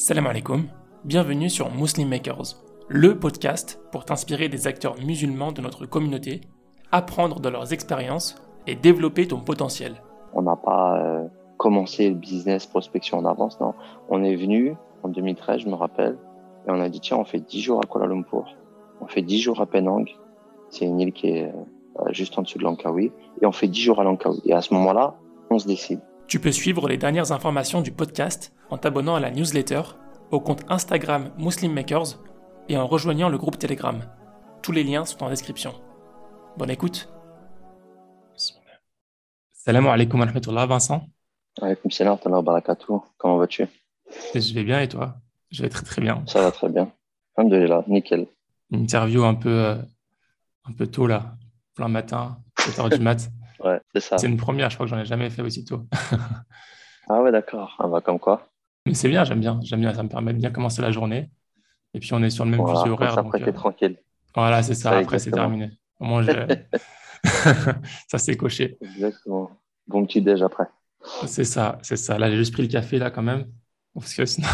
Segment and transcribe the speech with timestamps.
[0.00, 0.68] Salam alaikum,
[1.04, 2.54] bienvenue sur Muslim Makers,
[2.86, 6.42] le podcast pour t'inspirer des acteurs musulmans de notre communauté,
[6.92, 10.00] apprendre de leurs expériences et développer ton potentiel.
[10.34, 11.26] On n'a pas euh,
[11.56, 13.74] commencé le business prospection en avance, non.
[14.08, 16.16] On est venu en 2013, je me rappelle,
[16.68, 18.44] et on a dit tiens, on fait 10 jours à Kuala Lumpur,
[19.00, 20.08] on fait 10 jours à Penang,
[20.70, 23.10] c'est une île qui est euh, juste en dessous de Langkawi,
[23.42, 24.42] et on fait 10 jours à Langkawi.
[24.44, 25.16] Et à ce moment-là,
[25.50, 25.98] on se décide.
[26.28, 29.80] Tu peux suivre les dernières informations du podcast en t'abonnant à la newsletter,
[30.30, 32.20] au compte Instagram Muslim Makers
[32.68, 33.98] et en rejoignant le groupe Telegram.
[34.60, 35.72] Tous les liens sont en description.
[36.58, 37.08] Bonne écoute.
[39.52, 41.08] Salam alaikum wa rahmatullah, Vincent.
[41.62, 43.00] Alaikum salam wa barakatuh.
[43.16, 43.66] Comment vas-tu?
[44.34, 45.14] Je vais bien et toi?
[45.50, 46.22] Je vais très très bien.
[46.26, 46.92] Ça va très bien.
[47.38, 48.26] Alhamdulillah, nickel.
[48.70, 49.76] Une interview un peu, euh,
[50.66, 51.36] un peu tôt là,
[51.74, 53.30] plein matin, 7h du mat.
[53.64, 54.18] Ouais, c'est ça.
[54.18, 55.82] C'est une première, je crois que j'en ai jamais fait aussitôt.
[57.08, 57.76] ah ouais, d'accord.
[57.78, 58.48] Ah bah, comme quoi.
[58.86, 59.60] Mais c'est bien, j'aime bien.
[59.62, 61.30] J'aime bien, ça me permet de bien commencer la journée.
[61.94, 63.18] Et puis on est sur le même fuseau horaire.
[63.18, 63.96] Après, t'es euh, tranquille.
[64.34, 64.96] Voilà, c'est ça.
[64.96, 65.70] après, c'est terminé.
[65.98, 66.24] Au moins,
[68.08, 68.78] ça s'est coché.
[68.80, 69.50] Exactement.
[69.86, 70.64] Bon petit déj après.
[71.26, 72.18] C'est ça, c'est ça.
[72.18, 73.46] Là, j'ai juste pris le café là quand même.
[73.94, 74.46] Parce que sinon,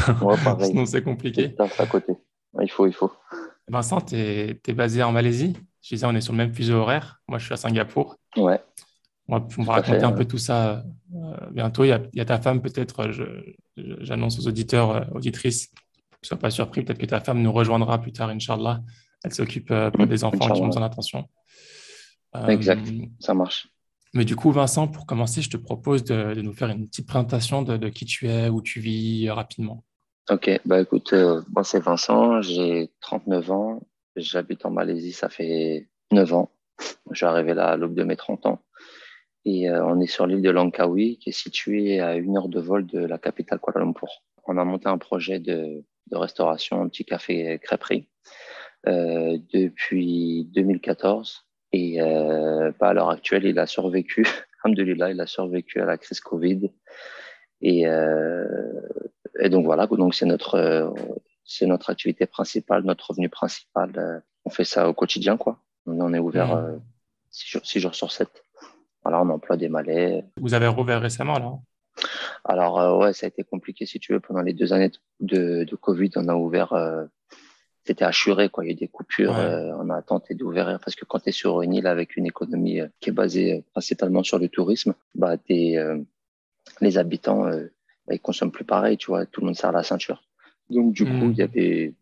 [0.61, 1.55] sinon c'est compliqué.
[1.79, 2.15] à côté.
[2.61, 3.13] Il faut, il faut.
[3.69, 5.55] Vincent, tu es, es basé en Malaisie?
[5.83, 7.21] Je disais, on est sur le même fuseau horaire.
[7.29, 8.17] Moi, je suis à Singapour.
[8.37, 8.61] Ouais.
[9.29, 11.85] On va, raconter un peu tout ça euh, bientôt.
[11.85, 13.11] Il y, a, ta femme, peut-être,
[13.77, 15.71] j'annonce aux auditeurs, euh, auditrices,
[16.23, 18.83] ne sois pas surpris, peut-être que ta femme nous rejoindra plus tard, Inch'Allah.
[19.25, 21.27] Elle s'occupe euh, mmh, des enfants qui ont besoin d'attention.
[22.49, 22.87] exact,
[23.19, 23.69] ça marche.
[24.13, 27.63] Mais du coup, Vincent, pour commencer, je te propose de, nous faire une petite présentation
[27.63, 29.85] de, de, qui tu es, où tu vis rapidement.
[30.31, 31.15] Ok, bah écoute,
[31.53, 33.81] moi c'est Vincent, j'ai 39 ans,
[34.17, 36.51] J'habite en Malaisie, ça fait 9 ans.
[37.11, 38.63] Je suis arrivé là à l'aube de mes 30 ans.
[39.45, 42.61] Et euh, on est sur l'île de Langkawi, qui est située à une heure de
[42.61, 44.23] vol de la capitale Kuala Lumpur.
[44.47, 48.09] On a monté un projet de, de restauration, un petit café crêperie,
[48.87, 51.47] euh, depuis 2014.
[51.73, 54.27] Et euh, bah, à l'heure actuelle, il a survécu,
[54.65, 56.71] alhamdoulilah, il a survécu à la crise Covid.
[57.61, 58.47] Et, euh,
[59.41, 60.95] et donc voilà, donc c'est notre
[61.45, 63.93] c'est notre activité principale, notre revenu principal.
[63.97, 65.61] Euh, on fait ça au quotidien, quoi.
[65.87, 66.65] On en est ouvert mmh.
[66.65, 66.79] euh,
[67.31, 68.44] six, jours, sur 7.
[69.05, 70.25] Voilà, on emploie des Malais.
[70.41, 71.53] Vous avez rouvert récemment, là
[72.45, 74.21] Alors, euh, ouais, ça a été compliqué, si tu veux.
[74.21, 76.75] Pendant les deux années de, de Covid, on a ouvert.
[77.85, 78.65] c'était assuré, quoi.
[78.65, 79.37] Il y a eu des coupures.
[79.37, 82.81] on a tenté d'ouvrir parce que quand tu es sur une île avec une économie
[83.01, 87.45] qui est basée principalement sur le tourisme, bah, les habitants,
[88.07, 89.27] bah, ils consomment plus pareil, tu vois.
[89.27, 90.23] Tout le monde serre la ceinture.
[90.71, 91.45] Donc, du coup, il y hmm.
[91.45, 91.95] avait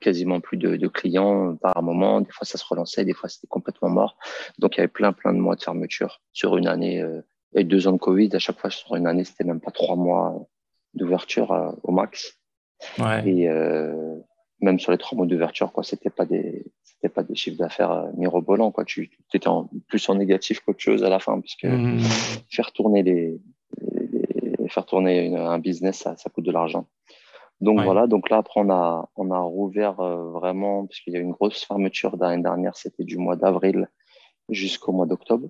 [0.00, 2.20] quasiment plus de, clients par moment.
[2.20, 4.16] Des fois, ça se relançait, des fois, c'était complètement mort.
[4.58, 7.00] Donc, il y avait plein, plein de mois de fermeture sur une année.
[7.00, 7.20] Euh,
[7.54, 9.96] et deux ans de Covid, à chaque fois, sur une année, c'était même pas trois
[9.96, 10.46] mois
[10.94, 12.38] d'ouverture euh, au max.
[12.98, 13.26] Ouais.
[13.28, 14.16] Et euh,
[14.60, 18.10] même sur les trois mois d'ouverture, quoi, c'était pas des, c'était pas des chiffres d'affaires
[18.16, 18.84] mirobolants, quoi.
[18.84, 22.00] Tu étais en, plus en négatif qu'autre chose à la fin, puisque hmm.
[22.50, 23.40] faire tourner les,
[24.68, 26.86] faire tourner un business, ça, ça coûte de l'argent.
[27.60, 31.16] Donc voilà, donc là après on a on a rouvert euh, vraiment parce qu'il y
[31.16, 33.88] a eu une grosse fermeture l'année dernière, c'était du mois d'avril
[34.50, 35.48] jusqu'au mois d'octobre.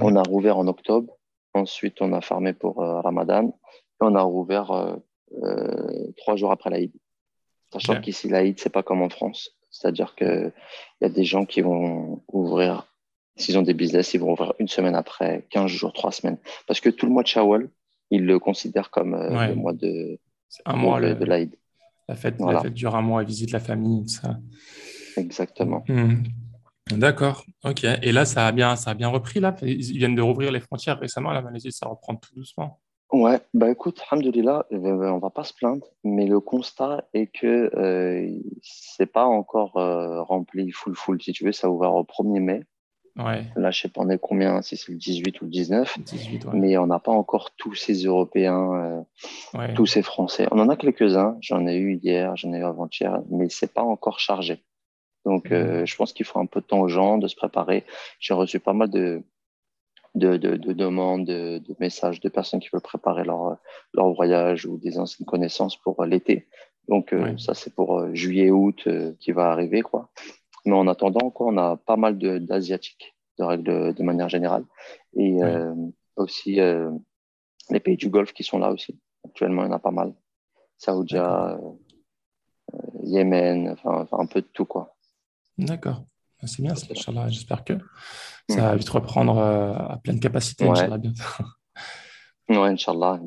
[0.00, 1.12] On a rouvert en octobre.
[1.52, 3.52] Ensuite on a fermé pour euh, Ramadan et
[4.00, 6.92] on a rouvert euh, trois jours après l'Aïd.
[7.72, 10.50] Sachant qu'ici l'Aïd c'est pas comme en France, c'est-à-dire que
[11.00, 12.86] il y a des gens qui vont ouvrir
[13.36, 16.80] s'ils ont des business, ils vont ouvrir une semaine après, 15 jours, trois semaines, parce
[16.80, 17.68] que tout le mois de Shawwal
[18.10, 21.54] ils le considèrent comme le mois de c'est un mois de, l'Aïd.
[22.08, 24.38] La fête, la fête dure un mois, et visite la famille, ça.
[25.16, 25.84] Exactement.
[25.88, 26.22] Hmm.
[26.90, 27.84] D'accord, ok.
[28.02, 29.54] Et là, ça a bien, ça a bien repris là?
[29.62, 31.32] Ils viennent de rouvrir les frontières récemment.
[31.32, 32.80] La Malaisie, ça reprend tout doucement?
[33.10, 37.70] Ouais, bah écoute, alhamdoulilah, euh, on va pas se plaindre, mais le constat est que
[37.74, 38.30] euh,
[38.62, 41.22] c'est pas encore euh, rempli full full.
[41.22, 42.64] Si tu veux, ça a ouvert au 1er mai.
[43.56, 45.98] Là, je sais pas on est combien, si c'est le 18 ou le 19,
[46.52, 49.04] mais on n'a pas encore tous ces Européens,
[49.54, 50.46] euh, tous ces Français.
[50.52, 53.82] On en a quelques-uns, j'en ai eu hier, j'en ai eu avant-hier, mais c'est pas
[53.82, 54.62] encore chargé.
[55.24, 57.84] Donc, euh, je pense qu'il faut un peu de temps aux gens de se préparer.
[58.20, 59.22] J'ai reçu pas mal de,
[60.14, 63.58] de, de, de demandes, de, messages de personnes qui veulent préparer leur,
[63.94, 66.46] leur voyage ou des anciennes connaissances pour l'été.
[66.86, 68.88] Donc, euh, ça, c'est pour juillet, août
[69.18, 70.08] qui va arriver, quoi.
[70.64, 74.64] Mais en attendant, quoi, on a pas mal d'Asiatiques, de, règle de manière générale.
[75.14, 75.74] Et euh,
[76.16, 76.90] aussi euh,
[77.70, 78.98] les pays du Golfe qui sont là aussi.
[79.24, 80.14] Actuellement, il y en a pas mal.
[80.76, 84.66] Saoudia, euh, Yémen, enfin, un peu de tout.
[84.66, 84.94] quoi.
[85.56, 86.04] D'accord.
[86.40, 86.74] Ah, c'est bien,
[87.28, 87.74] J'espère que
[88.48, 90.70] ça va vite reprendre à pleine capacité, ouais.
[90.70, 91.22] Inch'Allah, bientôt.
[92.48, 93.20] Ouais, Inch'Allah,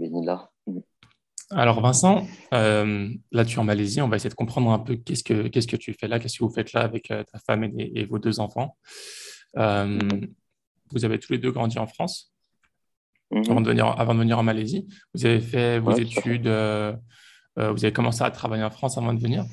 [1.53, 4.95] Alors Vincent, euh, là tu es en Malaisie, on va essayer de comprendre un peu
[4.95, 7.39] qu'est-ce que, qu'est-ce que tu fais là, qu'est-ce que vous faites là avec euh, ta
[7.39, 8.77] femme et, vos deux enfants.
[9.57, 9.99] Euh,
[10.91, 12.33] vous avez tous les deux grandi en France
[13.31, 13.43] mhm.
[13.49, 14.87] avant, de venir, avant de venir en Malaisie.
[15.13, 19.43] Vous avez fait vos études, vous avez commencé à travailler en France avant de venir?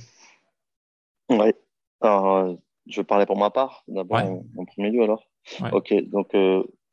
[1.30, 1.52] Oui.
[2.00, 2.56] Alors,
[2.86, 5.24] je parlais pour ma part, d'abord en, premier lieu alors.
[5.72, 6.32] Ok, donc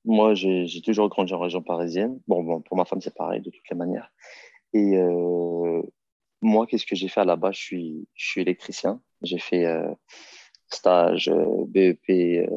[0.04, 2.19] moi j'ai toujours grandi en région parisienne.
[2.28, 4.12] Bon, bon pour ma femme c'est pareil de toutes les manières.
[4.75, 5.81] Et euh,
[6.42, 7.56] moi, qu'est-ce que j'ai fait à la base?
[7.56, 9.01] Je suis, je suis électricien.
[9.22, 9.89] J'ai fait euh,
[10.69, 12.50] stage, euh, BEP,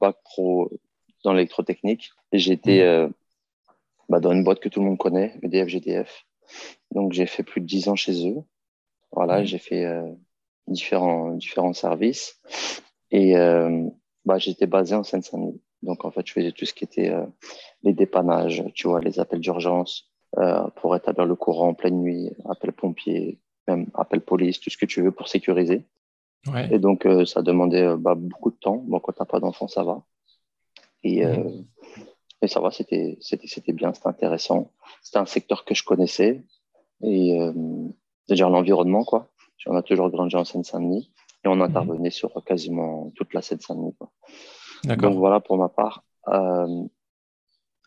[0.00, 0.70] bac pro
[1.24, 2.10] dans l'électrotechnique.
[2.32, 3.12] J'étais mmh.
[4.08, 6.24] bah, dans une boîte que tout le monde connaît, EDF, GDF.
[6.90, 8.42] Donc, j'ai fait plus de 10 ans chez eux.
[9.10, 9.44] Voilà, mmh.
[9.44, 9.86] j'ai fait
[10.66, 12.40] différents, différents services.
[13.10, 13.34] Et
[14.24, 15.60] bah, j'étais basé en Seine-Saint-Denis.
[15.82, 17.12] Donc, en fait, je faisais tout ce qui était
[17.82, 22.30] les dépannages, tu vois, les appels d'urgence, euh, pour établir le courant en pleine nuit,
[22.48, 23.38] appel pompier,
[23.68, 25.84] même appel police, tout ce que tu veux pour sécuriser.
[26.46, 26.72] Ouais.
[26.72, 28.76] Et donc, euh, ça demandait euh, bah, beaucoup de temps.
[28.76, 30.02] Bon, quand tu n'as pas d'enfant, ça va.
[31.04, 31.22] Et,
[32.42, 33.18] et ça va, c'était
[33.72, 34.70] bien, c'était intéressant.
[35.02, 36.44] C'était un secteur que je connaissais.
[37.02, 37.36] Et
[38.28, 39.28] déjà l'environnement, quoi.
[39.66, 41.12] On a toujours grandi en Seine-Saint-Denis
[41.44, 41.62] et on mhm.
[41.62, 43.96] intervenait sur quasiment toute la Seine-Saint-Denis.
[44.84, 46.04] Donc voilà pour ma part.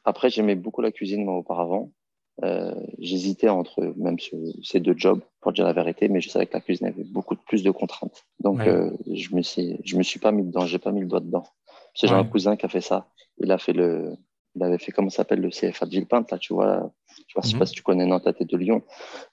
[0.03, 1.93] après, j'aimais beaucoup la cuisine moi auparavant.
[2.43, 4.17] Euh, j'hésitais entre même
[4.63, 7.35] ces deux jobs, pour dire la vérité, mais je savais que la cuisine avait beaucoup
[7.35, 8.25] plus de contraintes.
[8.39, 11.07] Donc, euh, je me suis, je me suis pas mis dedans, j'ai pas mis le
[11.07, 11.45] doigt dedans.
[11.93, 13.07] Parce j'ai un cousin qui a fait ça.
[13.37, 14.17] Il a fait le,
[14.55, 16.91] il avait fait comment s'appelle le CFA de Villepinte, là, tu vois.
[17.07, 17.65] Je sais pas mhm.
[17.67, 18.83] si tu connais Nantes, tête de Lyon,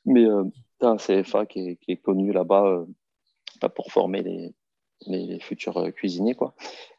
[0.04, 0.44] mais euh,
[0.80, 4.54] tu as un CFA qui est, qui est connu là-bas euh, pour former les,
[5.06, 6.54] les, futurs cuisiniers, quoi.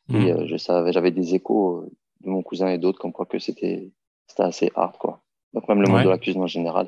[0.10, 0.48] Et mhm.
[0.48, 1.86] je savais, j'avais des échos
[2.22, 3.92] de mon cousin et d'autres comme quoi que c'était,
[4.28, 5.23] c'était assez hard, quoi.
[5.54, 6.88] Donc même le monde de la cuisine en général,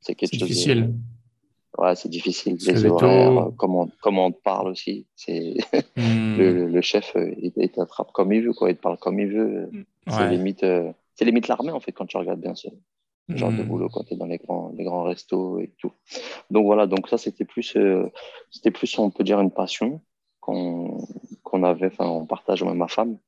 [0.00, 0.94] c'est quelque chose difficile.
[1.76, 2.56] Ouais, c'est difficile.
[2.66, 5.06] Les horaires, comment, comment on te parle aussi.
[5.16, 5.54] C'est
[5.96, 6.36] hmm.
[6.36, 8.70] le, le, chef, euh, il, il t'attrape comme il veut, quoi.
[8.70, 9.70] Il te parle comme il veut.
[10.06, 12.68] C'est limite, euh, c'est limite l'armée en fait quand tu regardes bien ce
[13.28, 13.66] genre de hmm.
[13.66, 15.92] boulot quand tu es dans les grands, les grands restos et tout.
[16.50, 18.06] Donc voilà, donc ça c'était plus, euh,
[18.50, 20.02] c'était plus on peut dire une passion
[20.40, 20.98] qu'on
[21.42, 23.18] qu'on avait, enfin on partage même ma femme.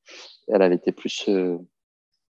[0.47, 1.27] Elle, elle était plus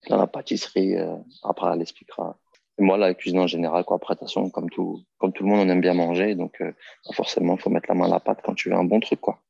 [0.09, 0.97] dans la pâtisserie.
[0.97, 2.37] Euh, après, elle expliquera.
[2.79, 3.97] Et moi, la cuisine en général, quoi.
[3.97, 6.35] Après, façon, comme tout, comme tout le monde, on aime bien manger.
[6.35, 6.73] Donc, euh,
[7.13, 9.21] forcément, il faut mettre la main à la pâte quand tu veux un bon truc,
[9.21, 9.41] quoi.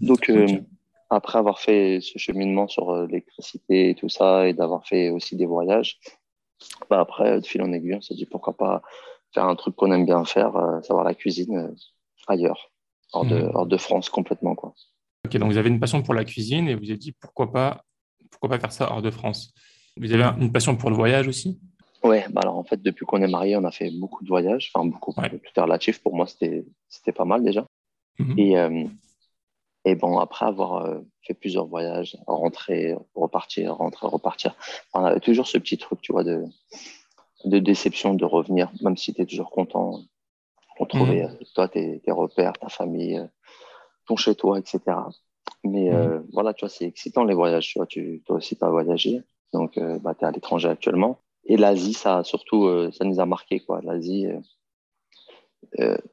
[0.00, 0.46] Donc, euh,
[1.08, 5.46] après avoir fait ce cheminement sur l'électricité et tout ça, et d'avoir fait aussi des
[5.46, 5.98] voyages,
[6.88, 8.82] bah après, de fil en aiguille, on s'est dit pourquoi pas
[9.32, 11.74] faire un truc qu'on aime bien faire, savoir la cuisine
[12.28, 12.70] ailleurs,
[13.12, 14.74] hors, de, hors de France complètement, quoi.
[15.26, 17.84] Ok, donc vous avez une passion pour la cuisine et vous avez dit pourquoi pas
[18.30, 19.52] pourquoi pas faire ça hors de France?
[19.96, 21.60] Vous avez une passion pour le voyage aussi?
[22.02, 24.70] Ouais, bah alors en fait, depuis qu'on est mariés, on a fait beaucoup de voyages,
[24.72, 25.28] enfin beaucoup, ouais.
[25.28, 26.02] tout est relatif.
[26.02, 27.66] Pour moi, c'était pas mal déjà.
[28.18, 28.38] Mhm.
[28.38, 28.84] Et, euh,
[29.84, 34.54] et bon, après avoir euh, fait plusieurs voyages, rentrer, repartir, rentrer, repartir,
[34.94, 36.44] on avait toujours ce petit truc, tu vois, de,
[37.44, 40.00] de déception de revenir, même si tu es toujours content,
[40.78, 41.38] retrouver mhm.
[41.54, 43.22] toi, tes, tes, repères, ta famille,
[44.06, 44.80] ton chez-toi, etc.
[45.64, 46.26] Mais euh, mhm.
[46.32, 47.68] voilà, tu vois, c'est excitant les voyages.
[47.68, 49.22] Tu vois, tu, toi aussi, tu as voyagé.
[49.52, 51.20] Donc, euh, bah, tu es à l'étranger actuellement.
[51.44, 53.60] Et l'Asie, ça, surtout, euh, ça nous a marqué.
[53.60, 53.80] quoi.
[53.82, 54.26] L'Asie,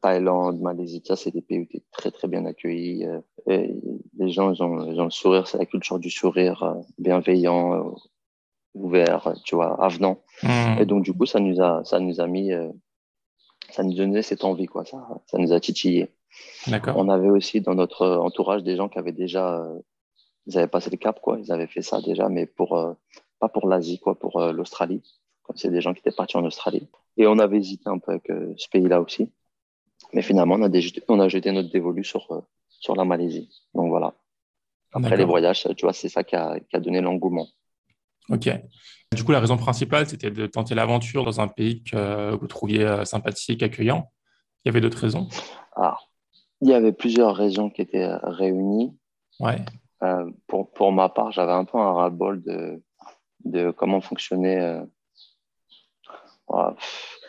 [0.01, 3.05] Thaïlande, Malaisie, ça, c'est des pays où tu es très, très bien accueilli.
[3.47, 7.95] les gens, ils ont, ils ont, le sourire, c'est la culture du sourire, bienveillant,
[8.73, 10.21] ouvert, tu vois, avenant.
[10.43, 10.81] Mhm.
[10.81, 12.51] Et donc, du coup, ça nous a, ça nous a mis,
[13.71, 14.85] ça nous donnait cette envie, quoi.
[14.85, 16.11] Ça, ça nous a titillé.
[16.95, 19.79] On avait aussi dans notre entourage des gens qui avaient déjà, euh,
[20.47, 21.39] ils avaient passé le cap, quoi.
[21.39, 22.93] Ils avaient fait ça déjà, mais pour, euh,
[23.39, 25.01] pas pour l'Asie, quoi, pour euh, l'Australie.
[25.55, 26.89] C'est des gens qui étaient partis en Australie.
[27.15, 29.31] Et on avait hésité un peu avec ce pays-là aussi.
[30.11, 30.69] Mais finalement, on a,
[31.07, 33.49] on a jeté notre dévolu sur, sur la Malaisie.
[33.73, 34.13] Donc voilà.
[34.91, 37.47] Après les voyages, tu vois, c'est ça qui a, qui a donné l'engouement.
[38.29, 38.49] Ok.
[39.15, 43.05] Du coup, la raison principale, c'était de tenter l'aventure dans un pays que vous trouviez
[43.05, 44.11] sympathique, accueillant.
[44.65, 45.29] Il y avait d'autres raisons?
[45.77, 45.97] Ah,
[46.61, 48.97] il y avait plusieurs raisons qui étaient euh, réunies.
[49.39, 49.57] Ouais.
[50.03, 52.81] Euh, pour, pour ma part, j'avais un peu un ras-le-bol de,
[53.45, 54.59] de comment fonctionnait.
[54.59, 54.85] Euh...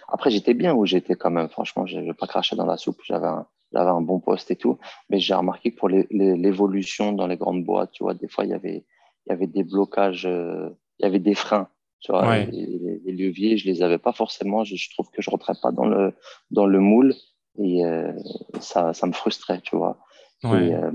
[0.08, 1.48] Après, j'étais bien où j'étais quand même.
[1.48, 3.00] Franchement, je ne vais pas cracher dans la soupe.
[3.04, 4.78] J'avais un, j'avais un bon poste et tout.
[5.10, 8.50] Mais j'ai remarqué que pour l'évolution dans les grandes boîtes, tu vois, des fois, il
[8.50, 8.84] y avait,
[9.26, 11.68] il y avait des blocages, euh, il y avait des freins.
[12.00, 12.46] Tu vois, ouais.
[12.46, 14.62] les, les, leviers, je les avais pas forcément.
[14.62, 16.14] Je, je trouve que je rentrais pas dans le,
[16.50, 17.14] dans le moule.
[17.56, 18.12] Et euh,
[18.60, 19.98] ça, ça me frustrait, tu vois.
[20.44, 20.92] Et, euh,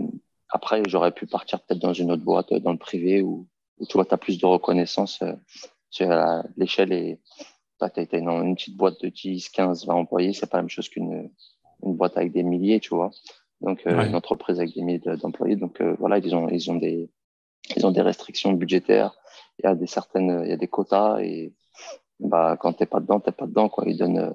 [0.49, 3.47] après, j'aurais pu partir peut-être dans une autre boîte, dans le privé, où,
[3.79, 5.21] où tu vois, tu as plus de reconnaissance.
[5.21, 7.19] Euh, l'échelle est,
[7.79, 10.69] tu as une, une, petite boîte de 10, 15, 20 employés, c'est pas la même
[10.69, 11.29] chose qu'une
[11.85, 13.11] une boîte avec des milliers, tu vois.
[13.59, 15.57] Donc, une entreprise avec des milliers d'employés.
[15.57, 17.09] Donc, voilà, ils ont, ils, ont des,
[17.75, 19.13] ils ont des restrictions budgétaires.
[19.59, 21.53] Il y a des certaines, il y a des quotas et
[22.19, 23.83] bah, quand t'es pas dedans, t'es pas dedans, quoi.
[23.87, 24.33] Ils donnent,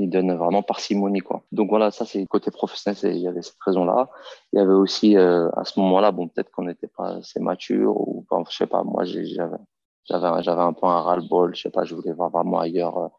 [0.00, 1.42] ils donnent vraiment parcimonie, quoi.
[1.52, 4.08] Donc, voilà, ça, c'est côté professionnel, il y avait cette raison-là.
[4.52, 7.96] Il y avait aussi, euh, à ce moment-là, bon, peut-être qu'on n'était pas assez mature
[7.96, 9.58] ou, bon, je sais pas, moi, j'avais,
[10.04, 13.10] j'avais, j'avais un peu un ras-le-bol, je sais pas, je voulais voir vraiment ailleurs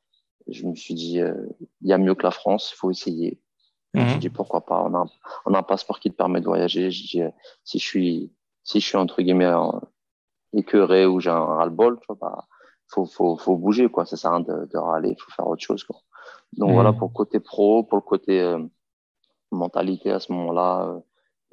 [0.48, 1.34] je me suis dit, euh,
[1.82, 3.40] il y a mieux que la France, il faut essayer.
[3.94, 4.34] Je suis mhm.
[4.34, 5.06] pourquoi pas, on a,
[5.46, 6.92] on a, un passeport qui te permet de voyager.
[6.92, 7.30] Je dis, euh,
[7.66, 8.34] si je suis,
[8.64, 9.52] si je suis entre guillemets
[10.54, 12.46] écœuré ou j'ai un ras-le-bol, il bah,
[12.88, 14.06] faut, faut, faut bouger, quoi.
[14.06, 15.98] Ça sert à rien de, de râler, il faut faire autre chose, quoi.
[16.58, 18.60] Donc voilà, pour le côté pro, pour le côté euh,
[19.52, 21.02] mentalité à ce moment-là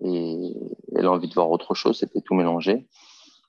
[0.02, 0.52] et,
[0.96, 2.88] et l'envie de voir autre chose, c'était tout mélangé.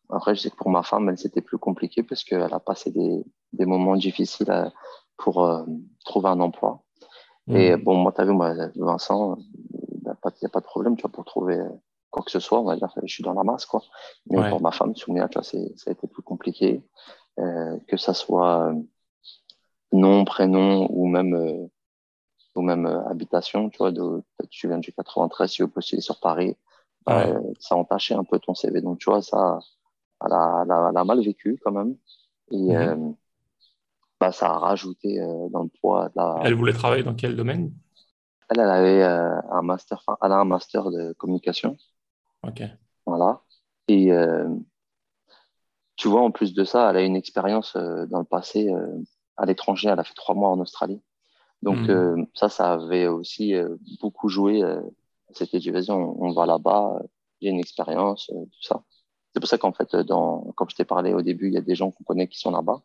[0.10, 2.92] Après, je sais que pour ma femme, elle, c'était plus compliqué parce qu'elle a passé
[2.92, 4.72] des, des moments difficiles à,
[5.18, 5.64] pour euh,
[6.06, 6.82] trouver un emploi.
[7.48, 7.56] Mmh.
[7.56, 9.38] Et bon, moi, tu as vu, moi, Vincent,
[9.74, 11.60] il n'y a, pas de problème tu vois, pour trouver
[12.10, 12.60] quoi que ce soit.
[12.60, 13.66] On va dire je suis dans la masse.
[13.66, 13.82] Quoi.
[14.30, 16.84] Mais pour ma femme, Soumia, tu vois, ça a été plus compliqué.
[17.40, 18.74] Euh, que ça soit euh,
[19.92, 21.68] nom, prénom ou même, euh,
[22.56, 23.70] ou même euh, habitation.
[23.70, 26.56] Tu vois, de, tu viens du 93, tu veux postuler sur Paris.
[27.06, 27.26] Bah,
[27.60, 28.82] ça a entaché un peu ton CV.
[28.82, 29.60] Donc, tu vois, ça,
[30.24, 31.96] elle a, elle a, mal vécu quand même.
[32.52, 33.16] Et, mmh
[34.20, 36.10] bah, ça a rajouté euh, dans le poids.
[36.10, 36.40] De la...
[36.44, 37.72] Elle voulait travailler dans quel domaine?
[38.50, 41.78] Elle, elle avait euh, un master, elle a un master de communication.
[42.46, 42.64] Ok.
[43.06, 43.42] Voilà.
[43.88, 44.50] Et euh,
[45.96, 48.72] tu vois, en plus de ça, elle a une expérience dans le passé
[49.40, 49.90] à l'étranger.
[49.90, 51.02] Elle a fait trois mois en Australie.
[51.62, 52.26] Donc hmm.
[52.34, 53.54] ça, ça avait aussi
[54.00, 54.64] beaucoup joué.
[55.32, 57.02] C'était dit, vas-y, on, on, va là-bas.
[57.42, 58.84] J'ai une expérience, tout ça.
[59.34, 61.62] C'est pour ça qu'en fait, dans, comme je t'ai parlé au début, il y a
[61.62, 62.82] des gens qu'on connaît qui sont là-bas.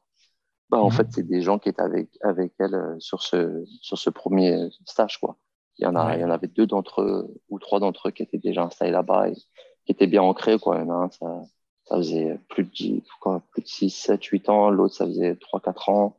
[0.70, 0.92] Bah, en mhm.
[0.92, 4.68] fait, c'est des gens qui étaient avec, avec elle euh, sur ce, sur ce premier
[4.87, 5.18] stage.
[5.20, 5.37] Quoi.
[5.78, 8.11] Il, y en a, il y en avait deux d'entre eux ou trois d'entre eux
[8.11, 10.58] qui étaient déjà installés là-bas et qui étaient bien ancrés.
[10.58, 10.76] Quoi.
[10.76, 11.42] Il y en a un, ça,
[11.86, 14.70] ça faisait plus de, quoi, plus de 6, 7, 8 ans.
[14.70, 16.16] L'autre, ça faisait 3, 4 ans.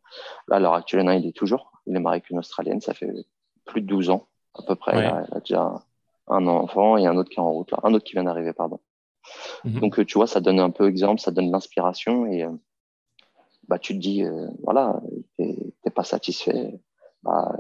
[0.48, 1.72] Là, à l'heure actuelle, il, il est toujours.
[1.88, 2.82] Il est marié avec une Australienne.
[2.82, 3.12] Ça fait
[3.66, 4.98] plus de 12 ans, à peu près.
[4.98, 5.84] Il, a, déjà
[6.28, 7.72] un enfant et un autre qui est en route.
[7.72, 7.80] Là.
[7.84, 8.80] Un autre qui vient d'arriver, pardon.
[9.64, 9.80] Mhm.
[9.80, 12.52] Donc, tu vois, ça donne un peu exemple, ça donne l'inspiration et, euh,
[13.68, 15.02] bah, tu te dis, euh, voilà,
[15.40, 16.80] tu n'es pas satisfait,
[17.24, 17.58] bah,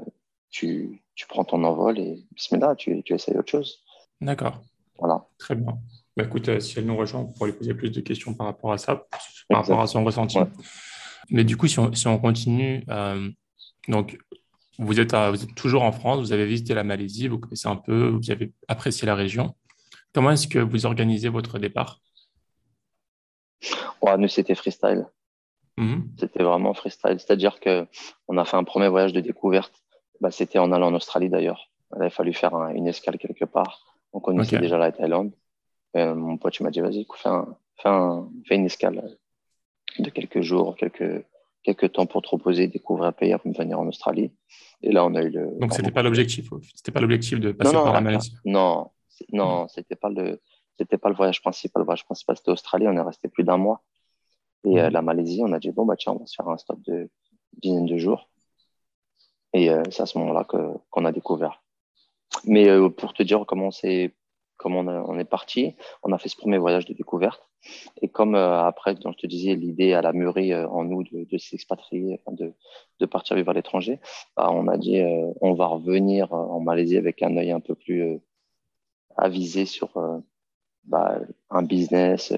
[0.51, 3.83] tu, tu, prends ton envol et bismillah, tu, tu essayes autre chose.
[4.21, 4.61] D'accord.
[4.99, 5.25] Voilà.
[5.39, 5.79] Très bien.
[6.17, 8.47] Bah, écoute, euh, si elle nous rejoint, on pourra lui poser plus de questions par
[8.47, 9.05] rapport à ça,
[9.49, 10.37] par rapport à son ressenti.
[11.29, 13.29] Mais du coup, si on, si on continue, euh,
[13.87, 14.17] donc
[14.77, 17.75] vous êtes, vous êtes toujours en France, vous avez visité la Malaisie, vous connaissez un
[17.75, 19.55] peu, vous avez apprécié la région.
[20.13, 21.99] Comment est-ce que vous organisez votre départ?
[24.01, 25.07] Ouais, Nous, c'était freestyle.
[25.77, 26.09] Mhm.
[26.17, 27.19] C'était vraiment freestyle.
[27.19, 27.85] C'est-à-dire que
[28.27, 29.83] on a fait un premier voyage de découverte.
[30.21, 31.69] Bah, c'était en allant en Australie d'ailleurs.
[31.95, 33.97] Il a fallu faire une escale quelque part.
[34.13, 35.33] On connaissait déjà la Thaïlande.
[35.95, 39.17] Mon pote m'a dit vas-y, fais, un, fais, un, fais, une escale
[39.99, 41.25] de quelques jours, quelques,
[41.63, 44.31] quelques temps pour te reposer, découvrir un pays avant de venir en Australie.
[44.81, 45.57] Et là, on a eu le.
[45.59, 46.49] Donc, c'était pas l'objectif.
[46.75, 48.35] C'était pas l'objectif de passer par la Malaisie.
[48.45, 48.91] Non,
[49.31, 49.67] non, mhm.
[49.69, 50.41] c'était pas le,
[50.77, 51.81] c'était pas le voyage principal.
[51.81, 52.87] Le voyage principal, c'était Australie.
[52.87, 53.81] On est resté plus d'un mois.
[54.65, 56.57] Et euh, la Malaisie, on a dit, bon, bah, tiens, on va se faire un
[56.57, 57.09] stop de
[57.61, 58.29] dizaine de jours.
[59.53, 61.63] Et euh, c'est à ce moment-là qu'on a découvert.
[62.45, 63.71] Mais euh, pour te dire comment,
[64.65, 67.47] comment on, on, est parti, on a fait ce premier voyage de découverte.
[68.01, 71.37] Et comme après, donc, je te disais, l'idée à la mûri en nous de, de
[71.37, 72.51] s'expatrier, de,
[72.99, 73.99] de, partir vivre à l'étranger,
[74.35, 75.03] bah, on a dit,
[75.39, 78.19] on va revenir en Malaisie avec un œil un peu plus
[79.15, 79.89] avisé sur
[80.85, 81.19] bah,
[81.51, 82.33] un business,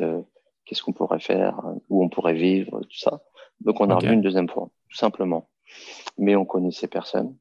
[0.65, 3.24] qu'est-ce qu'on pourrait faire, où on pourrait vivre, tout ça.
[3.62, 5.48] Donc on a revenu une deuxième fois, tout simplement.
[6.17, 7.38] Mais on connaissait personne.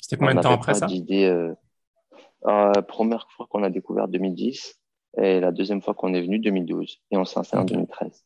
[0.00, 0.86] C'était combien de temps après ça?
[2.46, 4.80] Euh, euh, Première fois qu'on a découvert 2010
[5.18, 8.24] et la deuxième fois qu'on est venu 2012 et on s'est installé en 2013.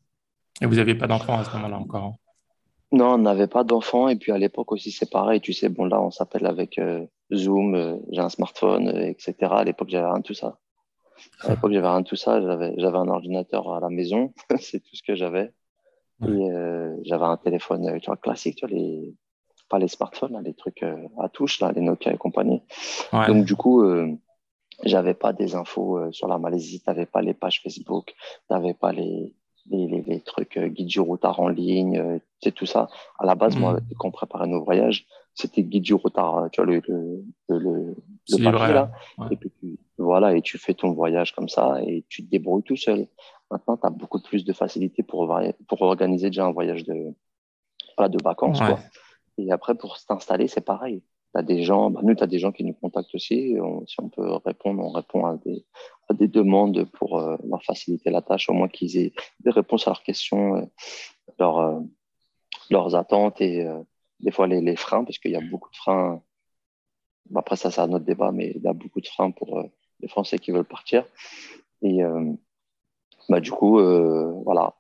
[0.63, 2.15] Et vous n'aviez pas d'enfants à ce moment-là encore hein?
[2.93, 5.41] Non, on n'avait pas d'enfants et puis à l'époque aussi c'est pareil.
[5.41, 7.05] Tu sais, bon là on s'appelle avec euh,
[7.35, 9.35] Zoom, j'ai un smartphone, etc.
[9.51, 10.59] À l'époque j'avais rien de tout ça.
[11.41, 12.41] À l'époque, j'avais rien de tout ça.
[12.41, 14.33] J'avais, un ordinateur à la maison.
[14.61, 15.53] c'est tout ce que j'avais.
[16.23, 19.15] Et euh, j'avais un téléphone euh, tu vois, classique, tu vois, les,
[19.69, 22.63] pas les smartphones, les trucs euh, à touche, là, les Nokia et compagnie.
[23.27, 24.13] Donc, du coup, euh,
[24.85, 26.81] j'avais pas des infos euh, sur la Malaisie.
[26.81, 28.15] T'avais pas les pages Facebook.
[28.49, 29.35] T'avais pas les,
[29.71, 32.21] les, les, les trucs guide du routard en ligne.
[32.41, 32.89] c'est tout ça.
[33.19, 33.81] À la base, moi, mm.
[33.99, 37.97] quand on préparait nos voyages, c'était guide du routard, tu vois, le, le, le,
[38.31, 38.91] le papier, là.
[39.31, 42.77] Et puis, voilà, et tu fais ton voyage comme ça et tu te débrouilles tout
[42.77, 43.07] seul.
[43.51, 45.33] Maintenant, tu as beaucoup plus de facilité pour,
[45.69, 47.13] pour organiser déjà un voyage de,
[47.99, 48.61] de vacances.
[48.61, 48.79] Quoi.
[49.39, 51.03] Et après, pour s'installer, c'est pareil.
[51.37, 53.57] As des gens, bah, nous, tu as des gens qui nous contactent aussi.
[53.87, 55.37] si on peut répondre, on répond à
[56.15, 59.91] des, demandes pour euh, leur faciliter la tâche, au moins qu'ils aient des réponses à
[59.91, 60.65] leurs questions, euh,
[61.39, 61.81] leurs, euh,
[62.71, 63.69] leurs attentes et
[64.21, 66.23] des fois les, freins, parce qu'il y a beaucoup de freins.
[67.35, 69.63] Après, ça, c'est un autre débat, mais il y a beaucoup de freins pour
[70.01, 71.05] les Français qui veulent partir.
[71.83, 72.01] Et
[73.29, 73.79] bah, du coup,
[74.43, 74.75] voilà,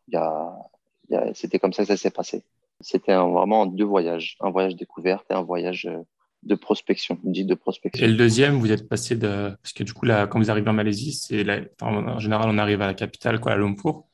[1.34, 2.44] c'était comme ça que ça s'est passé.
[2.80, 6.02] C'était vraiment deux voyages, un voyage découverte et un voyage euh,
[6.42, 8.04] de prospection, dit de prospection.
[8.04, 9.56] Et le deuxième, vous êtes passé de.
[9.62, 11.44] Parce que du coup, là, quand vous arrivez en Malaisie, c'est
[11.80, 14.04] en général, on arrive à la capitale, quoi, à Lumpur.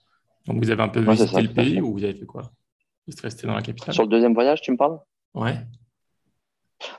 [0.46, 2.42] Donc, vous avez un peu visité le pays ou vous avez fait quoi?
[3.06, 3.94] Vous êtes resté dans la capitale?
[3.94, 4.98] Sur le deuxième voyage, tu me parles?
[5.34, 5.56] Ouais.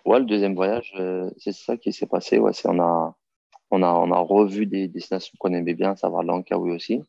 [0.05, 2.39] Ouais, le deuxième voyage, euh, c'est ça qui s'est passé.
[2.39, 3.15] Ouais, on a,
[3.71, 7.01] on, a, on a revu des destinations qu'on aimait bien, à savoir Langkawi aussi.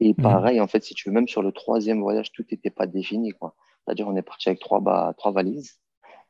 [0.00, 0.22] Et mmh.
[0.22, 3.30] pareil, en fait, si tu veux, même sur le troisième voyage, tout n'était pas défini.
[3.30, 3.54] Quoi.
[3.84, 5.78] C'est-à-dire, on est parti avec trois, bah, trois valises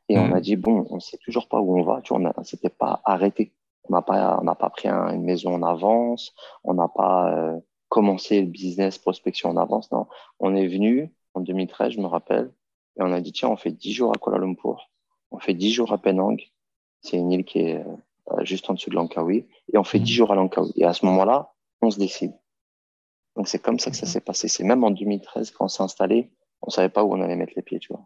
[0.09, 0.33] et on mm.
[0.33, 2.01] a dit, bon, on ne sait toujours pas où on va.
[2.01, 3.53] Tu vois, on s'était pas arrêté.
[3.87, 6.33] On n'a pas, on pas pris une maison en avance.
[6.63, 7.59] On n'a pas euh,
[7.89, 9.91] commencé le business prospection en avance.
[9.91, 10.07] Non,
[10.39, 12.51] on est venu en 2013, je me rappelle,
[12.97, 14.89] et on a dit, tiens, on fait 10 jours à Kuala Lumpur.
[15.31, 16.37] On fait 10 jours à Penang.
[17.01, 17.85] C'est une île qui est
[18.31, 19.45] euh, juste en dessous de Langkawi.
[19.71, 20.15] Et on fait 10 mm.
[20.15, 20.73] jours à Langkawi.
[20.75, 22.33] Et à ce moment-là, on se décide.
[23.39, 24.49] Donc, c'est comme ça que ça s'est passé.
[24.49, 26.29] C'est même en 2013, quand on s'est installé,
[26.61, 28.05] on savait pas où on allait mettre les pieds, tu vois.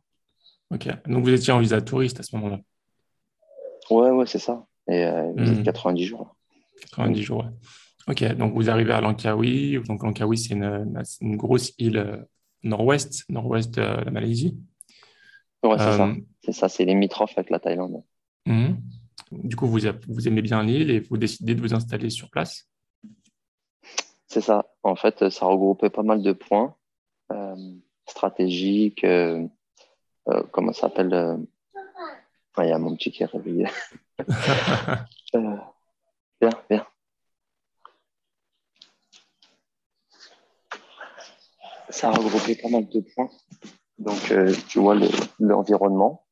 [0.70, 0.88] Ok.
[1.08, 2.60] Donc vous étiez en visa touriste à ce moment-là
[3.90, 4.68] Ouais, ouais, c'est ça.
[4.88, 6.08] Et euh, 90 hmm.
[6.08, 6.36] jours.
[6.82, 7.50] 90 jours, ouais.
[8.08, 8.36] Ok.
[8.36, 9.80] Donc vous arrivez à Langkawi.
[9.88, 12.18] Donc Langkawi, c'est une, grosse île euh,
[12.62, 14.56] nord-ouest, nord-ouest de la Malaisie.
[15.64, 16.10] Ouais, c'est ça.
[16.10, 16.14] Euh,
[16.44, 18.04] c'est ça, c'est limitrophe avec la Thaïlande.
[18.46, 18.76] Hmm.
[19.32, 22.70] Du coup, vous, vous aimez bien l'île et vous décidez de vous installer sur place
[24.34, 24.66] C'est ça.
[24.82, 26.76] En fait, ça regroupait pas mal de points.
[27.32, 27.56] Euh,
[28.08, 29.04] stratégique.
[29.04, 29.48] Euh,
[30.28, 31.38] euh, comment ça s'appelle euh,
[32.58, 33.68] Il y a mon petit qui est réveillé.
[35.36, 35.70] viens,
[36.68, 36.88] viens.
[41.90, 43.30] Ça a regroupé pas mal de points.
[44.00, 44.34] Donc,
[44.68, 44.96] tu vois,
[45.38, 46.26] l'environnement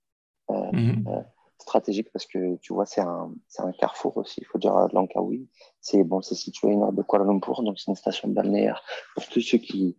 [0.49, 1.06] mhm.
[1.62, 4.41] Stratégique parce que tu vois, c'est un, un, carrefour aussi.
[4.41, 5.47] Il faut dire Langkawi.
[5.80, 8.84] C'est bon, situé à une heure de Kuala Lumpur, donc c'est une station balnéaire
[9.15, 9.97] pour tous ceux qui,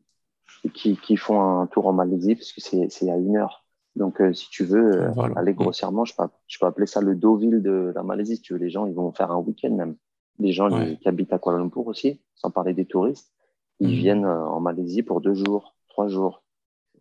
[0.74, 3.64] qui, qui, font un tour en Malaisie, parce que c'est à une heure.
[3.96, 7.14] Donc, euh, si tu veux euh, aller grossièrement, je peux, je peux appeler ça le
[7.14, 8.36] Deauville de la Malaisie.
[8.36, 9.96] Si tu veux, les gens, ils vont faire un week-end même.
[10.38, 13.32] Les gens qui habitent à Kuala Lumpur aussi, sans parler des touristes,
[13.80, 13.94] ils mhm.
[13.94, 16.42] viennent euh, en Malaisie pour deux jours, trois jours.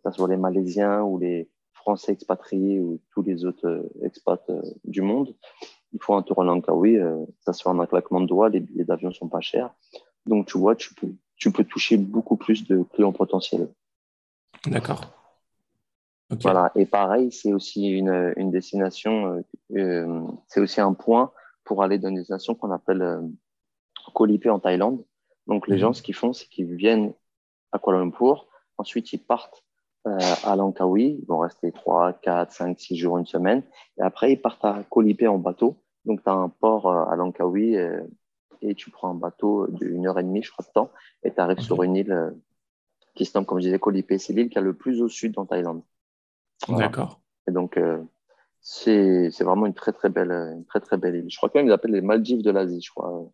[0.04, 1.48] Ce soit les Malaisiens ou les
[1.82, 4.50] Français expatriés ou tous les autres expats
[4.84, 5.34] du monde.
[5.92, 6.98] Ils font un tour en Langkawi,
[7.40, 9.70] ça se fait en un claquement de doigts, les billets d'avion sont pas chers.
[10.26, 13.68] Donc, tu vois, tu peux, tu peux toucher beaucoup plus de clients potentiels.
[14.66, 15.00] D'accord.
[16.40, 16.72] Voilà.
[16.76, 19.42] Et pareil, c'est aussi une, une destination,
[19.72, 21.32] euh, euh, c'est aussi un point
[21.64, 25.04] pour aller dans une destination qu'on appelle euh, en Thaïlande.
[25.46, 25.80] Donc, les mhm.
[25.80, 27.12] gens, ce qu'ils font, c'est qu'ils viennent
[27.72, 28.46] à Kuala Lumpur.
[28.78, 29.71] Ensuite, ils partent euh,
[30.04, 31.18] à Langkawi.
[31.20, 33.62] Ils vont rester 3, 4, 5, 6 jours, une semaine.
[33.98, 35.76] Et après, ils partent à Koh en bateau.
[36.04, 37.76] Donc, tu as un port à Langkawi
[38.62, 40.90] et tu prends un bateau d'une heure et demie, je crois, de temps,
[41.24, 42.30] et tu arrives sur une île euh,
[43.14, 45.38] qui se nomme, comme je disais, Koh C'est l'île qui est le plus au sud
[45.38, 45.82] en Thaïlande.
[46.68, 47.20] D'accord.
[47.48, 48.02] Et donc, euh,
[48.60, 51.26] c'est vraiment une très, très belle, une très, très belle île.
[51.28, 53.28] Je crois qu'ils l'appellent les Maldives de l'Asie, je crois.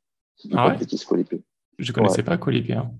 [0.52, 0.76] Ah ouais
[1.78, 2.90] Je ne connaissais pas Koh Hein.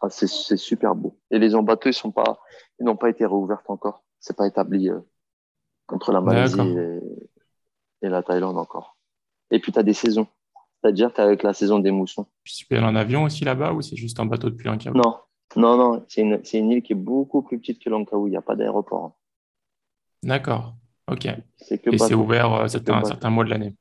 [0.00, 1.18] Ah, c'est super beau.
[1.30, 2.40] Et les bateaux, ils pas,
[2.80, 4.02] ils n'ont pas été réouverts encore.
[4.18, 5.00] C'est pas établi euh,
[5.88, 8.96] entre la Malaisie et, et, la Thaïlande encore.
[9.50, 10.26] Et puis, tu as des saisons.
[10.80, 12.26] C'est-à-dire qu'avec la saison des moussons.
[12.44, 15.18] Tu peux aller en avion aussi là-bas ou c'est juste un bateau depuis Langkawi Non,
[15.56, 16.04] non, non.
[16.08, 18.28] C'est une, une, île qui est beaucoup plus petite que Langkawi.
[18.28, 19.18] Il n'y a pas d'aéroport.
[20.22, 20.74] D'accord.
[21.10, 21.26] Ok.
[21.26, 23.74] Et c'est ouvert euh, certains, certains mois de l'année?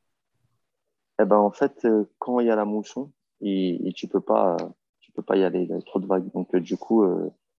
[1.21, 3.11] Eh ben, En fait, euh, quand il y a la mousson,
[3.43, 4.57] et, tu peux, pas,
[4.99, 5.63] tu peux pas y aller.
[5.63, 6.31] Il y a trop de vagues.
[6.33, 7.05] Donc, euh, du coup,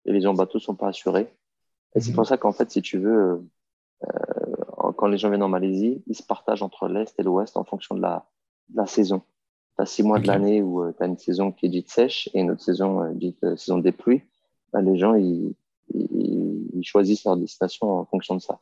[0.04, 1.32] les gens bateaux ne sont pas assurés.
[1.94, 2.16] Et c'est mhm.
[2.16, 3.44] pour ça qu'en fait, si tu veux,
[4.96, 7.94] quand les gens viennent en Malaisie, ils se partagent entre l'Est et l'Ouest en fonction
[7.94, 8.26] de la,
[8.70, 9.22] de la saison
[9.76, 11.90] tu as six mois de l'année où euh, tu as une saison qui est dite
[11.90, 14.22] sèche et une autre saison euh, dite euh, saison des pluies,
[14.72, 15.54] bah, les gens, ils,
[15.92, 18.60] ils, choisissent leur destination en fonction de ça.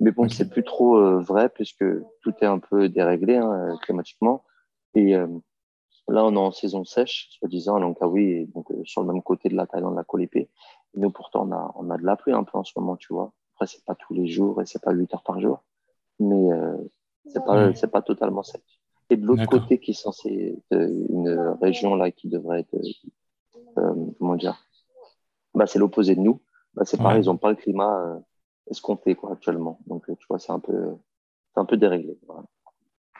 [0.00, 1.84] Mais bon, c'est plus trop vrai puisque
[2.22, 4.42] tout est un peu déréglé hein, climatiquement.
[4.96, 5.14] Et
[6.12, 9.56] là, on est en saison sèche, soi-disant, à Langkawi, donc sur le même côté de
[9.56, 10.50] la Thaïlande, la Colépée.
[10.94, 12.96] Et nous, pourtant, on a, on a de la pluie un peu en ce moment,
[12.96, 13.32] tu vois.
[13.54, 15.62] Après, c'est pas tous les jours et c'est pas 8 heures par jour,
[16.18, 16.48] mais
[17.26, 18.62] c'est pas, c'est pas totalement sec.
[19.10, 22.74] Et de l'autre côté, qui est censé être une région là qui devrait être,
[23.78, 24.56] euh, comment dire,
[25.54, 26.40] bah, c'est l'opposé de nous.
[26.74, 28.18] Bah, c'est pareil, ils n'ont pas le climat, euh,
[28.70, 29.78] escompté quoi, actuellement.
[29.86, 30.94] Donc, tu vois, c'est un peu,
[31.56, 32.18] un peu déréglé.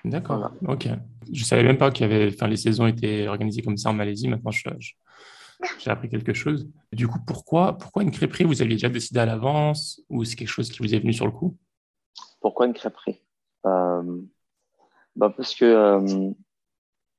[0.05, 0.89] D'accord, ok.
[1.33, 3.95] Je savais même pas qu'il y avait, enfin, les saisons étaient organisées comme ça en
[3.95, 4.29] Malaisie.
[4.29, 6.69] Maintenant, j'ai appris quelque chose.
[6.93, 8.45] Du coup, pourquoi, pourquoi une crêperie?
[8.45, 11.27] Vous aviez déjà décidé à l'avance ou c'est quelque chose qui vous est venu sur
[11.27, 11.57] le coup?
[12.41, 13.21] Pourquoi une crêperie?
[13.65, 14.21] Euh,
[15.15, 16.33] bah Parce que, euh,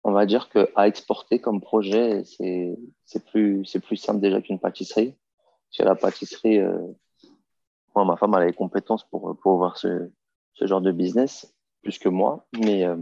[0.03, 5.15] on va dire qu'à exporter comme projet, c'est plus, plus simple déjà qu'une pâtisserie.
[5.71, 6.85] Chez la pâtisserie, euh,
[7.95, 10.11] moi, ma femme a les compétences pour, pour voir ce,
[10.53, 11.52] ce genre de business
[11.83, 12.95] plus que moi, mais euh,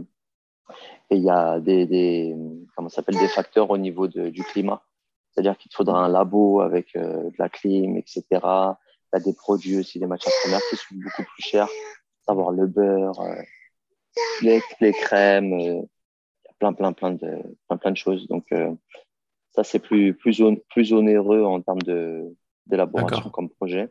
[1.10, 2.36] il y a des, des
[2.76, 4.82] comment s'appelle des facteurs au niveau de, du climat.
[5.30, 8.24] C'est-à-dire qu'il te faudra un labo avec euh, de la clim, etc.
[8.32, 11.68] Il y a des produits aussi, des matières premières qui sont beaucoup plus chers.
[12.26, 13.42] Savoir le beurre, euh,
[14.42, 18.28] les, les, crèmes, il y a plein, plein, plein de, plein, plein de choses.
[18.28, 18.46] Donc,
[19.52, 21.82] ça, c'est plus, plus, plus onéreux en termes
[22.66, 23.90] d'élaboration comme projet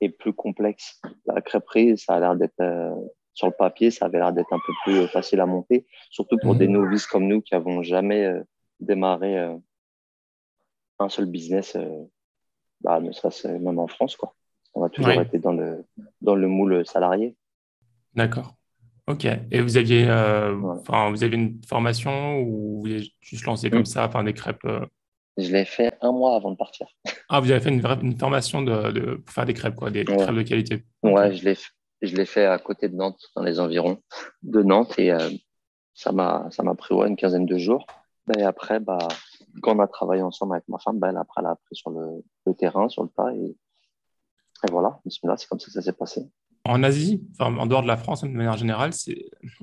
[0.00, 1.00] et plus complexe.
[1.26, 2.60] La crêperie, ça a l'air d'être
[3.38, 6.56] sur le papier, ça avait l'air d'être un peu plus facile à monter, surtout pour
[6.56, 6.74] des mhm.
[6.74, 8.42] novices comme nous qui n'avons jamais euh,
[8.80, 9.54] démarré euh,
[10.98, 12.04] un seul business, euh,
[12.80, 14.16] bah, ne serait-ce même en France.
[14.16, 14.34] Quoi.
[14.74, 15.84] On a toujours été dans le,
[16.20, 17.36] dans le moule salarié.
[18.12, 18.56] D'accord.
[19.06, 19.24] Ok.
[19.24, 23.86] Et vous aviez, vous aviez une formation ou vous avez juste lancé comme mm.
[23.86, 24.66] ça, enfin des crêpes
[25.36, 26.88] Je l'ai fait un mois avant de partir.
[27.28, 30.34] Ah, vous avez fait une, une formation de, pour faire des crêpes, quoi, des crêpes
[30.34, 30.82] de qualité.
[31.04, 31.70] Ouais, je l'ai fait
[32.02, 33.98] je l'ai fait à côté de Nantes, dans les environs
[34.42, 35.30] de Nantes, et euh,
[35.94, 37.86] ça m'a pris une quinzaine de jours.
[38.36, 38.98] Et après, bah,
[39.62, 41.90] quand on a travaillé ensemble avec ma femme, bah, elle, après, elle a appris sur
[41.90, 43.56] le, terrain, sur le tas, et,
[44.70, 46.28] voilà, c'est comme ça que ça s'est passé.
[46.64, 48.90] En Asie, en dehors de la France, de manière générale,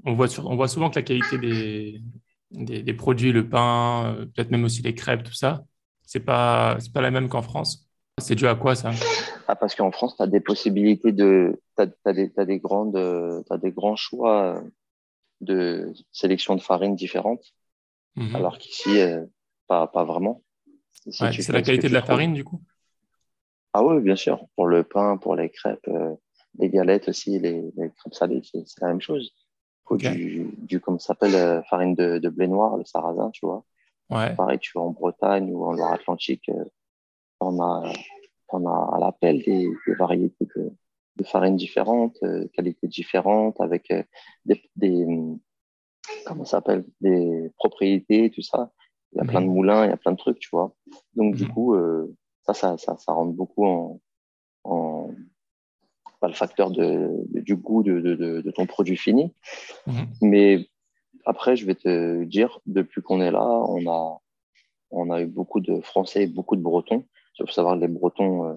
[0.05, 2.01] on voit, on voit souvent que la qualité des,
[2.51, 5.63] des, des produits, le pain, euh, peut-être même aussi les crêpes, tout ça,
[6.03, 7.89] c'est pas, pas la même qu'en France.
[8.19, 8.91] C'est dû à quoi ça?
[9.47, 11.61] Ah, Parce qu'en France, tu as des possibilités de.
[11.77, 12.97] Tu as, des, as, des, grandes,
[13.49, 14.61] as des grands choix
[15.41, 17.53] de sélection de farines différentes.
[18.15, 18.35] Mhm.
[18.35, 19.25] Alors qu'ici, euh,
[19.67, 20.41] pas, pas vraiment.
[21.09, 22.61] c'est la qualité de la farine, du coup?
[23.73, 24.45] Ah oui, bien sûr.
[24.55, 26.15] Pour le pain, pour les crêpes, euh,
[26.59, 29.33] les galettes aussi, les, les crêpes salées, c'est la même chose.
[29.83, 33.45] Faut du, du, comme ça s'appelle, euh, farine de, de, blé noir, le sarrasin, tu
[33.45, 33.63] vois.
[34.09, 34.33] Ouais.
[34.35, 36.49] Pareil, tu vois, en Bretagne ou en Loire-Atlantique,
[37.39, 37.91] on a,
[38.49, 40.71] on a à l'appel des, variétés de,
[41.17, 44.03] de farines différentes, euh, qualités différentes, avec euh,
[44.45, 45.05] des, des,
[46.25, 48.71] comment s'appelle, des propriétés, tout ça.
[49.13, 50.73] Il y a plein de moulins, il y a plein de trucs, tu vois.
[51.15, 51.51] Donc, du mhm.
[51.53, 54.01] coup, euh, ça, ça, ça, ça, rentre beaucoup en,
[54.65, 55.09] en
[56.19, 57.09] pas le facteur de,
[57.41, 59.33] du goût de, de, de, ton produit fini.
[59.87, 60.07] Mhm.
[60.21, 60.67] Mais
[61.25, 64.19] après, je vais te dire, depuis qu'on est là, on a,
[64.91, 67.05] on a eu beaucoup de Français et beaucoup de Bretons
[67.39, 68.53] il faut savoir que les Bretons, euh,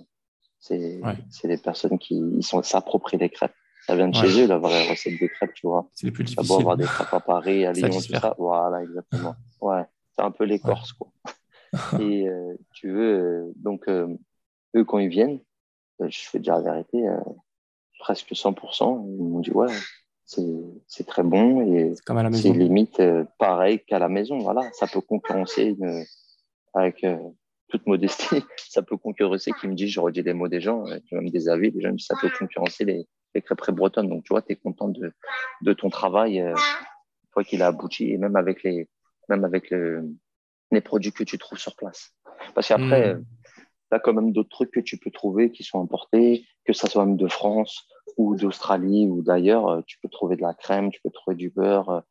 [0.61, 1.01] c'est
[1.45, 3.55] des personnes qui ils sont s'approprient les crêpes.
[3.87, 5.89] Ça vient de chez eux, la vraie recette des crêpes, tu vois.
[5.95, 6.61] C'est les plus difficile.
[6.61, 8.35] avoir des crêpes à Paris, à Lyon, tout ça.
[8.39, 9.35] Voilà, exactement.
[9.61, 9.83] Ouais,
[10.15, 11.09] c'est un peu les Corses, quoi.
[12.01, 15.41] Et euh, tu veux, euh, donc, eux, quand ils viennent,
[16.01, 17.07] je fais dire la vérité,
[17.99, 19.73] presque 100%, ils m'ont dit, ouais,
[20.25, 21.95] c'est très bon et
[22.35, 23.03] c'est limite
[23.39, 24.39] pareil qu'à la maison.
[24.39, 25.77] Voilà, ça peut concurrencer
[26.75, 27.05] avec
[27.69, 30.99] toute modestie, ça peut concurrencer, qui me dit, je redis les mots des gens, euh,
[31.13, 34.09] même des avis, des gens ça peut concurrencer les, les crêperies bretonnes.
[34.09, 35.13] Donc, tu vois, tu es content de,
[35.63, 36.55] de ton travail, euh,
[37.33, 38.89] fois qu'il a abouti, et même avec les,
[39.29, 40.09] même avec le,
[40.71, 42.11] les produits que tu trouves sur place.
[42.55, 43.25] Parce qu'après, mmh.
[43.91, 46.89] tu as quand même d'autres trucs que tu peux trouver qui sont importés, que ça
[46.89, 49.69] soit même de France ou d'Australie ou d'ailleurs.
[49.69, 52.03] Euh, tu peux trouver de la crème, tu peux trouver du beurre.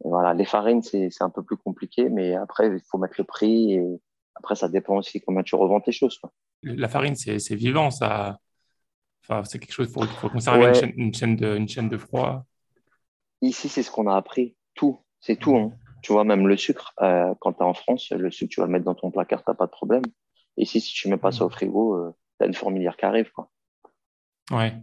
[0.00, 3.72] Voilà, les farines, c'est un peu plus compliqué, mais après, il faut mettre le prix
[3.72, 4.00] et
[4.34, 6.20] après, ça dépend aussi comment tu revends tes choses.
[6.62, 8.38] La farine, c'est vivant, ça.
[9.22, 12.44] Enfin, c'est quelque chose, il faut, conserver une, chaîne, de, une chaîne de froid.
[13.40, 14.56] Ici, c'est ce qu'on a appris.
[14.74, 15.56] Tout, c'est tout.
[15.56, 15.72] Hein.
[16.02, 18.66] Tu vois, même le sucre, euh, quand tu es en France, le sucre, tu vas
[18.66, 20.02] le mettre dans ton placard, tu n'as pas de problème.
[20.58, 23.06] Ici, si tu ne mets pas ça au frigo, euh, tu as une fourmilière qui
[23.06, 23.30] arrive.
[23.32, 23.48] Quoi.
[24.50, 24.74] Ouais.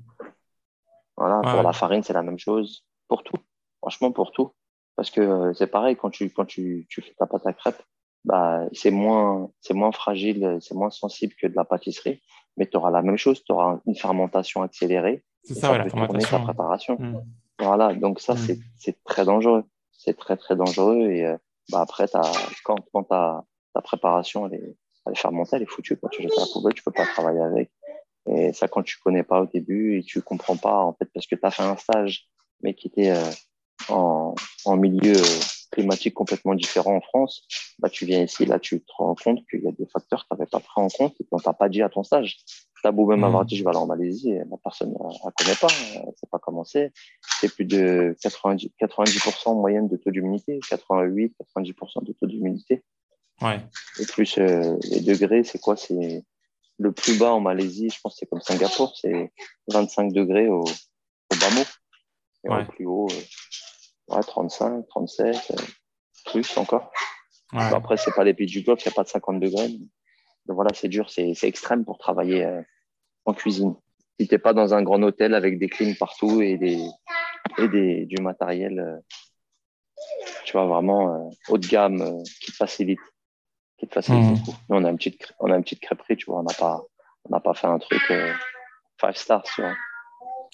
[1.16, 2.84] Voilà, pour la farine, c'est la même chose.
[3.08, 3.38] Pour tout.
[3.80, 4.54] Franchement, pour tout.
[4.96, 7.84] Parce que euh, c'est pareil, quand tu, quand tu, tu fais ta pâte à crêpes,
[8.24, 12.22] bah, c'est moins, c'est moins fragile, c'est moins sensible que de la pâtisserie,
[12.58, 15.24] mais tu auras la même chose, tu auras une fermentation accélérée.
[15.44, 16.38] C'est ça, la fermentation.
[16.38, 16.98] Ta préparation.
[17.00, 17.24] Mmh.
[17.60, 18.58] Voilà, donc ça, mmh.
[18.78, 19.64] c'est très dangereux.
[19.92, 21.12] C'est très, très dangereux.
[21.12, 21.38] Et euh,
[21.72, 22.32] bah, après, as,
[22.64, 25.98] quand, quand ta, ta préparation elle est, elle est fermentée, elle est foutue.
[25.98, 27.72] Quand tu jettes à la poubelle, tu peux pas travailler avec.
[28.30, 31.26] Et ça, quand tu connais pas au début et tu comprends pas, en fait, parce
[31.26, 32.28] que tu as fait un stage,
[32.62, 33.32] mais qui était euh,
[33.90, 35.16] en, en milieu
[35.72, 37.48] climatique complètement différent en France,
[37.80, 40.36] bah, tu viens ici, là, tu te rends compte qu'il y a des facteurs que
[40.36, 42.38] tu n'avais pas pris en compte et qu'on t'a pas dit à ton stage.
[42.84, 45.56] T'as beau même avoir dit je vais aller en Malaisie, la personne ne la connaît
[45.56, 46.92] pas, elle ne sait pas comment c'est.
[47.40, 52.84] C'est plus de 90%, 90 en moyenne de taux d'humidité, 88, 90% de taux d'humidité.
[53.42, 53.60] Ouais.
[54.00, 55.76] Et plus euh, les degrés, c'est quoi?
[55.76, 56.24] C'est
[56.80, 59.32] le plus bas en Malaisie, je pense que c'est comme Singapour, c'est
[59.68, 61.66] 25 degrés au, au bas mot.
[62.44, 63.22] Et au plus haut, euh,
[64.08, 65.56] ouais, 35, 37, euh,
[66.26, 66.92] plus encore.
[67.54, 67.62] Ouais.
[67.74, 69.70] Après, c'est pas les pays du Golfe, il n'y a pas de 50 degrés.
[70.46, 72.62] Donc voilà, c'est dur, c'est extrême pour travailler euh,
[73.26, 73.76] en cuisine.
[74.20, 76.84] Si tu n'es pas dans un grand hôtel avec des clims partout et, des,
[77.58, 78.98] et des, du matériel, euh,
[80.46, 83.00] tu vois, vraiment haut de gamme qui te facilite.
[83.78, 84.34] Qui te facilite mmh.
[84.34, 84.58] beaucoup.
[84.70, 86.82] Nous, on a une petite, on a une petite crêperie, tu vois, on n'a pas,
[87.30, 88.02] on pas fait un truc
[89.00, 89.74] five stars, tu vois.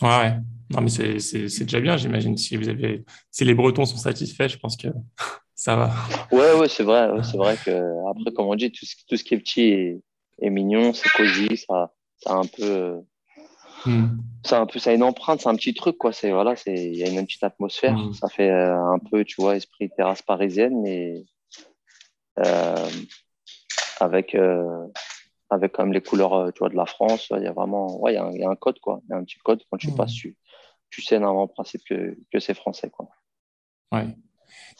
[0.02, 0.34] Ouais, ouais.
[0.70, 2.38] Non, mais c'est déjà bien, j'imagine.
[2.38, 4.88] Si vous avez, si les Bretons sont satisfaits, je pense que
[5.56, 5.92] ça va.
[6.32, 7.10] Ouais, ouais, c'est vrai.
[7.24, 10.02] c'est vrai que après, comme on dit, tout ce, tout ce qui est petit
[10.40, 13.02] et, mignon, c'est cosy, ça, ça a un peu,
[13.86, 14.08] hmm.
[14.46, 16.12] ça a un peu, ça a une empreinte, c'est un petit truc, quoi.
[16.12, 17.98] C'est voilà, c'est, il y a une, petite atmosphère.
[17.98, 18.14] Hmm.
[18.14, 21.24] Ça fait euh, un peu, tu vois, esprit terrasse parisienne, mais
[22.40, 22.90] euh,
[24.00, 24.86] avec euh,
[25.50, 27.28] avec quand même les couleurs, tu vois, de la France.
[27.36, 29.02] Il y a vraiment, ouais, il y a un, il y a un code, quoi.
[29.06, 30.36] Il y a un petit code quand tu passes, tu,
[30.90, 33.08] tu sais normalement en principe que, que c'est français, quoi.
[33.92, 34.08] Ouais.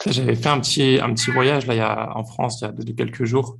[0.06, 2.68] J'avais fait un petit, un petit voyage là, il y a, en France il y
[2.68, 3.58] a de, quelques jours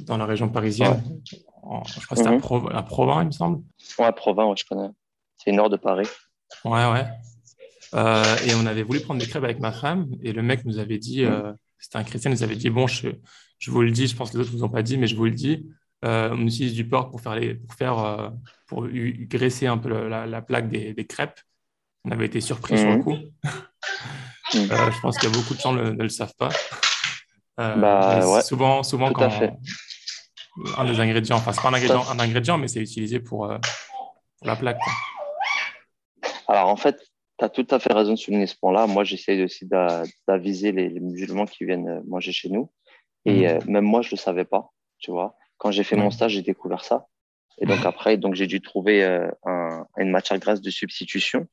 [0.00, 1.02] dans la région parisienne.
[1.28, 2.84] je crois que c'était à, mhm.
[2.84, 3.62] Provins, il me semble.
[3.98, 4.88] Ouais, Provins, ouais, je connais.
[5.38, 6.08] C'est nord de Paris.
[6.64, 7.04] Ouais, ouais.
[7.94, 10.78] Euh, et on avait voulu prendre des crêpes avec ma femme et le mec nous
[10.78, 11.56] avait dit, euh, mhm.
[11.78, 13.08] c'était un chrétien, nous avait dit Bon, je,
[13.58, 15.06] je, vous le dis, je pense que les autres ne vous ont pas dit, mais
[15.06, 15.66] je vous le dis.
[16.06, 18.32] Euh, on utilise du porc pour faire, les, pour, faire
[18.66, 21.40] pour graisser un peu la, la plaque des, des, crêpes.
[22.04, 23.04] On avait été surpris sur le mhm.
[23.04, 23.16] coup.
[24.54, 24.70] Mm.
[24.70, 26.50] Euh, je pense qu'il y a beaucoup de gens ne, ne le savent pas.
[27.58, 29.30] Euh, bah, ouais, souvent, souvent quand
[30.78, 33.58] un des ingrédients, enfin, c'est pas un ingrédient, un ingrédient mais c'est utilisé pour, euh,
[34.38, 34.80] pour, la plaque.
[36.48, 36.96] Alors, en fait,
[37.38, 38.86] tu as tout à fait raison de souligner ce point-là.
[38.86, 39.68] Moi, j'essaye aussi
[40.26, 42.70] d'aviser les, les, musulmans qui viennent manger chez nous.
[43.24, 43.70] Et mm.
[43.70, 45.36] même moi, je ne le savais pas, tu vois.
[45.58, 47.06] Quand j'ai fait mon stage, j'ai découvert ça.
[47.58, 49.02] Et donc, après, donc j'ai dû trouver
[49.44, 51.48] un, une matière grasse de substitution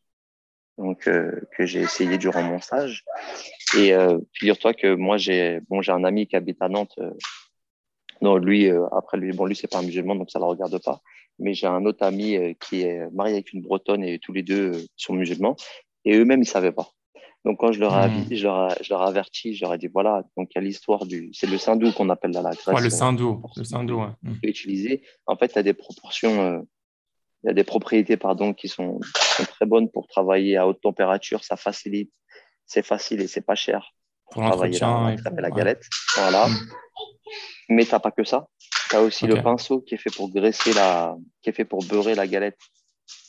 [0.77, 3.03] donc euh, que j'ai essayé durant mon stage.
[3.77, 6.95] Et euh, figure-toi que moi j'ai bon j'ai un ami qui habite à Nantes.
[6.99, 7.11] Euh,
[8.21, 11.01] non, lui après lui bon lui c'est pas un musulman donc ça le regarde pas.
[11.39, 14.85] Mais j'ai un autre ami qui est marié avec une bretonne et tous les deux
[14.95, 15.55] sont musulmans
[16.05, 16.89] et eux-mêmes ils savaient pas.
[17.45, 18.27] Donc quand je leur ai, mmh.
[18.31, 20.61] je leur, je leur ai averti, je leur ai dit voilà, donc il y a
[20.61, 22.51] l'histoire du, c'est le sindou qu'on appelle la, la.
[22.73, 24.01] Ouais, le sindou, le sindou.
[24.01, 24.07] Ouais.
[24.21, 24.33] Mmh.
[24.43, 25.03] Utiliser.
[25.25, 26.65] En fait, il y a des proportions
[27.43, 28.99] il y a des propriétés pardon, qui sont,
[29.49, 31.43] très bonnes pour travailler à haute température.
[31.43, 32.13] Ça facilite,
[32.65, 33.93] c'est facile et c'est pas cher
[34.31, 35.83] pour, travailler la, la galette.
[36.15, 36.47] Voilà.
[36.47, 36.53] Mm.
[37.69, 38.47] Mais tu n'as pas que ça.
[38.89, 41.83] Tu as aussi le pinceau qui est fait pour graisser la, qui est fait pour
[41.85, 42.57] beurrer la galette.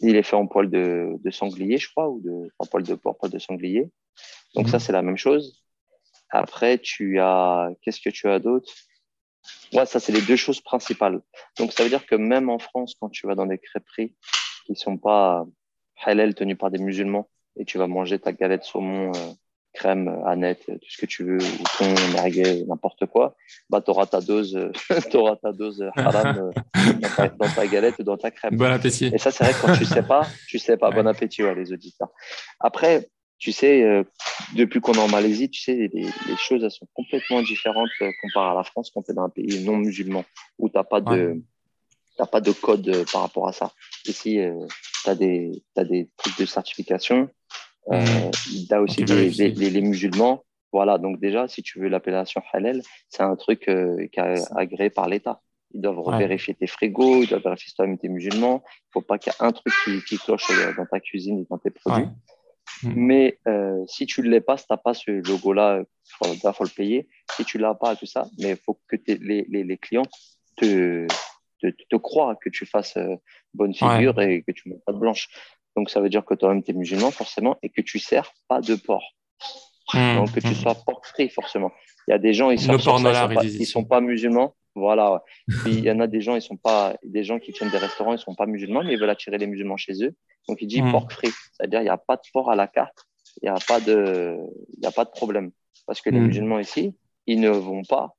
[0.01, 2.95] Il est fait en poil de, de sanglier, je crois, ou de, en poil de
[2.95, 3.91] porc, poil de sanglier.
[4.55, 4.81] Donc, ça, mm.
[4.81, 5.65] c'est la même chose.
[6.31, 8.73] Après, tu as, qu'est-ce que tu as d'autre?
[9.73, 11.21] Ouais, ça, c'est les deux choses principales.
[11.59, 14.15] Donc, ça veut dire que même en France, quand tu vas dans des crêperies
[14.67, 15.45] qui ne sont pas
[16.05, 19.33] halal tenues par des musulmans et tu vas manger ta galette saumon, euh,
[19.75, 23.37] crème, aneth, tout ce que tu veux, ou ton merguez, n'importe quoi,
[23.69, 24.59] bah, tu auras ta dose,
[25.15, 26.93] auras ta dose haram euh,
[27.39, 28.57] dans, ta, galette ou dans ta crème.
[28.57, 29.11] Bon appétit.
[29.13, 30.91] Et ça, c'est vrai que quand tu sais pas, tu sais pas.
[30.91, 32.09] Bon appétit, ouais, les auditeurs.
[32.61, 33.09] Après,
[33.39, 34.05] tu sais, euh,
[34.55, 38.11] depuis qu'on est en Malaisie, tu sais, les, les, choses elles sont complètement différentes euh,
[38.23, 40.25] comparé à la France quand tu es dans un pays non musulman
[40.59, 41.43] où tu n'as pas, de,
[42.31, 43.73] pas de code euh, par rapport à ça.
[44.07, 44.39] Ici,
[45.03, 47.29] tu as, as des trucs de certification.
[47.87, 48.31] Mmh.
[48.69, 50.45] tu as aussi les, les, musulmans.
[50.73, 55.09] Voilà, donc déjà, si tu veux l'appellation halal, c'est un truc qui est agréé par
[55.09, 55.41] l'État.
[55.73, 58.63] Ils doivent vérifier tes frigos, ils doivent vérifier si toi-même es musulman.
[58.65, 61.41] Il ne faut pas qu'il y ait un truc qui, qui, cloche dans ta cuisine
[61.41, 62.07] et dans tes produits.
[62.83, 62.93] Mm.
[62.97, 66.65] Mais euh, si tu ne l'es pas, si tu n'as pas ce logo-là, il faut,
[66.65, 67.09] le payer.
[67.37, 70.07] Si tu ne l'as pas, tout ça, mais il faut que les, les, les, clients
[70.57, 71.07] te,
[71.61, 73.17] te, te, croient que tu fasses euh,
[73.53, 75.29] bonne figure et que tu ne mets pas de blanche.
[75.77, 78.33] Donc, ça veut dire que toi-même, tu es musulman, forcément, et que tu ne sers
[78.49, 79.15] pas de porc.
[79.93, 80.17] Mm.
[80.17, 80.55] Donc, que tu mm.
[80.55, 81.73] sois porc free, forcément.
[82.07, 84.55] Il y a des gens, ils sont, sont, pas, ils sont pas musulmans.
[84.75, 85.23] Voilà.
[85.67, 88.13] il y en a des gens, ils sont pas, des gens qui tiennent des restaurants,
[88.13, 90.15] ils sont pas musulmans, mais ils veulent attirer les musulmans chez eux.
[90.49, 90.91] Donc, il dit mm.
[90.91, 91.33] pork free.
[91.53, 93.07] C'est-à-dire, il n'y a pas de porc à la carte.
[93.43, 94.37] Il n'y a pas de,
[94.79, 95.51] il a pas de problème.
[95.87, 96.27] Parce que les mm.
[96.27, 96.95] musulmans ici,
[97.27, 98.15] ils ne vont pas.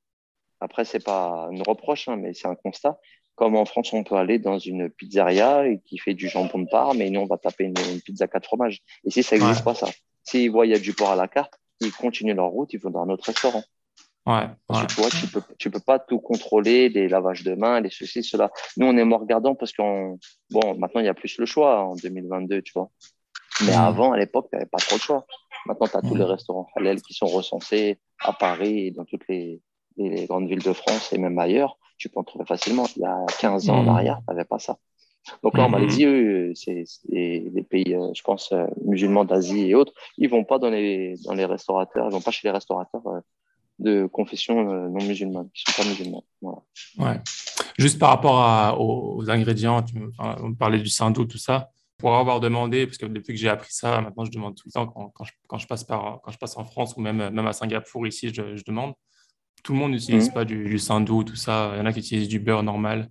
[0.60, 2.98] Après, c'est pas une reproche, hein, mais c'est un constat.
[3.36, 6.68] Comme en France, on peut aller dans une pizzeria et qui fait du jambon de
[6.68, 8.82] part, mais nous, on va taper une, pizza quatre fromages.
[9.04, 9.88] Ici, ça n'existe pas, ça.
[10.24, 12.80] S'ils voient il y a du porc à la carte, ils continuent leur route, ils
[12.80, 13.62] vont dans un autre restaurant.
[14.26, 14.48] Ouais,
[14.88, 18.24] tu vois, tu peux, tu peux pas tout contrôler, les lavages de mains, les ceci,
[18.24, 18.50] cela.
[18.76, 20.18] Nous, on est moins regardant parce qu'on,
[20.50, 22.90] bon, maintenant, il y a plus le choix en 2022, tu vois.
[23.60, 23.80] Mais mm.
[23.80, 25.26] avant, à l'époque, tu n'avais pas trop le choix.
[25.66, 26.28] Maintenant, tu as tous les mm.
[26.28, 29.60] restaurants halal qui sont recensés à Paris et dans toutes les,
[29.96, 31.78] les, grandes villes de France et même ailleurs.
[31.98, 32.86] Tu peux en trouver facilement.
[32.96, 33.88] Il y a 15 ans en mm.
[33.88, 34.78] arrière, tu n'avais pas ça.
[35.42, 39.74] Donc là, en Malaisie, eux, c'est les pays, euh, je pense, euh, musulmans d'Asie et
[39.74, 43.06] autres, ils vont pas dans les, dans les restaurateurs, ils vont pas chez les restaurateurs
[43.06, 43.20] euh,
[43.78, 46.24] de confession non musulmane, qui sont pas musulmans.
[46.98, 47.20] Ouais.
[47.78, 51.70] Juste par rapport aux, ingrédients, tu me, on parlait du sindou, tout ça.
[51.98, 54.72] Pour avoir demandé, parce que depuis que j'ai appris ça, maintenant je demande tout le
[54.72, 55.12] temps quand,
[55.46, 58.32] quand, je, passe par, quand je passe en France ou même, même à Singapour ici,
[58.32, 58.94] je, demande.
[59.66, 60.32] Tout le monde n'utilise mmh.
[60.32, 61.72] pas du, du sindou, tout ça.
[61.74, 63.10] Il y en a qui utilisent du beurre normal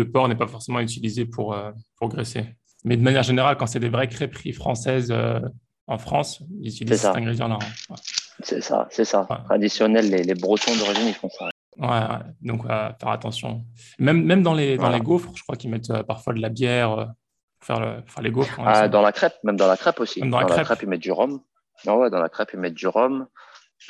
[0.00, 2.44] le porc n'est pas forcément utilisé pour, euh, pour graisser.
[2.84, 5.40] Mais de manière générale, quand c'est des vraies crêperies françaises euh,
[5.86, 7.58] en France, ils utilisent cet ingrédient-là.
[7.60, 7.94] Hein.
[8.42, 9.26] C'est ça, c'est ça.
[9.44, 11.50] Traditionnel, les, les Bretons d'origine, ils font ça.
[11.76, 13.64] Ouais, donc faire attention.
[13.98, 16.48] Même, même dans, les, dans les gaufres, je crois qu'ils mettent euh, parfois de la
[16.48, 17.14] bière
[17.58, 18.58] pour faire, le, faire les gaufres.
[18.64, 20.20] Ah, dans la crêpe, même dans la crêpe aussi.
[20.20, 20.78] dans, la, crêpe.
[20.82, 21.40] ils mettent du rhum.
[21.86, 23.26] Non, ouais, dans la crêpe, ils mettent du rhum,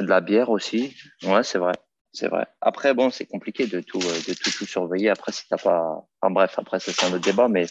[0.00, 0.96] de la bière aussi.
[1.24, 1.72] Ouais, c'est vrai.
[2.12, 2.46] C'est vrai.
[2.60, 5.10] Après, bon, c'est compliqué de tout, euh, de tout, surveiller.
[5.10, 7.66] Après, si t'as pas, enfin bref, après ça c'est un autre débat, mais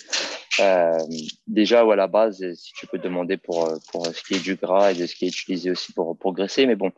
[0.62, 0.98] euh,
[1.46, 4.44] déjà ou à la base, si tu peux demander pour euh, pour ce qui est
[4.44, 6.94] du gras et de ce qui est utilisé aussi pour graisser, mais bon,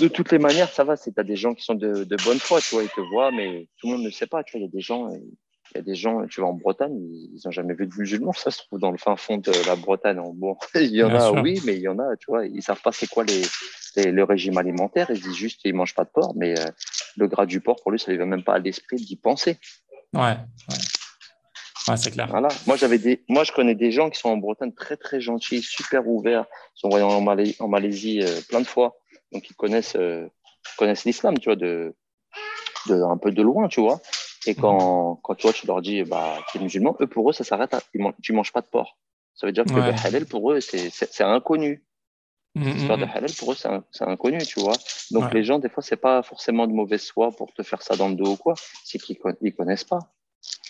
[0.00, 0.96] de toutes les manières, ça va.
[0.96, 3.30] C'est t'as des gens qui sont de, de bonne foi, tu vois, ils te voient,
[3.30, 4.42] mais tout le monde ne sait pas.
[4.42, 5.08] Tu vois, il y a des gens,
[5.74, 8.32] il y a des gens, tu vas en Bretagne, ils n'ont jamais vu de musulmans,
[8.32, 10.20] ça se trouve dans le fin fond de la Bretagne.
[10.34, 12.80] Bon, il y en a, oui, mais il y en a, tu vois, ils savent
[12.80, 13.42] pas c'est quoi les
[14.04, 15.06] le régime alimentaire.
[15.10, 16.64] Ils disent juste qu'ils mangent pas de porc, mais euh,
[17.16, 19.16] le gras du porc, pour lui, ça ne lui va même pas à l'esprit d'y
[19.16, 19.58] penser.
[20.12, 20.36] Ouais,
[21.88, 21.96] ouais.
[21.96, 22.28] c'est clair.
[22.28, 22.48] Voilà.
[22.66, 25.62] Moi, j'avais des, moi, je connais des gens qui sont en Bretagne très, très gentils,
[25.62, 26.44] super ouverts.
[26.76, 28.96] Ils sont voyants en, Malaisie, en Malaisie euh, plein de fois.
[29.32, 30.26] Donc, ils connaissent, euh,
[30.76, 31.94] connaissent l'islam, tu vois, de,
[32.88, 34.00] de, un peu de loin, tu vois.
[34.46, 35.20] Et quand, mhm.
[35.22, 37.80] quand toi, tu leur dis, bah, tu es musulman, eux, pour eux, ça s'arrête à,
[38.22, 38.96] tu manges pas de porc.
[39.34, 41.84] Ça veut dire que le halal, pour eux, c'est inconnu.
[42.54, 43.10] L'histoire mm, de mm.
[43.14, 44.76] halal, pour eux, c'est inconnu, tu vois.
[45.10, 47.96] Donc, les gens, des fois, c'est pas forcément de mauvaise foi pour te faire ça
[47.96, 48.54] dans le dos ou quoi.
[48.84, 49.98] C'est qu'ils connaissent pas.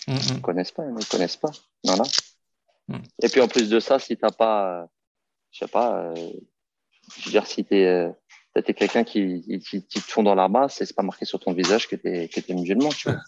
[0.08, 1.50] Ils connaissent pas, ils connaissent pas.
[1.84, 2.04] Voilà.
[3.22, 4.88] Et puis, en plus de ça, si t'as pas,
[5.52, 6.14] je sais pas, euh,
[7.18, 7.64] je veux dire, si
[8.62, 11.02] tu es, euh, quelqu'un qui, qui, qui, te fond dans la masse et c'est pas
[11.02, 13.20] marqué sur ton visage que tu es, que es musulman, tu vois.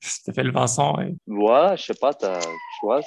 [0.00, 1.16] C'était fait le Vincent, oui.
[1.26, 2.26] Ouais, je sais pas, tu
[2.82, 3.00] vois,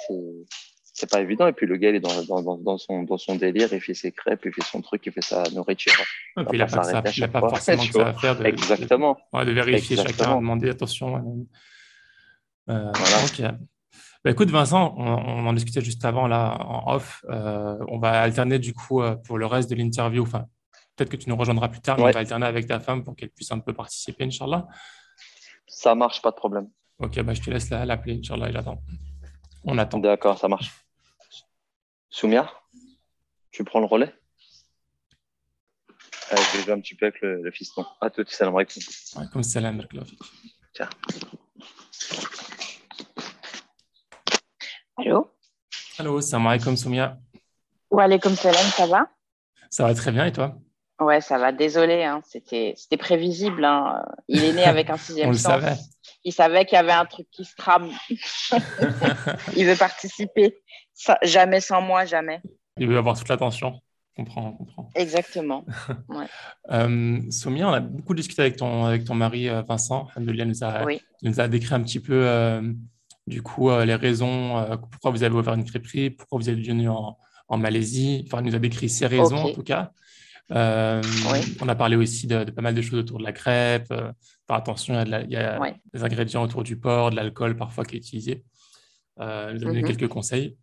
[0.98, 1.46] c'est pas évident.
[1.46, 3.94] Et puis le gars, il est dans, dans, dans, son, dans son délire, il fait
[3.94, 5.92] ses crêpes, il fait son truc, il fait sa nourriture.
[6.38, 8.36] Et puis il n'a pas, ça, a pas forcément que ça à faire.
[8.36, 9.16] De, Exactement.
[9.32, 11.46] De, de vérifier chacun, de demander attention.
[12.68, 13.58] Euh, voilà.
[14.24, 17.24] Bah, écoute, Vincent, on, en discutait juste avant, là, en off.
[17.30, 20.22] Euh, on va alterner du coup euh, pour le reste de l'interview.
[20.22, 20.46] Enfin,
[20.98, 23.14] peut-être que tu nous rejoindras plus tard, mais on va alterner avec ta femme pour
[23.16, 24.66] qu'elle puisse un peu participer, Inch'Allah.
[25.66, 26.68] Ça marche, pas de problème.
[26.98, 28.82] Ok, bah, je te laisse l'appeler, Inch'Allah, et j'attends.
[29.64, 29.98] On attend.
[29.98, 30.72] D'accord, ça marche.
[32.10, 32.50] Soumia,
[33.52, 34.12] tu prends le relais?
[36.32, 37.86] Euh, Je vais jouer un petit peu avec le, le fiston.
[38.00, 38.82] À tout, salam alaikum.
[39.16, 39.86] Alaikum salam,
[40.74, 40.88] Tiens.
[44.96, 45.30] Allô?
[45.98, 47.18] Allô, salam alaikum Soumia.
[47.90, 49.08] Wa alaikum salam, ça va?
[49.70, 50.58] Ça va très bien et toi?
[51.00, 51.52] Ouais, ça va.
[51.52, 52.20] Désolé, hein.
[52.24, 53.64] c'était prévisible.
[53.64, 54.04] Hein.
[54.26, 55.54] Il est né avec un sixième On sens.
[55.54, 55.76] Le savait.
[56.24, 57.90] Il savait qu'il y avait un truc qui se trame.
[59.56, 60.56] il veut participer.
[61.22, 62.40] jamais sans moi, jamais.
[62.76, 63.80] Il veut avoir toute l'attention.
[64.18, 64.90] Comprends, comprends.
[64.96, 65.64] Exactement.
[66.08, 66.26] Ouais.
[66.72, 70.08] euh, Soumia, on a beaucoup discuté avec ton, avec ton mari euh, Vincent.
[70.16, 70.84] Il nous a,
[71.22, 72.60] nous a décrit un petit peu euh,
[73.28, 76.88] du coup euh, les raisons pourquoi vous avez ouvert une crêperie, pourquoi vous êtes venu
[76.88, 78.24] en, en Malaisie.
[78.26, 79.92] Enfin, il nous a décrit ses raisons en tout cas.
[80.50, 81.02] Euh,
[81.60, 83.88] on a parlé aussi de, pas mal de choses autour de la crêpe.
[83.90, 84.12] Euh,
[84.48, 85.60] attention, il y a,
[85.92, 88.44] des ingrédients autour du porc, de l'alcool parfois qui est utilisé.
[89.20, 89.88] Euh, nous a donné mhm.
[89.88, 90.56] quelques conseils.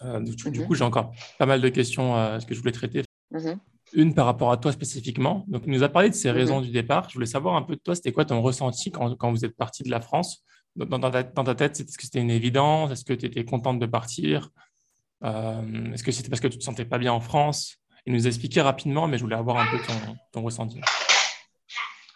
[0.00, 0.66] du, mhm.
[0.66, 2.14] coup, j'ai encore pas mal de questions
[2.46, 3.02] que je voulais traiter.
[3.30, 3.58] Mhm.
[3.92, 5.44] Une par rapport à toi spécifiquement.
[5.48, 7.08] Donc, il nous a parlé de ses raisons du départ.
[7.10, 9.56] Je voulais savoir un peu de toi, c'était quoi ton ressenti quand, quand vous êtes
[9.56, 10.42] parti de la France?
[10.76, 12.90] Dans, ta, dans ta tête, est-ce que c'était une évidence?
[12.90, 14.50] Est-ce que tu étais contente de partir?
[15.22, 17.78] Est-ce que c'était parce que tu ne te sentais pas bien en France?
[18.06, 19.78] Il nous a expliqué rapidement, mais je voulais avoir un peu
[20.32, 20.80] ton, ressenti.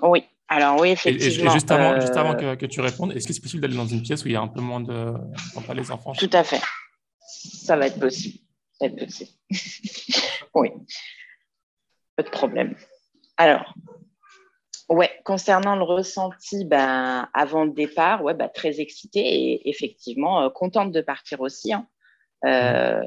[0.00, 1.50] Oui, alors oui, effectivement.
[1.50, 4.24] Et, juste avant, euh, que, tu répondes, est-ce que c'est possible d'aller dans une pièce
[4.24, 5.14] où il y a un peu moins de.
[5.66, 6.12] pas les enfants?
[6.12, 6.60] Tout à fait.
[7.20, 8.38] Ça va être possible.
[8.72, 9.30] Ça va être possible.
[10.54, 10.70] oui.
[12.16, 12.74] Pas de problème.
[13.36, 13.74] Alors,
[14.88, 20.50] ouais, concernant le ressenti, ben, avant le départ, ouais, ben, très excitée et effectivement euh,
[20.50, 21.72] contente de partir aussi.
[21.72, 21.86] Hein.
[22.44, 23.02] Euh,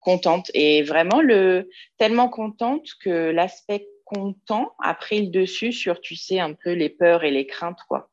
[0.00, 6.16] contente et vraiment le tellement contente que l'aspect content a pris le dessus sur, tu
[6.16, 8.10] sais, un peu les peurs et les craintes, quoi.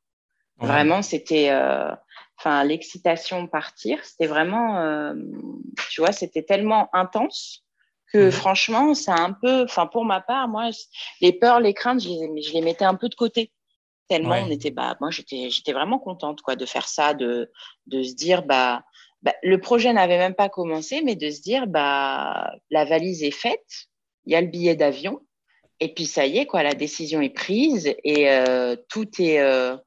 [0.60, 1.92] Vraiment, c'était, euh,
[2.40, 5.14] enfin, l'excitation partir, c'était vraiment, euh,
[5.92, 7.64] tu vois, c'était tellement intense
[8.12, 10.70] que franchement, c'est un peu, enfin, pour ma part, moi,
[11.22, 13.52] les peurs, les craintes, je les, je les mettais un peu de côté.
[14.08, 17.52] Tellement on était, bah, moi, j'étais, j'étais vraiment contente, quoi, de faire ça, de,
[17.88, 18.84] de se dire, bah,
[19.24, 23.32] bah, le projet n'avait même pas commencé, mais de se dire, bah, la valise est
[23.32, 23.88] faite,
[24.26, 25.22] il y a le billet d'avion,
[25.80, 29.78] et puis ça y est, quoi, la décision est prise et euh, tout est, euh,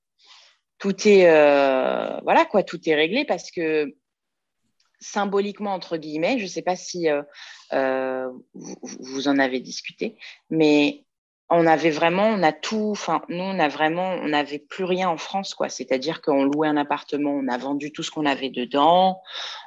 [0.78, 3.94] tout est, euh, voilà, quoi, tout est réglé parce que
[5.00, 7.08] symboliquement entre guillemets, je ne sais pas si
[7.72, 10.16] vous, vous, en avez discuté,
[10.50, 11.04] mais
[11.50, 15.08] on avait vraiment, on a tout, enfin, nous, on a vraiment, on n'avait plus rien
[15.08, 15.68] en France, quoi.
[15.68, 19.20] C'est-à-dire qu'on louait un appartement, on a vendu tout ce qu'on avait dedans,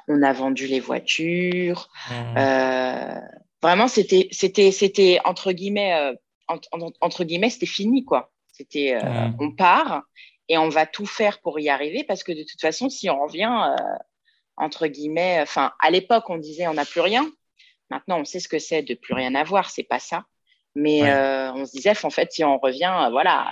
[0.08, 1.90] on a vendu les voitures.
[2.08, 2.38] Mmh.
[2.38, 3.20] Euh,
[3.62, 6.14] vraiment, c'était, c'était, c'était entre guillemets, euh,
[7.00, 8.32] entre, guillemets, c'était fini, quoi.
[8.50, 9.36] C'était, euh, mmh.
[9.40, 10.02] on part
[10.48, 13.22] et on va tout faire pour y arriver parce que de toute façon, si on
[13.22, 13.74] revient,
[14.56, 17.30] entre guillemets, enfin, à l'époque, on disait on n'a plus rien.
[17.90, 19.70] Maintenant, on sait ce que c'est de plus rien avoir.
[19.70, 20.24] C'est pas ça.
[20.74, 23.46] Mais euh, on se disait, en fait, si on revient, euh, voilà,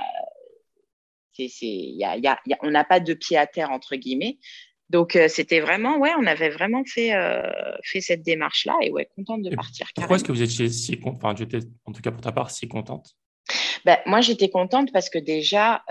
[1.35, 4.39] c'est, y a, y a, on n'a pas de pied à terre, entre guillemets.
[4.91, 7.13] Donc, euh, c'était vraiment, ouais, on avait vraiment fait,
[7.85, 9.87] fait cette démarche-là et ouais, contente de partir.
[9.95, 12.69] Pourquoi est-ce que vous étiez si contente, enfin, en tout cas pour ta part, si
[12.69, 13.15] contente?
[13.85, 15.85] Ben, Moi, j'étais contente parce que déjà,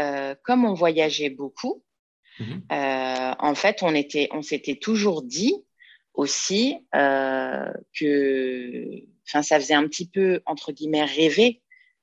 [0.44, 1.84] comme on voyageait beaucoup,
[2.40, 2.60] mmh
[3.44, 5.56] en fait, on, était, on s'était toujours dit
[6.14, 11.62] aussi que enfin, ça faisait un petit peu, entre guillemets, rêver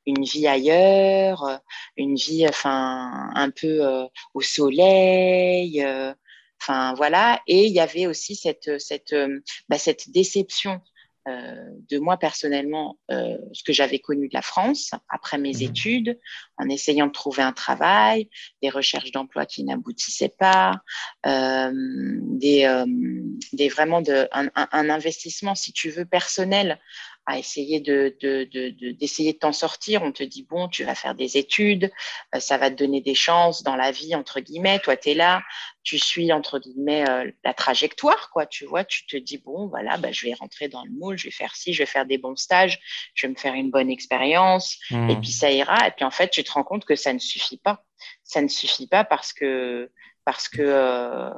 [0.08, 1.60] une vie ailleurs,
[1.96, 6.12] une vie, enfin, un peu euh, au soleil, euh,
[6.60, 7.40] enfin, voilà.
[7.46, 10.80] Et il y avait aussi cette, cette, euh, bah, cette déception
[11.90, 16.18] de moi personnellement, ce que j'avais connu de la France après mes mmh études,
[16.56, 18.30] en essayant de trouver un travail,
[18.62, 20.80] des recherches d'emploi qui n'aboutissaient pas,
[21.26, 22.84] des,
[23.52, 26.80] des vraiment de, un, un, investissement, si tu veux, personnel
[27.28, 28.16] à essayer de,
[28.98, 30.02] d'essayer de, t'en sortir.
[30.02, 31.92] On te dit, bon, tu vas faire des études,
[32.34, 34.78] euh, ça va te donner des chances dans la vie, entre guillemets.
[34.78, 35.42] Toi, tu es là,
[35.82, 38.46] tu suis, entre guillemets, euh, la trajectoire, quoi.
[38.46, 41.24] Tu vois, tu te dis, bon, voilà, bah, je vais rentrer dans le moule, je
[41.24, 42.80] vais faire ci, je vais faire des bons stages,
[43.12, 45.20] je vais me faire une bonne expérience, et mmh.
[45.20, 45.86] puis ça ira.
[45.86, 47.84] Et puis, en fait, tu te rends compte que ça ne suffit pas.
[48.24, 49.90] Ça ne suffit pas parce que,
[50.24, 51.30] parce que, euh,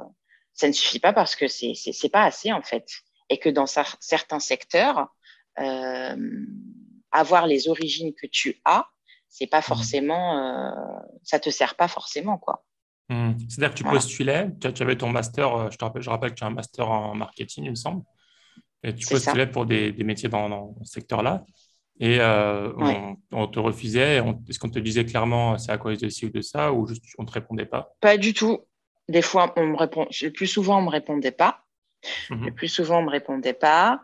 [0.53, 2.87] ça ne suffit pas parce que c'est, c'est, c'est pas assez, en fait.
[3.29, 5.09] Et que dans certains secteurs,
[5.57, 8.85] avoir les origines que tu as,
[9.31, 9.63] c'est pas mmh.
[9.63, 10.71] forcément, euh,
[11.23, 12.63] ça te sert pas forcément, quoi.
[13.09, 13.31] Mmh.
[13.49, 16.35] C'est-à-dire que tu postulais, tu, avais ton master, euh, je te rappelle, je rappelle que
[16.35, 18.03] tu as un master en marketing, il me semble,
[18.83, 21.45] et tu postulais pour des, métiers dans, ce secteur-là,
[21.99, 24.17] et on, te refusait.
[24.49, 27.03] Est-ce qu'on te disait clairement c'est à cause de ci ou de ça, ou juste
[27.17, 27.93] on te répondait pas?
[28.01, 28.59] Pas du tout.
[29.07, 30.07] Des fois, on me répond.
[30.21, 31.63] Le plus souvent, on me répondait pas.
[32.29, 32.53] Le mhm.
[32.53, 34.01] plus souvent, on ne me répondait pas.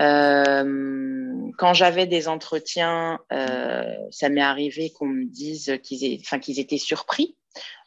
[0.00, 6.78] Euh, quand j'avais des entretiens, euh, ça m'est arrivé qu'on me dise qu'ils qu'ils étaient
[6.78, 7.36] surpris.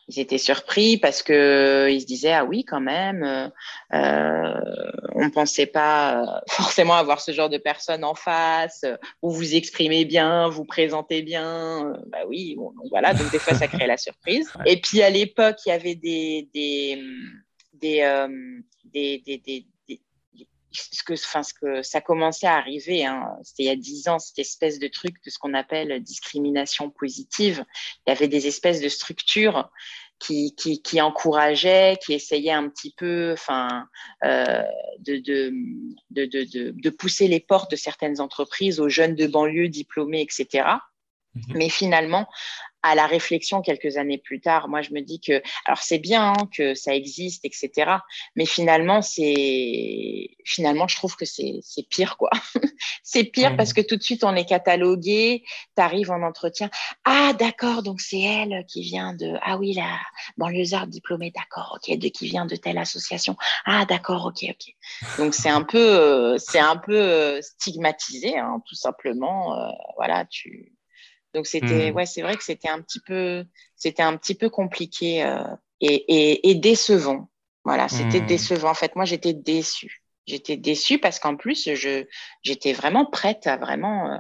[0.10, 3.24] Ils étaient surpris parce que ils se disaient ah oui quand même,
[3.94, 4.62] euh,
[5.16, 8.84] on ne pensait pas forcément avoir ce genre de personne en face.
[9.22, 11.94] Vous vous exprimez bien, vous présentez bien.
[12.08, 13.14] Bah oui, bon, donc voilà.
[13.14, 14.52] Donc des fois ça crée la surprise.
[14.66, 17.02] Et puis à l'époque il y avait des, des
[17.84, 18.28] des, euh,
[18.94, 19.66] des, des, des,
[20.74, 24.08] ce que, enfin, ce que ça commençait à arriver, hein, c'était il y a dix
[24.08, 27.64] ans, cette espèce de truc de ce qu'on appelle discrimination positive.
[28.06, 29.70] Il y avait des espèces de structures
[30.20, 33.88] qui, qui, qui encourageaient, qui essayaient un petit peu, enfin,
[34.24, 34.64] euh,
[35.00, 35.54] de, de,
[36.12, 40.68] de, de, de pousser les portes de certaines entreprises aux jeunes de banlieue diplômés, etc.
[41.36, 41.44] Mhm.
[41.56, 42.28] Mais finalement,
[42.84, 46.34] à la réflexion quelques années plus tard, moi je me dis que, alors c'est bien
[46.34, 47.92] hein, que ça existe, etc.
[48.36, 52.30] Mais finalement, c'est, finalement, je trouve que c'est, pire, quoi.
[53.04, 55.44] c'est pire parce que tout de suite on est catalogué,
[55.76, 56.70] tu arrives en entretien,
[57.06, 60.00] ah d'accord, donc c'est elle qui vient de, ah oui, la
[60.38, 65.18] banlieusarde diplômée, d'accord, ok, de qui vient de telle association, ah d'accord, ok, ok.
[65.18, 69.58] Donc c'est un peu, euh, c'est un peu euh, stigmatisé, hein, tout simplement.
[69.58, 70.74] Euh, voilà, tu
[71.34, 71.96] donc c'était, hmm.
[71.96, 75.44] ouais, c'est vrai que c'était un petit peu, c'était un petit peu compliqué euh,
[75.82, 77.30] et, et, décevant.
[77.66, 78.28] Voilà, c'était hmm.
[78.28, 78.70] décevant.
[78.70, 80.04] En fait, moi, j'étais déçue.
[80.26, 82.06] J'étais déçue parce qu'en plus, je,
[82.44, 84.18] j'étais vraiment prête à vraiment, euh,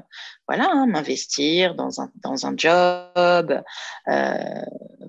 [0.47, 3.63] voilà, hein, m'investir dans un, dans un job,
[4.09, 4.61] euh,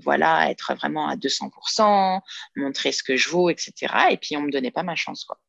[0.04, 2.20] voilà, être vraiment à 200%,
[2.56, 3.92] montrer ce que je vaux, etc.
[4.10, 5.40] Et puis, on me donnait pas ma chance, quoi.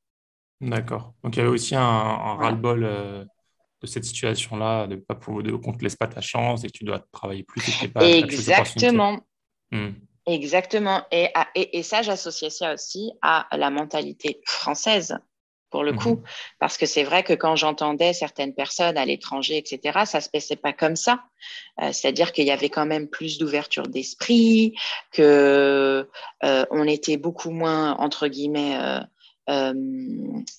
[0.61, 1.13] D'accord.
[1.23, 3.27] Donc, il y avait aussi un, ras-le-bol
[3.85, 6.99] cette situation-là, de pas qu'on ne te laisse pas ta chance et que tu dois
[7.11, 9.19] travailler plus et pas Exactement.
[9.71, 9.91] Hmm.
[10.27, 11.03] Exactement.
[11.11, 15.17] Et, et, et ça, j'associe ça aussi à la mentalité française
[15.75, 16.23] pour le coup, mhm.
[16.57, 20.55] parce que c'est vrai que quand j'entendais certaines personnes à l'étranger, etc., ça se passait
[20.55, 21.23] pas comme ça.
[21.81, 24.73] Euh, c'est-à-dire qu'il y avait quand même plus d'ouverture d'esprit,
[25.11, 26.07] que
[26.45, 29.01] euh, on était beaucoup moins entre guillemets euh,
[29.49, 29.73] euh,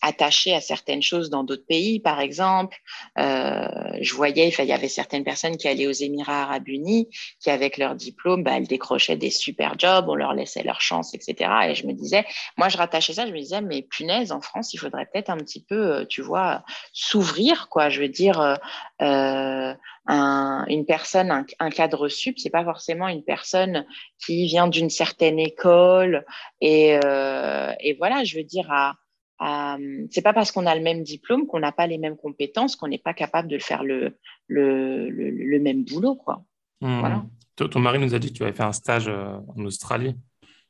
[0.02, 2.76] à certaines choses dans d'autres pays, par exemple.
[3.18, 3.68] Euh,
[4.00, 7.08] je voyais, il y avait certaines personnes qui allaient aux Émirats arabes unis,
[7.40, 11.14] qui avec leur diplôme, bah, elles décrochaient des super jobs, on leur laissait leur chance,
[11.14, 11.50] etc.
[11.68, 12.24] Et je me disais,
[12.56, 15.38] moi je rattachais ça, je me disais, mais punaise, en France, il faudrait peut-être un
[15.38, 17.88] petit peu, euh, tu vois, s'ouvrir, quoi.
[17.88, 18.54] Je veux dire, euh,
[19.02, 19.74] euh
[20.06, 23.84] un, une personne, un, un cadre sup, c'est pas forcément une personne
[24.24, 26.24] qui vient d'une certaine école
[26.60, 28.94] et, euh, et voilà, je veux dire à,
[29.38, 29.76] à
[30.10, 32.88] c'est pas parce qu'on a le même diplôme qu'on n'a pas les mêmes compétences qu'on
[32.88, 36.42] n'est pas capable de faire le, le, le, même boulot quoi.
[36.80, 37.00] Hmm.
[37.00, 37.24] Voilà.
[37.56, 40.14] Ton mari nous a dit que tu avais fait un stage euh, en Australie,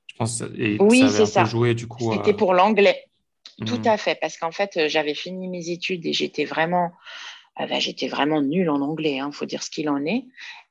[0.06, 1.44] je pense, et oui, c'est ça.
[1.44, 2.12] Joué, du coup.
[2.12, 3.02] C'était pour l'anglais.
[3.66, 3.88] Tout hmm.
[3.88, 6.92] à fait, parce qu'en fait, j'avais fini mes études et j'étais vraiment
[7.56, 10.24] ah bah, j'étais vraiment nulle en anglais, il hein, faut dire ce qu'il en est.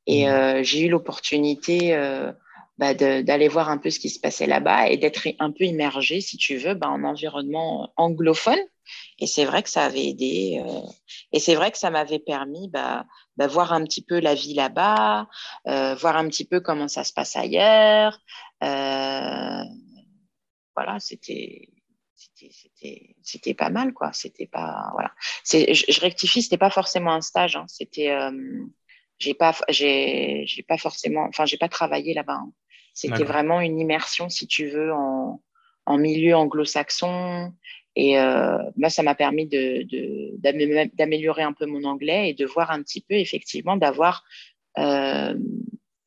[0.08, 0.30] Et mmh.
[0.30, 2.32] euh, j'ai eu l'opportunité euh,
[2.78, 6.22] bah, d'aller voir un peu ce qui se passait là-bas et d'être un peu immergée,
[6.22, 8.60] si tu veux, bah, en environnement anglophone.
[9.20, 10.62] Et c'est vrai que ça avait aidé.
[10.66, 10.82] Euh,
[11.32, 13.06] et c'est vrai que ça m'avait permis bah,
[13.38, 15.28] bah, voir un petit peu la vie là-bas,
[15.68, 18.20] euh, voir un petit peu comment ça se passe ailleurs.
[18.64, 19.64] Euh,
[20.76, 21.70] voilà, c'était
[23.22, 25.12] c'était pas mal quoi c'était pas voilà
[25.46, 27.66] je, je rectifie c'était pas forcément un stage hein.
[27.68, 28.32] c'était euh,
[29.20, 32.52] j'ai pas j'ai pas forcément enfin j'ai pas travaillé là-bas hein.
[32.94, 35.42] c'était vraiment une immersion si tu veux en,
[35.86, 37.54] en milieu anglo-saxon
[37.96, 39.86] et euh, moi ça m'a permis de
[40.96, 44.24] d'améliorer un peu mon anglais et de voir un petit peu effectivement d'avoir
[44.78, 45.36] euh,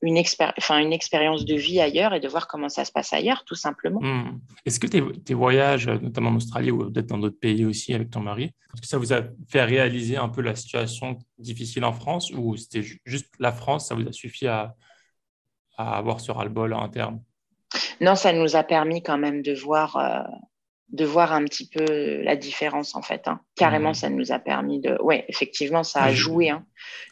[0.02, 3.54] une, une expérience de vie ailleurs et de voir comment ça se passe ailleurs, tout
[3.54, 4.00] simplement.
[4.00, 4.40] Hmm.
[4.64, 8.10] Est-ce que tes, tes, voyages, notamment en Australie ou peut-être dans d'autres pays aussi avec
[8.10, 11.92] ton mari, est-ce que ça vous a fait réaliser un peu la situation difficile en
[11.92, 14.74] France ou c'était juste la France, ça vous a suffi à,
[15.76, 17.20] à avoir ce ras-le-bol à un terme
[18.00, 20.22] Non, ça nous a permis quand même de voir euh,
[20.90, 23.28] de voir un petit peu la différence en fait.
[23.28, 23.40] Hein.
[23.56, 23.94] Carrément, mmh.
[23.94, 24.96] ça nous a permis de.
[25.02, 26.50] Oui, effectivement, ça a joué.
[26.50, 26.64] Hein.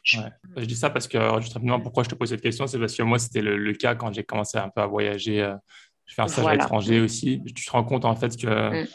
[0.02, 0.18] Je...
[0.64, 3.02] dis ça parce que, juste rapidement, pourquoi je te pose cette question, c'est parce que
[3.02, 5.42] moi, c'était le, cas quand j'ai commencé un peu à voyager.
[5.42, 5.54] Euh,
[6.06, 7.42] je fais un stage à l'étranger aussi.
[7.44, 8.86] Tu te rends compte en fait que, mmh.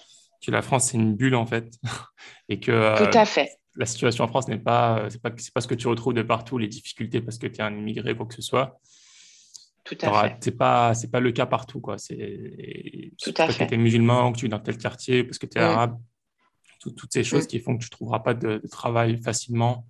[0.46, 1.72] que la France, c'est une bulle en fait.
[2.50, 2.72] Et que.
[2.72, 3.50] Euh, Tout à fait.
[3.76, 6.58] La situation en France n'est pas, c'est pas, pas ce que tu retrouves de partout,
[6.58, 8.80] les difficultés parce que tu es un immigré, quoi que ce soit.
[9.84, 10.38] Tout à fait.
[10.42, 11.98] C'est pas, c'est pas le cas partout, quoi.
[11.98, 15.58] C'est parce que tu es musulman que tu es dans tel quartier, parce que tu
[15.58, 15.64] es mm.
[15.64, 15.98] arabe.
[16.80, 17.48] toutes ces choses mm.
[17.48, 19.88] qui font que tu ne trouveras pas de, travail facilement.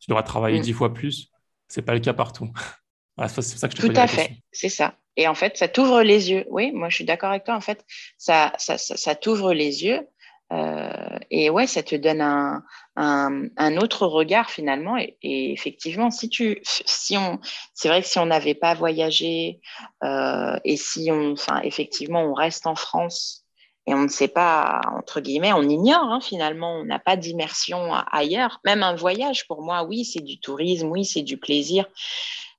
[0.00, 0.62] Tu devras travailler mm.
[0.62, 1.30] dix fois plus.
[1.68, 2.50] C'est pas le cas partout.
[3.28, 4.96] c'est ça que je te Tout à fait, c'est ça.
[5.16, 6.46] Et en fait, ça t'ouvre les yeux.
[6.48, 7.56] Oui, moi, je suis d'accord avec toi.
[7.56, 7.84] En fait,
[8.18, 10.06] ça, ça, ça, ça t'ouvre les yeux
[10.52, 12.64] euh, et ouais, ça te donne un,
[12.96, 14.96] un, autre regard finalement.
[14.96, 17.38] Et, effectivement, si tu, si on,
[17.74, 19.60] c'est vrai que si on n'avait pas voyagé
[20.02, 23.44] euh, et si on, enfin, effectivement, on reste en France
[23.86, 27.92] et on ne sait pas, entre guillemets, on ignore hein, finalement, on n'a pas d'immersion
[28.10, 28.60] ailleurs.
[28.64, 31.86] Même un voyage, pour moi, oui, c'est du tourisme, oui, c'est du plaisir.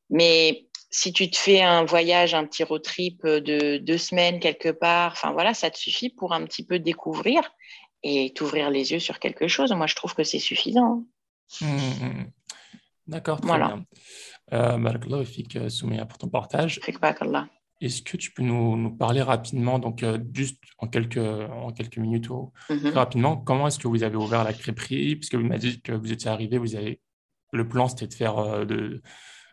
[0.09, 4.69] Mais si tu te fais un voyage, un petit road trip de deux semaines quelque
[4.69, 7.43] part, enfin voilà, ça te suffit pour un petit peu découvrir
[8.03, 9.71] et t'ouvrir les yeux sur quelque chose.
[9.71, 11.05] Moi, je trouve que c'est suffisant.
[11.61, 12.31] Mmh, mmh, mmh.
[13.07, 13.67] D'accord, très voilà.
[13.67, 13.85] bien.
[14.53, 16.79] Euh, Fik Souméa pour ton partage.
[17.81, 21.97] Est-ce que tu peux nous, nous parler rapidement, donc euh, juste en quelques, en quelques
[21.97, 22.51] minutes ou
[22.93, 25.15] rapidement, comment est-ce que vous avez ouvert la crêperie?
[25.15, 26.99] Puisque vous m'avez dit que vous étiez arrivé, vous avez
[27.51, 29.01] le plan c'était de faire euh, de,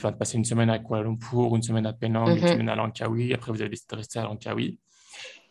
[0.02, 3.32] de passer une semaine à Kuala Lumpur, une semaine à Penang, une semaine à Langkawi.
[3.32, 4.80] Après, vous avez décidé de rester à Langkawi.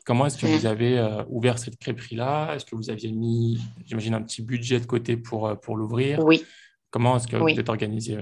[0.06, 2.54] Comment est-ce que vous avez euh, ouvert cette crêperie-là?
[2.54, 6.20] Est-ce que vous aviez mis, j'imagine, un petit budget de côté pour, euh, pour l'ouvrir?
[6.20, 6.46] Oui.
[6.92, 8.18] Comment est-ce que vous êtes organisé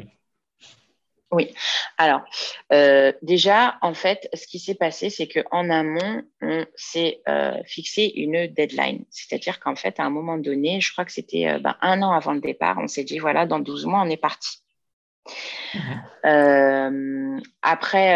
[1.31, 1.51] oui?
[1.97, 2.21] Alors,
[2.71, 7.23] euh, déjà, en fait, ce qui s'est passé, c'est qu'en amont, on s'est
[7.65, 9.03] fixé une deadline.
[9.09, 12.33] C'est-à-dire qu'en fait, à un moment donné, je crois que c'était ben, un an avant
[12.33, 14.59] le départ, on s'est dit, voilà, dans 12 mois, on est parti.
[16.23, 17.41] Mhm.
[17.63, 18.15] après,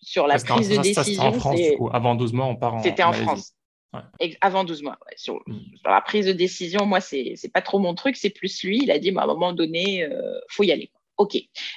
[0.00, 1.22] sur la prise de décision.
[1.22, 1.60] en France,
[1.92, 2.82] Avant 12 mois, on part en.
[2.82, 3.54] C'était en France.
[4.40, 4.98] Avant 12 mois.
[5.02, 5.16] Mm.
[5.16, 5.42] Sur,
[5.84, 8.80] la prise de décision, moi, c'est n'est pas trop mon truc, c'est plus lui.
[8.82, 10.90] Il a dit, bah, à un moment donné, il euh, faut y aller.
[11.16, 11.36] OK.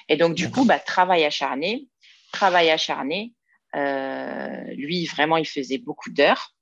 [0.10, 1.88] Et donc, du coup, bah, travail acharné.
[2.32, 3.34] Travail acharné.
[3.76, 6.54] Euh, lui, vraiment, il faisait beaucoup d'heures.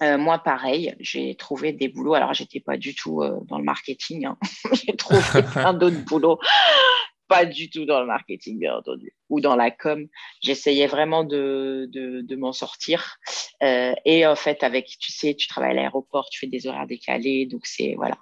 [0.00, 2.14] moi, pareil, j'ai trouvé des boulots.
[2.14, 4.26] Alors, j'étais pas du tout dans le marketing.
[4.26, 4.38] Hein.
[4.72, 5.20] j'ai trouvé
[5.52, 6.40] plein d'autres boulots
[7.30, 10.08] pas du tout dans le marketing, bien entendu, ou dans la com.
[10.42, 13.18] J'essayais vraiment de, de, m'en sortir.
[13.62, 16.88] Euh, et en fait, avec, tu sais, tu travailles à l'aéroport, tu fais des horaires
[16.88, 18.18] décalés, donc c'est, voilà,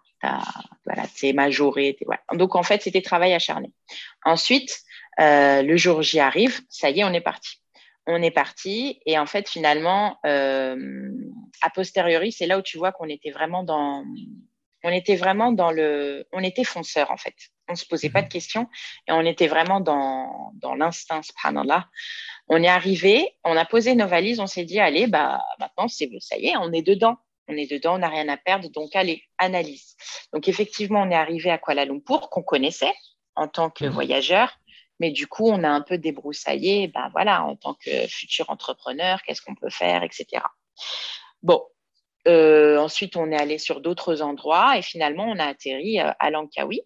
[0.85, 1.97] voilà c'est majoré.
[2.35, 3.73] Donc, en fait, c'était travail acharné.
[4.27, 4.83] Ensuite,
[5.21, 7.63] euh, le jour J arrive, ça y est, on est parti.
[8.07, 10.77] On est parti et en fait, finalement, euh,
[11.63, 14.05] a posteriori, c'est là où tu vois qu'on était vraiment dans,
[14.85, 17.35] on était vraiment dans le, on était fonceur en fait.
[17.69, 18.33] On se posait pas de mhm.
[18.33, 18.67] questions
[19.07, 21.23] et on était vraiment dans, dans l'instinct,
[21.65, 21.89] là.
[22.49, 26.09] On est arrivé, on a posé nos valises, on s'est dit, allez, bah, maintenant, c'est,
[26.21, 27.17] ça y est, on est dedans.
[27.51, 29.97] On est dedans, on n'a rien à perdre, donc allez, analyse.
[30.35, 32.93] Donc effectivement, on est arrivé à Kuala Lumpur, qu'on connaissait
[33.37, 33.91] en tant que mhm.
[33.91, 34.59] voyageur,
[35.01, 39.23] mais du coup, on a un peu débroussaillé, ben voilà, en tant que futur entrepreneur,
[39.23, 40.43] qu'est-ce qu'on peut faire, etc.
[41.43, 41.65] Bon,
[42.27, 46.31] euh, ensuite, on est allé sur d'autres endroits et finalement, on a atterri euh, à
[46.31, 46.83] Langkawi,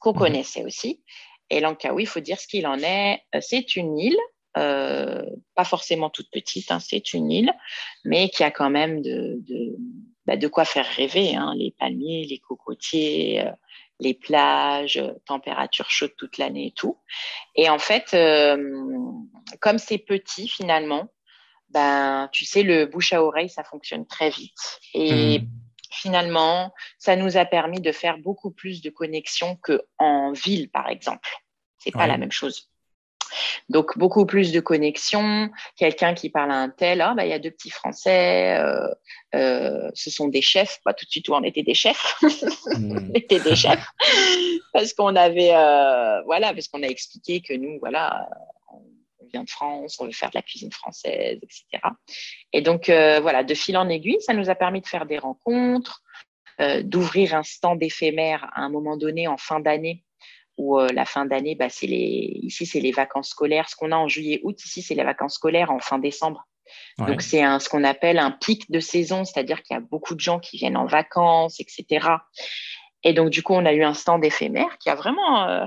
[0.00, 0.18] qu'on mhm.
[0.18, 1.02] connaissait aussi.
[1.50, 3.22] Et Langkawi, il faut dire ce qu'il en est.
[3.34, 4.18] Euh, c'est une île,
[4.54, 7.52] pas forcément toute petite, hein, c'est une île,
[8.04, 9.76] mais qui a quand même de, de,
[10.26, 11.36] bah, quoi faire rêver.
[11.36, 13.44] Hein, les palmiers, les cocotiers,
[14.00, 16.96] les plages, température chaude toute l'année et tout.
[17.54, 18.16] Et en fait,
[19.60, 21.08] comme c'est petit finalement,
[21.70, 24.80] ben, tu sais, le bouche à oreille, ça fonctionne très vite.
[24.94, 25.46] Et hmm.
[25.90, 31.28] finalement, ça nous a permis de faire beaucoup plus de connexions qu'en ville, par exemple.
[31.78, 32.68] C'est pas la même chose.
[33.68, 35.50] Donc, beaucoup plus de connexions.
[35.76, 38.88] Quelqu'un qui parle à un tel, ah, ben, il y a deux petits Français, euh,
[39.34, 40.80] euh, ce sont des chefs.
[40.84, 42.16] Pas tout de suite, où on était des chefs.
[42.68, 43.10] Hmm.
[43.10, 43.86] on était des chefs.
[44.72, 48.28] parce qu'on avait, euh, voilà, parce qu'on a expliqué que nous, voilà,
[49.32, 51.64] vient de France, on veut faire de la cuisine française, etc.
[52.52, 55.18] Et donc, euh, voilà, de fil en aiguille, ça nous a permis de faire des
[55.18, 56.02] rencontres,
[56.60, 60.04] euh, d'ouvrir un stand éphémère à un moment donné en fin d'année,
[60.56, 63.68] où euh, la fin d'année, bah, c'est les, ici, c'est les vacances scolaires.
[63.68, 66.46] Ce qu'on a en juillet-août, ici, c'est les vacances scolaires en fin décembre.
[66.98, 70.20] Donc, c'est ce qu'on appelle un pic de saison, c'est-à-dire qu'il y a beaucoup de
[70.20, 72.06] gens qui viennent en vacances, etc.
[73.04, 75.64] Et donc, du coup, on a eu un stand éphémère qui a vraiment, euh,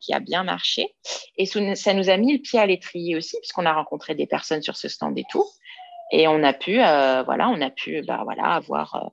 [0.00, 0.94] qui a bien marché.
[1.36, 4.62] Et ça nous a mis le pied à l'étrier aussi, puisqu'on a rencontré des personnes
[4.62, 5.44] sur ce stand et tout.
[6.12, 9.10] Et on a pu, euh, voilà, on a pu, bah, voilà, avoir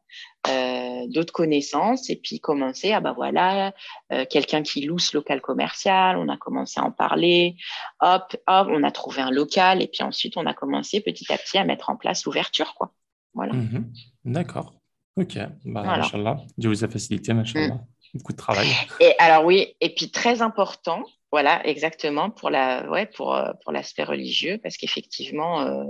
[0.48, 3.74] euh, d'autres connaissances et puis commencer à, bah, voilà,
[4.12, 6.18] euh, quelqu'un qui loue ce local commercial.
[6.18, 7.56] On a commencé à en parler.
[8.00, 11.38] Hop, hop, on a trouvé un local et puis ensuite, on a commencé petit à
[11.38, 12.92] petit à mettre en place l'ouverture, quoi.
[13.34, 13.54] Voilà.
[13.54, 13.92] Mmh
[14.26, 14.74] D'accord.
[15.16, 16.38] Ok, bah, voilà.
[16.58, 17.76] Dieu vous a facilité, machallah.
[17.76, 17.86] Mm.
[18.16, 18.68] Beaucoup de travail.
[19.00, 23.72] Et alors oui, et puis très important, voilà, exactement, pour la, ouais, pour, euh, pour
[23.72, 25.84] l'aspect religieux, parce qu'effectivement, euh,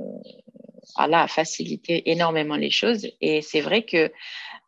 [0.95, 3.07] Allah a facilité énormément les choses.
[3.19, 4.11] Et c'est vrai que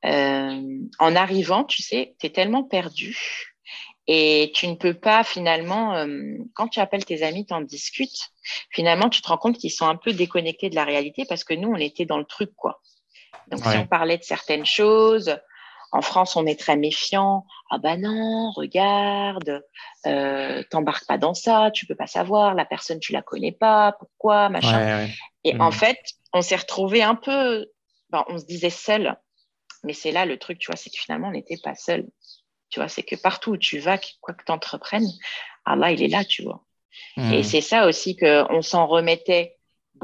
[0.05, 3.55] euh, en arrivant, tu sais, tu es tellement perdu
[4.07, 6.07] et tu ne peux pas finalement, euh,
[6.53, 8.31] quand tu appelles tes amis, tu en discutes,
[8.69, 11.53] finalement, tu te rends compte qu'ils sont un peu déconnectés de la réalité parce que
[11.53, 12.81] nous, on était dans le truc, quoi.
[13.47, 15.37] Donc, si on parlait de certaines choses,
[15.91, 17.45] en France, on est très méfiant.
[17.69, 19.63] Ah bah non, regarde,
[20.05, 23.93] euh, t'embarques pas dans ça, tu peux pas savoir, la personne, tu la connais pas,
[23.99, 25.07] pourquoi, machin.
[25.43, 25.73] Et en mm.
[25.73, 25.99] fait,
[26.33, 27.67] on s'est retrouvé un peu,
[28.11, 29.15] on se disait seul,
[29.83, 32.05] mais c'est là le truc, tu vois, c'est que finalement, on n'était pas seul.
[32.69, 35.07] Tu vois, c'est que partout où tu vas, quoi que tu entreprennes,
[35.63, 36.63] Allah, il est là, tu vois.
[37.31, 39.54] Et c'est ça aussi qu'on s'en remettait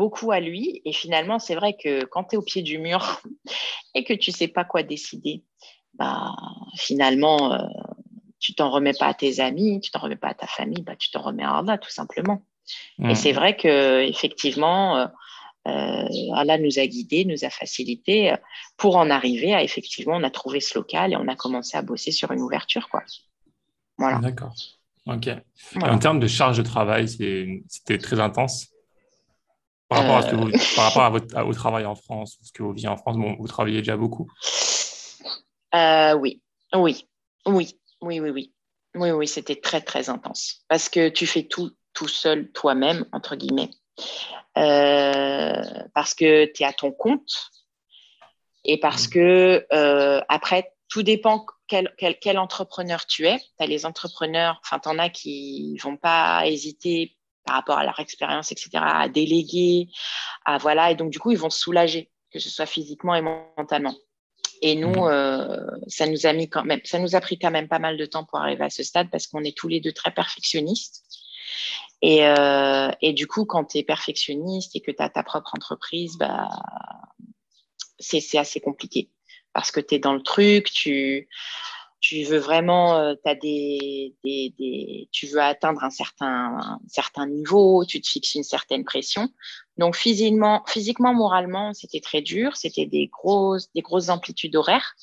[0.01, 0.81] beaucoup à lui.
[0.83, 3.21] Et finalement, c'est vrai que quand tu es au pied du mur
[3.95, 5.43] et que tu sais pas quoi décider,
[5.93, 6.33] bah,
[6.75, 7.59] finalement, euh,
[8.39, 10.95] tu t'en remets pas à tes amis, tu t'en remets pas à ta famille, bah,
[10.97, 12.41] tu t'en remets à Allah, tout simplement.
[13.03, 15.05] Et c'est vrai que effectivement, euh,
[15.67, 18.33] euh, Allah nous a guidés, nous a facilité
[18.77, 21.81] pour en arriver à effectivement, on a trouvé ce local et on a commencé à
[21.81, 23.03] bosser sur une ouverture, quoi.
[23.97, 24.19] Voilà.
[24.19, 24.55] D'accord.
[25.05, 25.29] Ok.
[25.81, 28.70] En termes de charge de travail, c'était très intense.
[29.91, 32.63] Par rapport, à, ce que par rapport à votre, au travail en France, ce que
[32.63, 34.31] vous vivez en France, bon, vous travaillez déjà beaucoup
[35.75, 36.41] euh, Oui,
[36.73, 37.05] oui,
[37.45, 38.53] oui, oui, oui, oui.
[38.95, 40.63] Oui, oui, c'était très, très intense.
[40.69, 43.69] Parce que tu fais tout tout seul, toi-même, entre guillemets.
[44.57, 45.61] Euh,
[45.93, 47.51] parce que tu es à ton compte
[48.63, 49.11] et parce mmh.
[49.11, 53.39] que, euh, après, tout dépend quel, quel, quel, entrepreneur tu es.
[53.39, 57.83] Tu as les entrepreneurs, enfin, tu en as qui vont pas hésiter par rapport à
[57.83, 59.87] leur expérience, etc., à déléguer,
[60.45, 63.21] à voilà, et donc du coup, ils vont se soulager, que ce soit physiquement et
[63.21, 63.95] mentalement.
[64.61, 65.09] Et nous, mmh.
[65.09, 67.97] euh, ça nous a mis quand même, ça nous a pris quand même pas mal
[67.97, 71.03] de temps pour arriver à ce stade parce qu'on est tous les deux très perfectionnistes.
[72.03, 75.51] Et, euh, et du coup, quand tu es perfectionniste et que tu as ta propre
[75.55, 76.49] entreprise, bah,
[77.99, 79.09] c'est assez compliqué
[79.53, 81.27] parce que tu es dans le truc, tu,
[82.01, 87.27] tu veux vraiment, euh, as des, des, des, tu veux atteindre un certain, un certain
[87.27, 89.29] niveau, tu te fixes une certaine pression.
[89.77, 94.95] Donc physiquement, physiquement moralement, c'était très dur, c'était des grosses, des grosses amplitudes horaires.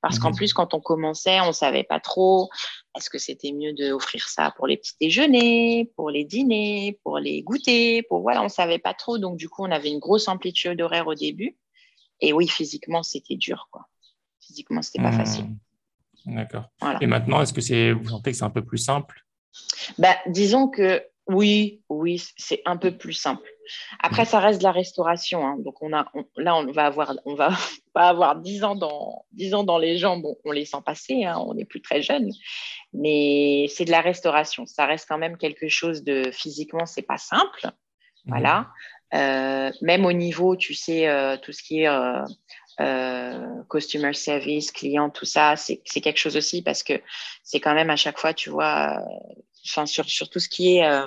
[0.00, 0.36] Parce qu'en mhm.
[0.36, 2.48] plus, quand on commençait, on savait pas trop
[2.96, 7.42] est-ce que c'était mieux d'offrir ça pour les petits déjeuners, pour les dîners, pour les
[7.42, 9.18] goûters, pour voilà, on savait pas trop.
[9.18, 11.58] Donc du coup, on avait une grosse amplitude horaire au début.
[12.20, 13.88] Et oui, physiquement, c'était dur, quoi.
[14.40, 15.18] Physiquement, c'était pas hmm.
[15.18, 15.46] facile.
[16.26, 16.64] D'accord.
[17.00, 19.24] Et maintenant, est-ce que c'est, vous sentez que c'est un peu plus simple?
[19.98, 23.48] Bah, Disons que oui, oui, c'est un peu plus simple.
[24.00, 25.44] Après, ça reste de la restauration.
[25.44, 25.56] Hein.
[25.58, 27.50] Donc, on a, là, on va avoir, on va
[27.94, 30.24] pas avoir 10 ans dans, 10 ans dans les jambes.
[30.44, 32.30] on les sent passer, hein, on n'est plus très jeunes.
[32.92, 34.66] Mais c'est de la restauration.
[34.66, 37.70] Ça reste quand même quelque chose de physiquement, c'est pas simple.
[38.26, 38.68] Voilà.
[39.14, 42.22] Euh, même au niveau, tu sais, euh, tout ce qui est euh,
[42.78, 47.00] euh, customer service, client, tout ça, c'est quelque chose aussi parce que
[47.42, 49.32] c'est quand même à chaque fois, tu vois, euh,
[49.64, 51.06] enfin sur, sur tout ce qui est euh,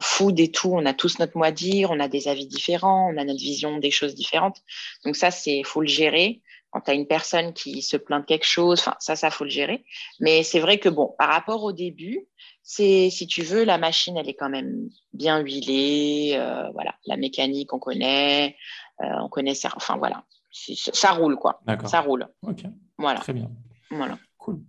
[0.00, 3.12] food et tout, on a tous notre mot à dire, on a des avis différents,
[3.12, 4.62] on a notre vision des choses différentes.
[5.04, 6.40] Donc ça, c'est faut le gérer.
[6.70, 9.44] Quand tu as une personne qui se plaint de quelque chose, enfin ça, ça faut
[9.44, 9.84] le gérer.
[10.20, 12.26] Mais c'est vrai que bon, par rapport au début,
[12.62, 16.40] c'est si tu veux, la machine, elle est quand même bien huilée.
[16.72, 18.56] voilà, la mécanique, on connaît,
[19.00, 19.70] on connaît ça.
[19.74, 21.60] Enfin voilà, ça roule, quoi.
[21.86, 22.26] Ça roule.
[22.42, 22.64] Ok.
[22.98, 23.20] Voilà.
[23.20, 23.50] Très bien.
[23.90, 24.18] Voilà.
[24.38, 24.60] Cool.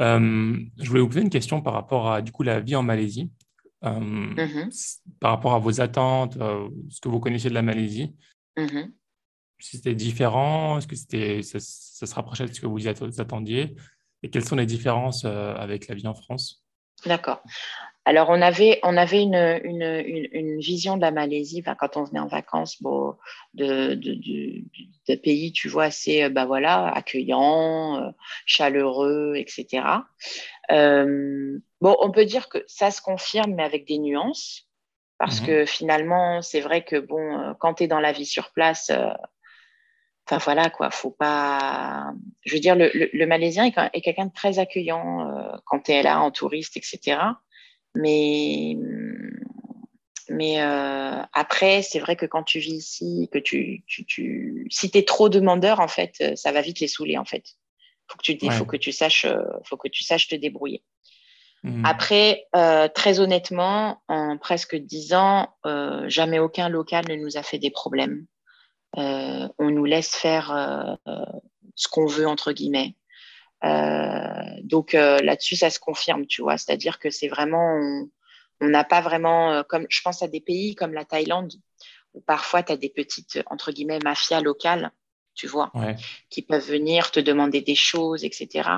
[0.00, 2.82] Euh, je voulais vous poser une question par rapport à du coup la vie en
[2.82, 3.30] Malaisie.
[3.84, 5.00] Euh, mm-hmm.
[5.20, 8.14] Par rapport à vos attentes, euh, ce que vous connaissez de la Malaisie.
[8.56, 8.92] Mm-hmm.
[9.60, 12.88] Si c'était différent, est-ce que c'était, ça, ça, se rapprochait de ce que vous
[13.20, 13.76] attendiez?
[14.22, 16.64] Et quelles sont les différences avec la vie en France?
[17.04, 17.42] D'accord.
[18.08, 22.20] Alors, on avait, on avait une, une, une, vision de la Malaisie quand on venait
[22.20, 23.14] en vacances bon,
[23.52, 24.14] de, de,
[25.06, 28.10] de, pays, tu vois, assez bah, voilà, accueillant, euh,
[28.46, 29.84] chaleureux, etc.
[30.70, 34.66] Euh, bon, on peut dire que ça se confirme, mais avec des nuances.
[35.18, 38.24] Parce mmh que finalement, c'est vrai que bon, euh, quand tu es dans la vie
[38.24, 38.90] sur place,
[40.26, 42.10] enfin voilà quoi, faut pas.
[42.46, 46.02] Je veux dire, le, le, Malaisien est, est quelqu'un de très accueillant quand tu es
[46.02, 47.18] là en touriste, etc.
[47.98, 48.76] Mais,
[50.28, 54.66] mais euh, après, c'est vrai que quand tu vis ici, que tu, tu, tu...
[54.70, 57.56] si tu es trop demandeur, en fait, euh, ça va vite les saouler, en fait.
[58.10, 60.82] Faut que tu, faut que tu saches, euh, faut que tu saches te débrouiller.
[61.64, 61.84] Mmh.
[61.84, 62.46] Après,
[62.94, 65.48] très honnêtement, en presque dix ans,
[66.06, 68.26] jamais aucun local ne nous a fait des problèmes.
[68.94, 70.98] on nous laisse faire
[71.74, 72.94] ce qu'on veut entre guillemets.
[73.64, 76.58] Euh, donc euh, là-dessus, ça se confirme, tu vois.
[76.58, 77.78] C'est-à-dire que c'est vraiment,
[78.60, 81.52] on n'a pas vraiment, euh, comme je pense à des pays comme la Thaïlande,
[82.14, 84.92] où parfois tu as des petites, entre guillemets, mafias locales,
[85.34, 85.70] tu vois,
[86.30, 88.70] qui peuvent venir te demander des choses, etc.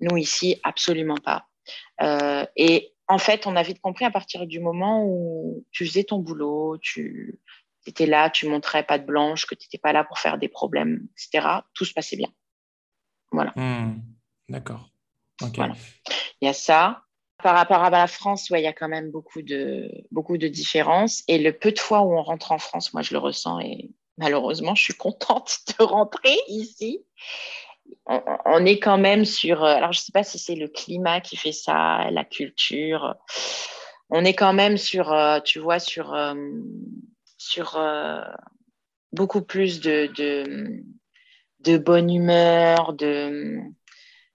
[0.00, 1.46] Nous, ici, absolument pas.
[2.56, 6.18] et en fait, on a vite compris à partir du moment où tu faisais ton
[6.18, 7.38] boulot, tu
[7.86, 10.48] étais là, tu montrais pas de blanche, que tu n'étais pas là pour faire des
[10.48, 11.46] problèmes, etc.
[11.74, 12.30] Tout se passait bien.
[13.32, 13.52] Voilà.
[13.54, 14.00] Hmm.
[14.50, 14.90] D'accord.
[15.42, 17.02] Il y a ça.
[17.42, 20.48] Par rapport à la France, ouais, il y a quand même beaucoup de, beaucoup de
[20.48, 21.22] différences.
[21.26, 23.90] Et le peu de fois où on rentre en France, moi, je le ressens et
[24.18, 27.02] malheureusement, je suis contente de rentrer ici.
[28.06, 29.64] On, est quand même sur.
[29.64, 33.14] Euh, alors, je ne sais pas si c'est le climat qui fait ça, la culture.
[34.10, 36.34] On est quand même sur, euh, tu vois, sur, euh,
[37.38, 37.80] sur
[39.12, 40.84] beaucoup plus de, de,
[41.60, 43.60] de bonne humeur, de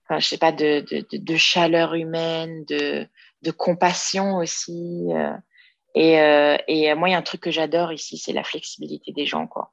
[0.08, 3.08] enfin, je sais pas, de, de, de, chaleur humaine, de,
[3.41, 5.08] de compassion aussi.
[5.12, 5.34] Euh,
[5.95, 9.12] et, euh, et moi, il y a un truc que j'adore ici, c'est la flexibilité
[9.12, 9.72] des gens, quoi.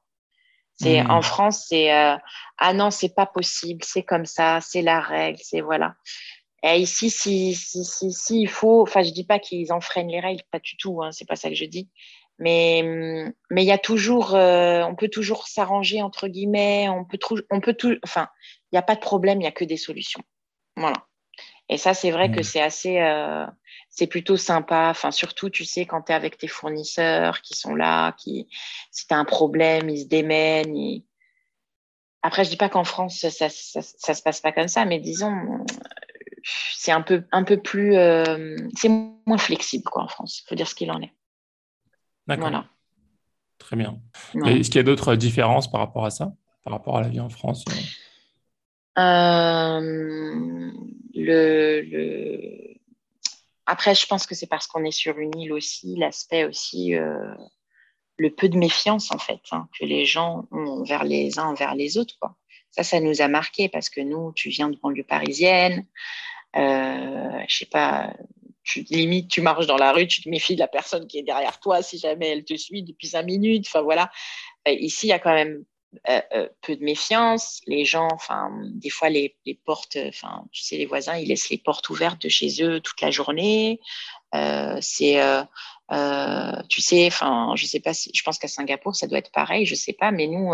[0.75, 1.11] C'est mmh.
[1.11, 2.15] en France, c'est euh,
[2.57, 5.95] ah non, c'est pas possible, c'est comme ça, c'est la règle, c'est voilà.
[6.63, 10.19] Et ici, si, si, si, si, il faut, enfin, je dis pas qu'ils enfreignent les
[10.19, 11.89] règles, pas du tout, hein, c'est pas ça que je dis.
[12.39, 12.81] Mais
[13.51, 17.19] mais il y a toujours, on peut toujours s'arranger entre guillemets, on peut,
[17.51, 18.27] on peut tout, enfin,
[18.73, 20.21] n'y a pas de problème, il n'y a que des solutions.
[20.75, 21.05] Voilà.
[21.69, 22.43] Et ça, c'est vrai que mm.
[22.43, 23.45] c'est assez, euh,
[23.89, 24.89] c'est plutôt sympa.
[24.89, 28.47] Enfin, surtout, tu sais, quand tu es avec tes fournisseurs qui sont là, qui,
[28.91, 31.01] si tu as un problème, ils se démènent.
[32.21, 34.99] Après, je dis pas qu'en France, ça, ça, ça, se passe pas comme ça, mais
[34.99, 35.65] disons,
[36.75, 40.41] c'est un peu, un peu plus, euh, c'est moins flexible, quoi, en France.
[40.41, 41.13] Il faut dire ce qu'il en est.
[42.27, 42.49] D'accord.
[42.49, 42.65] Voilà.
[43.57, 43.99] Très bien.
[44.45, 47.19] Est-ce qu'il y a d'autres différences par rapport à ça, par rapport à la vie
[47.19, 47.73] en France euh?
[48.97, 50.71] Euh,
[53.65, 57.33] Après, je pense que c'est parce qu'on est sur une île aussi, l'aspect aussi, euh,
[58.17, 61.75] le peu de méfiance en fait hein, que les gens ont vers les uns envers
[61.75, 62.17] les autres.
[62.71, 65.85] Ça, ça nous a marqué parce que nous, tu viens de banlieue parisienne,
[66.55, 68.13] euh, je sais pas,
[68.63, 71.23] tu limite, tu marches dans la rue, tu te méfies de la personne qui est
[71.23, 73.65] derrière toi si jamais elle te suit depuis cinq minutes.
[73.67, 74.09] Enfin voilà,
[74.67, 75.63] ici il y a quand même
[76.09, 77.61] euh, euh, peu de méfiance.
[77.67, 81.49] Les gens, enfin, des fois, les, les portes, enfin, tu sais, les voisins, ils laissent
[81.49, 83.79] les portes ouvertes de chez eux toute la journée.
[84.35, 85.21] Euh, c'est,
[86.69, 89.65] tu sais, enfin, je sais pas si, je pense qu'à Singapour, ça doit être pareil,
[89.65, 90.53] je sais pas, mais nous,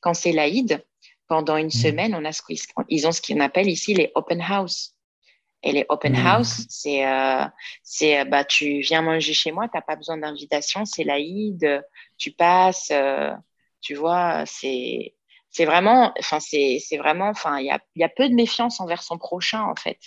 [0.00, 0.84] quand c'est l'Aïd,
[1.28, 1.70] pendant une mmh.
[1.70, 2.42] semaine, on a ce
[2.88, 4.94] ils ont ce qu'on appelle ici les open house.
[5.62, 6.26] Et les open mmh.
[6.26, 7.04] house, c'est,
[7.82, 11.82] c'est, bah, tu viens manger chez moi, tu n'as pas besoin d'invitation, c'est l'Aïd,
[12.18, 12.92] tu passes,
[13.82, 15.14] tu vois, c'est
[15.50, 19.02] c'est vraiment, enfin c'est vraiment, enfin il y a, y a peu de méfiance envers
[19.02, 19.98] son prochain en fait.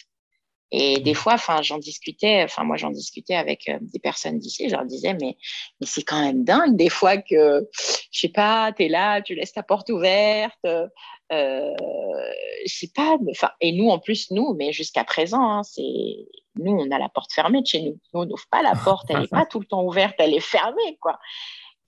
[0.71, 1.15] Et des mmh.
[1.15, 4.86] fois, enfin, j'en discutais, enfin, moi, j'en discutais avec euh, des personnes d'ici, je leur
[4.86, 5.38] disais, mais,
[5.80, 7.69] mais c'est quand même dingue, des fois que,
[8.11, 10.89] je sais pas, tu es là, tu laisses ta porte ouverte, euh,
[11.32, 15.82] je sais pas, enfin, et nous, en plus, nous, mais jusqu'à présent, hein, c'est,
[16.55, 17.99] nous, on a la porte fermée de chez nous.
[18.13, 20.39] Nous, on n'ouvre pas la porte, elle n'est pas tout le temps ouverte, elle est
[20.39, 21.19] fermée, quoi.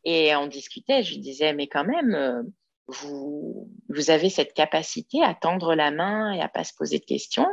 [0.04, 2.44] Et on discutait, je lui disais, mais quand même, euh,
[2.88, 7.06] vous, vous avez cette capacité à tendre la main et à pas se poser de
[7.06, 7.48] questions.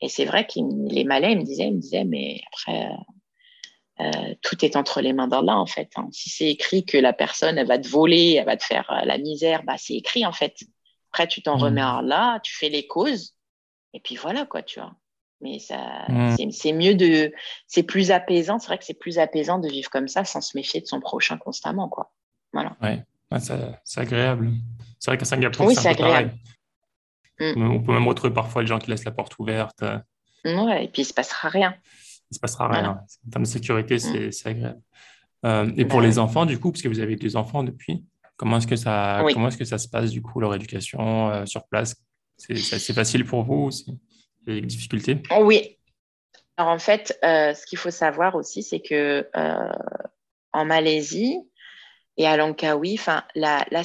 [0.00, 0.60] Et c'est vrai que
[0.92, 5.28] les malais me disaient, me disaient, mais après, euh, euh, tout est entre les mains
[5.28, 5.90] d'Allah, en fait.
[5.96, 6.08] Hein.
[6.12, 9.16] Si c'est écrit que la personne, elle va te voler, elle va te faire la
[9.16, 10.54] misère, bah, c'est écrit, en fait.
[11.12, 11.62] Après, tu t'en mmh.
[11.62, 13.34] remets à Allah, tu fais les causes,
[13.94, 14.94] et puis voilà, quoi, tu vois.
[15.40, 16.50] Mais ça, mm.
[16.50, 17.32] c'est mieux de,
[17.66, 18.58] c'est plus apaisant.
[18.58, 21.00] C'est vrai que c'est plus apaisant de vivre comme ça, sans se méfier de son
[21.00, 22.12] prochain constamment, quoi.
[22.52, 22.76] Voilà.
[22.80, 23.04] Ouais,
[23.84, 24.52] c'est agréable.
[24.98, 26.34] C'est vrai qu'à Singapour, c'est agréable.
[27.38, 27.70] Mm.
[27.70, 29.84] On peut même retrouver parfois les gens qui laissent la porte ouverte.
[30.44, 31.74] Ouais, et puis il se passera rien.
[32.30, 33.00] Il se passera rien.
[33.26, 34.32] En termes de sécurité, mm.
[34.32, 34.80] c'est agréable.
[35.44, 38.04] Euh, et pour bah les enfants, du coup, parce que vous avez deux enfants depuis,
[38.36, 41.46] comment est-ce que ça, comment est-ce que ça se passe du coup leur éducation euh,
[41.46, 41.94] sur place?
[42.38, 43.98] C'est facile pour vous aussi
[44.46, 45.76] des difficultés Oui.
[46.56, 49.72] Alors en fait, euh, ce qu'il faut savoir aussi, c'est que euh,
[50.52, 51.38] en Malaisie
[52.16, 52.98] et à Langkawi,
[53.34, 53.82] la, la,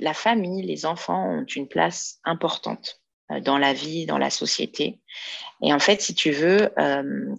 [0.00, 3.00] la, famille, les enfants ont une place importante
[3.30, 5.00] euh, dans la vie, dans la société.
[5.62, 6.70] Et en fait, si tu veux,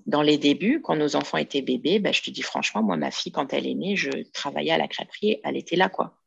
[0.07, 3.11] dans les débuts, quand nos enfants étaient bébés, bah, je te dis franchement, moi, ma
[3.11, 6.17] fille, quand elle est née, je travaillais à la crêperie, elle était là, quoi.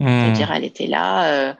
[0.00, 0.06] Hmm.
[0.06, 1.56] C'est-à-dire, elle était là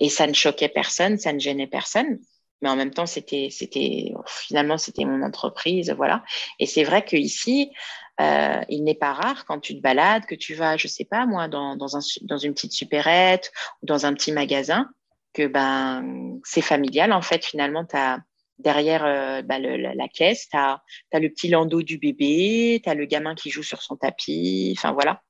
[0.00, 2.18] et ça ne choquait personne, ça ne gênait personne
[2.60, 6.24] mais en même temps, c'était, c'était, finalement, c'était mon entreprise, voilà.
[6.58, 7.70] Et c'est vrai qu'ici,
[8.20, 11.26] euh, il n'est pas rare quand tu te balades, que tu vas, je sais pas
[11.26, 13.52] moi, dans, dans, un, dans une petite supérette
[13.82, 14.88] ou dans un petit magasin,
[15.34, 17.12] que ben c'est familial.
[17.12, 18.18] En fait, finalement, as
[18.58, 20.80] derrière euh, ben, le, la, caisse, tu as,
[21.12, 24.92] le petit landau du bébé, tu as le gamin qui joue sur son tapis, enfin
[24.92, 25.22] voilà.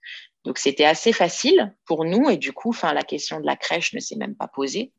[0.45, 3.93] Donc c'était assez facile pour nous et du coup, enfin la question de la crèche
[3.93, 4.93] ne s'est même pas posée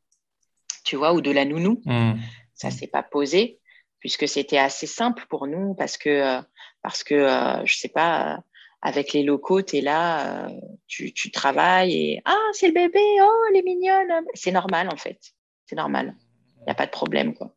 [0.83, 1.81] tu vois, ou de la nounou.
[1.85, 2.13] Hmm.
[2.53, 3.59] Ça s'est pas posé
[3.99, 6.41] puisque c'était assez simple pour nous parce que, euh,
[6.81, 8.37] parce que euh, je sais pas, euh,
[8.81, 10.49] avec les locaux, tu es là,
[10.87, 14.25] tu, tu, travailles et ah, c'est le bébé, oh, elle est mignonne.
[14.33, 15.19] C'est normal en fait.
[15.65, 16.15] C'est normal.
[16.61, 17.33] Il n'y a pas de problème.
[17.33, 17.53] Quoi.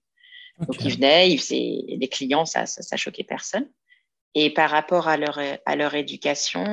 [0.59, 3.69] Donc ils venaient, ils faisaient, les clients, ça, ça, ça, choquait personne.
[4.35, 6.65] Et par rapport à leur, à leur éducation,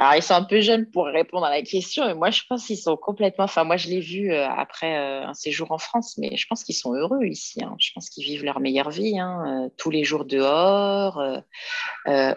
[0.00, 2.64] alors, ils sont un peu jeunes pour répondre à la question, mais moi, je pense
[2.64, 3.46] qu'ils sont complètement.
[3.46, 6.62] Enfin, moi, je l'ai vu euh, après euh, un séjour en France, mais je pense
[6.62, 7.64] qu'ils sont heureux ici.
[7.64, 7.74] Hein.
[7.80, 11.20] Je pense qu'ils vivent leur meilleure vie, hein, euh, tous les jours dehors,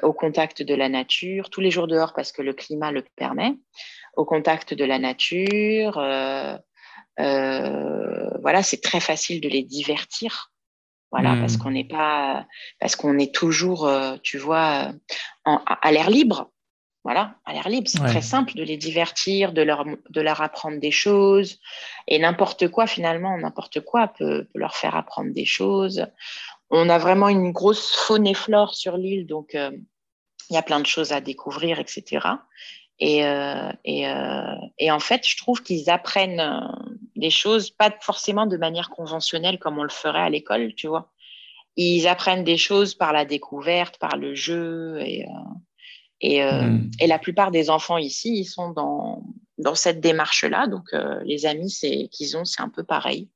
[0.02, 3.54] au contact de la nature, tous les jours dehors parce que le climat le permet,
[4.18, 5.94] au contact de la nature.
[7.18, 10.52] voilà, c'est très facile de les divertir.
[11.12, 11.60] Voilà, parce mmh.
[11.60, 12.48] qu'on n'est pas,
[12.80, 13.88] parce qu'on est toujours,
[14.24, 14.94] tu vois,
[15.46, 16.50] à l'air libre
[17.04, 17.88] voilà, à l'air libre.
[17.90, 21.60] C'est très simple de les divertir, de leur, de leur apprendre des choses.
[22.08, 26.06] Et n'importe quoi, finalement, n'importe quoi peut, leur faire apprendre des choses.
[26.70, 29.72] On a vraiment une grosse faune et flore sur l'île, donc euh,
[30.50, 32.28] il y a plein de choses à découvrir, etc.
[33.00, 36.72] Et, euh, et, euh, et en fait, je trouve qu'ils apprennent
[37.16, 41.12] des choses, pas forcément de manière conventionnelle comme on le ferait à l'école, tu vois.
[41.78, 45.00] Ils apprennent des choses par la découverte, par le jeu.
[45.02, 45.26] Et,
[46.24, 46.92] euh, hmm.
[47.00, 49.24] Et, la plupart des enfants ici, ils sont dans,
[49.58, 50.68] dans cette démarche-là.
[50.68, 51.76] Donc, euh, les amis
[52.12, 53.30] qu'ils ont, c'est un peu pareil.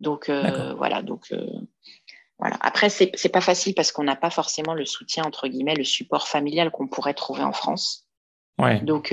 [0.00, 1.02] Donc, euh, voilà.
[1.02, 1.32] Donc,
[2.38, 2.56] voilà.
[2.60, 5.84] Après, c'est n'est pas facile parce qu'on n'a pas forcément le soutien, entre guillemets, le
[5.84, 8.06] support familial qu'on pourrait trouver en France.
[8.58, 8.80] Ouais.
[8.80, 9.12] Donc,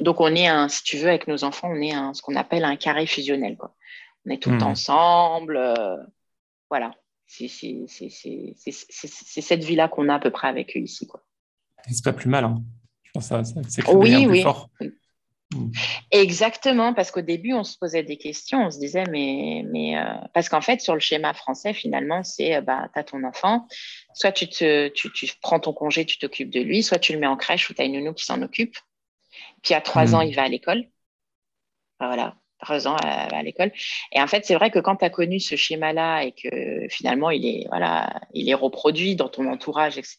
[0.00, 2.36] donc, on est, un, si tu veux, avec nos enfants, on est un, ce qu'on
[2.36, 3.56] appelle un carré fusionnel.
[3.56, 3.74] Quoi.
[4.26, 4.72] On est tout le temps hmm.
[4.72, 5.60] ensemble.
[6.68, 6.92] voilà.
[7.26, 7.48] C'est
[9.40, 11.06] cette vie-là qu'on a à peu près avec eux ici.
[11.06, 11.22] Quoi.
[11.86, 12.44] C'est pas plus mal.
[12.44, 12.62] Hein.
[13.02, 14.42] Je pense que c'est oui, oui.
[14.42, 14.68] fort.
[15.54, 15.70] Mm.
[16.10, 20.04] Exactement, parce qu'au début, on se posait des questions, on se disait, mais, mais euh,
[20.34, 23.66] parce qu'en fait, sur le schéma français, finalement, c'est, euh, bah, tu as ton enfant,
[24.14, 27.18] soit tu, te, tu, tu prends ton congé, tu t'occupes de lui, soit tu le
[27.18, 28.76] mets en crèche ou tu as une nounou qui s'en occupe.
[29.62, 30.28] Puis à trois ans, mm.
[30.28, 30.84] il va à l'école.
[31.98, 33.72] Voilà, trois ans à, à l'école.
[34.12, 37.30] Et en fait, c'est vrai que quand tu as connu ce schéma-là et que finalement,
[37.30, 40.18] il est, voilà, il est reproduit dans ton entourage, etc.,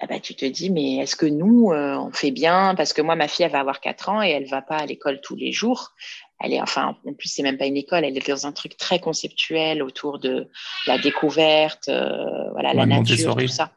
[0.00, 2.74] ah bah, tu te dis, mais est-ce que nous, euh, on fait bien?
[2.74, 4.86] Parce que moi, ma fille, elle va avoir 4 ans et elle va pas à
[4.86, 5.92] l'école tous les jours.
[6.40, 8.76] Elle est, enfin, en plus, c'est même pas une école, elle est dans un truc
[8.76, 10.50] très conceptuel autour de
[10.86, 13.70] la découverte, euh, voilà, la nature, tout ça.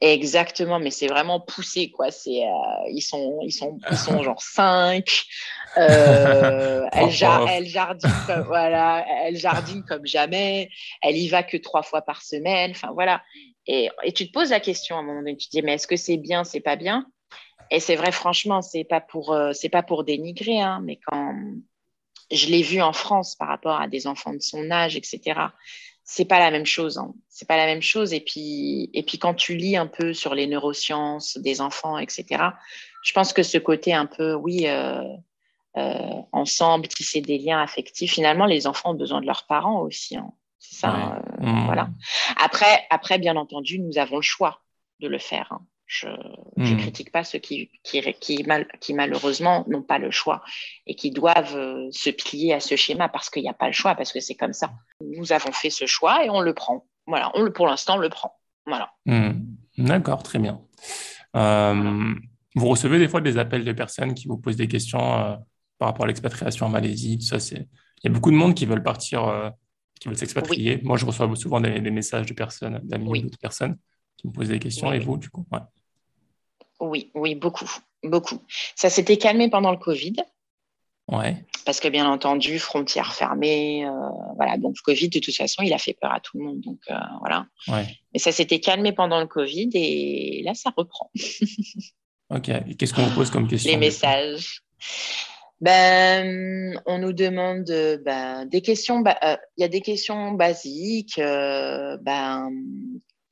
[0.00, 2.10] Exactement, mais c'est vraiment poussé, quoi.
[2.10, 5.04] C'est, euh, ils sont, ils sont, ils sont genre 5.
[5.76, 7.10] elle, elle,
[7.66, 10.70] jardine comme, voilà, elle jardine comme jamais.
[11.02, 12.70] Elle y va que trois fois par semaine.
[12.72, 13.22] Enfin, voilà.
[13.66, 15.86] Et, tu te poses la question à un moment donné, tu te dis, mais est-ce
[15.86, 17.06] que c'est bien, c'est pas bien?
[17.70, 21.34] Et c'est vrai, franchement, c'est pas pour, euh, pas pour dénigrer, hein, mais quand
[22.30, 25.40] je l'ai vu en France par rapport à des enfants de son âge, etc.,
[26.08, 26.98] c'est pas la même chose.
[26.98, 27.12] Hein.
[27.28, 28.12] C'est pas la même chose.
[28.12, 32.44] Et puis, et puis quand tu lis un peu sur les neurosciences des enfants, etc.,
[33.02, 35.02] je pense que ce côté un peu, oui, euh,
[35.76, 40.16] euh, ensemble, tisser des liens affectifs, finalement, les enfants ont besoin de leurs parents aussi.
[40.16, 40.32] Hein.
[40.68, 41.22] C'est ça.
[41.40, 41.64] Euh, mmh.
[41.66, 41.88] Voilà.
[42.42, 44.62] Après, après, bien entendu, nous avons le choix
[45.00, 45.48] de le faire.
[45.52, 45.60] Hein.
[45.86, 46.08] Je
[46.56, 46.78] ne mmh.
[46.78, 50.42] critique pas ceux qui, qui, qui, mal, qui malheureusement n'ont pas le choix
[50.86, 53.72] et qui doivent euh, se plier à ce schéma parce qu'il n'y a pas le
[53.72, 54.72] choix, parce que c'est comme ça.
[55.00, 56.84] Nous avons fait ce choix et on le prend.
[57.06, 58.36] Voilà, on le, pour l'instant, on le prend.
[58.66, 58.90] Voilà.
[59.04, 59.32] Mmh.
[59.78, 60.60] D'accord, très bien.
[61.36, 62.14] Euh,
[62.56, 65.38] vous recevez des fois des appels de personnes qui vous posent des questions
[65.78, 67.36] par rapport à l'expatriation en Malaisie, tout ça.
[67.54, 67.66] Il
[68.02, 69.52] y a beaucoup de monde qui veulent partir
[70.00, 70.80] qui veulent s'expatrier.
[70.82, 73.78] Moi, je reçois souvent des, messages de personnes, d'amis ou d'autres personnes
[74.16, 74.92] qui me posent des questions.
[74.92, 75.46] Et vous, du coup
[76.80, 77.70] Oui, oui, beaucoup,
[78.02, 78.42] beaucoup.
[78.74, 80.16] Ça s'était calmé pendant le Covid.
[81.08, 81.36] Ouais.
[81.64, 83.92] Parce que bien entendu, frontières fermées, euh,
[84.34, 84.56] voilà.
[84.56, 86.60] Donc le Covid, de toute façon, il a fait peur à tout le monde.
[86.60, 87.46] Donc euh, voilà.
[87.68, 87.86] Ouais.
[88.12, 91.10] Mais ça s'était calmé pendant le Covid et là, ça reprend.
[92.30, 92.48] ok.
[92.48, 94.62] Et qu'est-ce qu'on vous pose comme question Les messages
[95.60, 97.64] ben, on nous demande
[98.04, 99.02] ben, des questions.
[99.06, 101.18] Euh, il y a des questions basiques.
[101.18, 102.50] Euh, ben,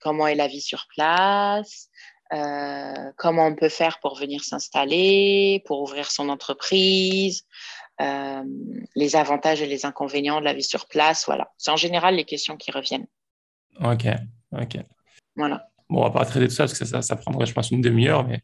[0.00, 1.88] comment est la vie sur place
[2.32, 7.44] euh, Comment on peut faire pour venir s'installer, pour ouvrir son entreprise
[7.98, 11.26] Les avantages et les inconvénients de la vie sur place.
[11.26, 11.52] Voilà.
[11.58, 13.06] C'est en général les questions qui reviennent.
[13.80, 14.06] Ok,
[14.52, 14.78] ok.
[15.36, 15.68] Voilà.
[15.90, 17.82] Bon, on va pas traiter de ça parce que ça, ça prendrait, je pense, une
[17.82, 18.40] demi-heure, mais.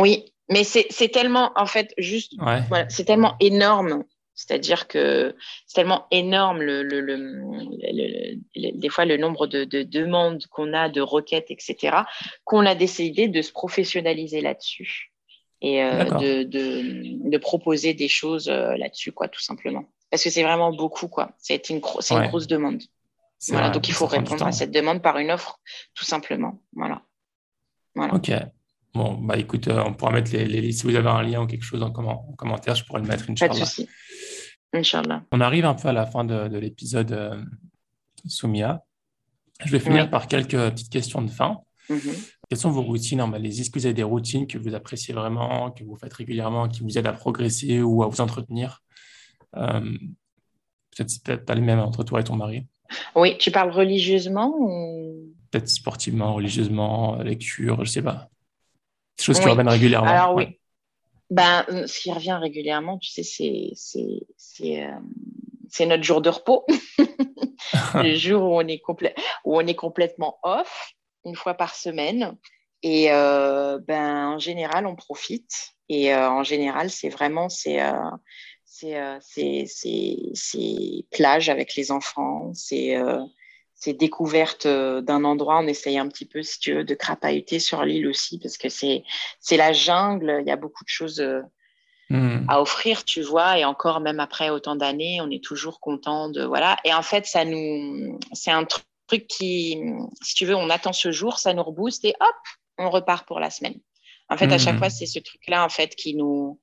[0.00, 4.04] Oui, mais c'est tellement, en fait, juste, voilà, c'est tellement énorme.
[4.34, 5.36] C'est-à-dire que
[5.66, 10.88] c'est tellement énorme, le, le, le, des fois, le nombre de, de demandes qu'on a,
[10.88, 11.98] de requêtes, etc.,
[12.44, 15.12] qu'on a décidé de se professionnaliser là-dessus
[15.60, 19.84] et euh, de, de, de, proposer des choses euh, là-dessus, quoi, tout simplement.
[20.10, 21.32] Parce que c'est vraiment beaucoup, quoi.
[21.38, 22.82] C'est une, une grosse demande.
[23.48, 25.60] Voilà, donc il faut répondre à cette demande par une offre,
[25.94, 26.60] tout simplement.
[26.72, 27.02] Voilà.
[27.94, 28.14] voilà.
[28.14, 28.30] Ok.
[28.94, 31.46] Bon, bah écoute, euh, on pourra mettre les, les, si vous avez un lien ou
[31.46, 33.54] quelque chose en, commentaire, je pourrais le mettre, Inch'Allah.
[33.54, 33.88] Pas de souci.
[34.72, 35.24] Inch'Allah.
[35.32, 37.42] On arrive un peu à la fin de, l'épisode euh,
[38.26, 38.82] Soumia.
[39.64, 41.58] Je vais finir par quelques petites questions de fin.
[41.88, 42.32] Mm-hmm.
[42.48, 45.14] Quelles sont vos routines en Malaisie Est-ce que vous avez des routines que vous appréciez
[45.14, 48.82] vraiment, que vous faites régulièrement, qui vous aident à progresser ou à vous entretenir?
[49.56, 49.96] Euh,
[50.94, 52.66] Peut-être peut pas les mêmes entre toi et ton mari.
[53.16, 55.32] Oui, tu parles religieusement ou...
[55.50, 58.28] Peut-être sportivement, religieusement, lecture, je ne sais pas.
[59.18, 60.10] Des choses qui reviennent régulièrement.
[60.10, 60.58] Alors oui.
[61.32, 66.66] Ben, euh, ce qui revient régulièrement, tu sais, c'est euh, notre jour de repos.
[67.94, 68.82] le jour où on, est
[69.46, 70.92] où on est complètement off,
[71.24, 72.36] une fois par semaine.
[72.82, 75.70] Et euh, ben, en général, on profite.
[75.88, 77.80] Et en général, c'est vraiment c'est
[78.66, 79.66] c'est
[81.10, 82.94] plage avec les enfants, c'est
[83.82, 85.58] ces découvertes euh, d'un endroit.
[85.58, 88.68] On essaye un petit peu, si tu veux, de crapahuter sur l'île aussi, parce que
[88.68, 89.02] c'est
[89.50, 90.38] la jungle.
[90.40, 91.40] Il y a beaucoup de choses euh,
[92.08, 92.44] hmm.
[92.48, 93.58] à offrir, tu vois.
[93.58, 96.44] Et encore, même après autant d'années, on est toujours content de.
[96.44, 96.76] Voilà.
[96.84, 98.20] Et en fait, ça nous.
[98.32, 99.82] C'est un truc qui,
[100.22, 102.36] si tu veux, on attend ce jour, ça nous rebooste et hop,
[102.78, 103.80] on repart pour la semaine.
[104.28, 104.78] En fait, à chaque hmm.
[104.78, 106.60] fois, c'est ce truc-là, en fait, qui nous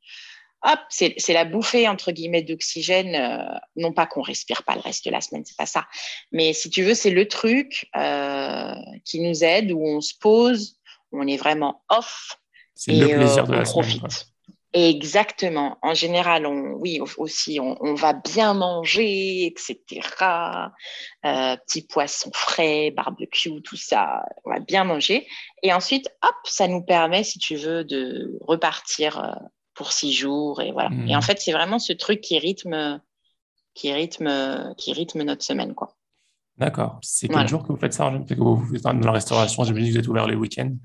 [0.63, 3.15] hop, c'est la bouffée entre guillemets d'oxygène.
[3.15, 5.85] Euh, non pas qu'on respire pas le reste de la semaine, c'est pas ça.
[6.31, 8.73] Mais si tu veux, c'est le truc euh,
[9.05, 10.77] qui nous aide où on se pose,
[11.11, 12.39] où on est vraiment off
[12.79, 14.29] c'est le plaisir euh, de la profite.
[14.71, 15.77] Exactement.
[15.81, 19.77] En général, on, oui, aussi, on, va bien manger, etc.
[21.25, 25.27] Euh, petit poisson frais, barbecue, tout ça, on va bien manger.
[25.61, 29.35] Et ensuite, hop, ça nous permet, si tu veux, de repartir
[29.79, 30.61] pour six jours.
[30.61, 30.89] Et voilà.
[31.07, 31.21] Et en mmh.
[31.21, 32.99] fait, c'est vraiment ce truc qui rythme,
[33.73, 35.95] qui rythme, qui rythme notre semaine, quoi.
[36.57, 36.99] D'accord.
[37.01, 39.93] C'est quel jour que vous faites ça que vous êtes dans la restauration, j'imagine que
[39.93, 40.75] vous êtes ouvert les week-ends?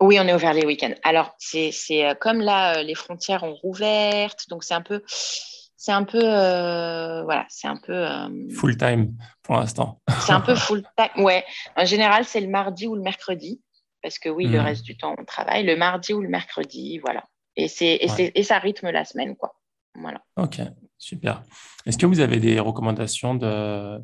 [0.00, 0.94] Oui, on est ouvert les week-ends.
[1.02, 5.90] Alors, c'est euh, comme là, euh, les frontières ont rouvertes, donc c'est un peu, c'est
[5.90, 8.06] un peu, euh, voilà, c'est un peu.
[8.54, 10.00] full time pour l'instant.
[10.20, 11.24] c'est un peu full time.
[11.24, 11.44] Ouais.
[11.76, 13.60] En général, c'est le mardi ou le mercredi,
[14.00, 14.64] parce que oui, le hmm.
[14.64, 15.66] reste du temps on travaille.
[15.66, 17.24] Le mardi ou le mercredi, voilà.
[17.58, 19.54] Et c'est et, et ça rythme la semaine, quoi.
[19.96, 20.22] Voilà.
[20.36, 20.60] Ok,
[20.96, 21.42] super.
[21.84, 23.98] Est-ce que vous avez des recommandations de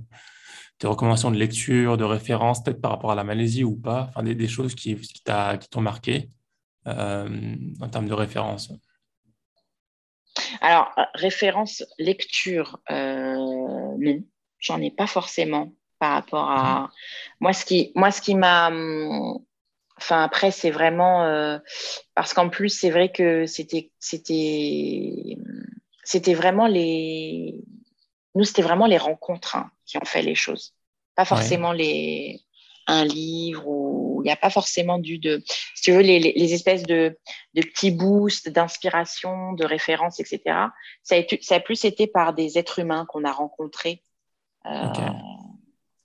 [0.80, 4.24] des recommandations de lecture, de références, peut-être par rapport à la Malaisie ou pas, enfin,
[4.24, 5.22] des, choses qui, qui
[5.70, 6.28] t'ont marqué
[6.88, 8.72] euh, en termes de références
[10.60, 14.24] Alors, euh, référence lecture, euh, non,
[14.58, 16.80] j'en ai pas forcément par rapport à.
[16.80, 16.88] Mmh.
[17.38, 18.72] Moi, ce qui, moi, ce qui m'a.
[19.96, 21.24] Enfin, après, c'est vraiment.
[21.24, 21.58] Euh,
[22.14, 23.90] parce qu'en plus, c'est vrai que c'était.
[23.98, 25.36] C'était.
[26.06, 27.64] C'était vraiment les
[28.34, 30.74] nous, c'était vraiment les rencontres hein, qui ont fait les choses.
[31.14, 32.40] Pas forcément les,
[32.86, 35.42] un livre ou il n'y a pas forcément du de,
[35.74, 37.16] si tu veux, les, les, espèces de,
[37.54, 40.40] de, petits boosts d'inspiration, de références, etc.
[41.02, 44.02] Ça a, ça a, plus été par des êtres humains qu'on a rencontrés
[44.66, 44.88] euh,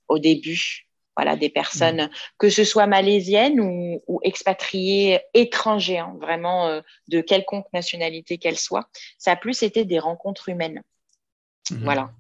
[0.07, 0.88] au début.
[1.20, 2.09] Voilà, des personnes, mm.
[2.38, 8.57] que ce soit malaisiennes ou, ou expatriées étrangers, hein, vraiment euh, de quelconque nationalité qu'elles
[8.57, 8.88] soient.
[9.17, 10.82] Ça a plus été des rencontres humaines.
[11.72, 11.84] Mhm.
[11.84, 12.11] Voilà.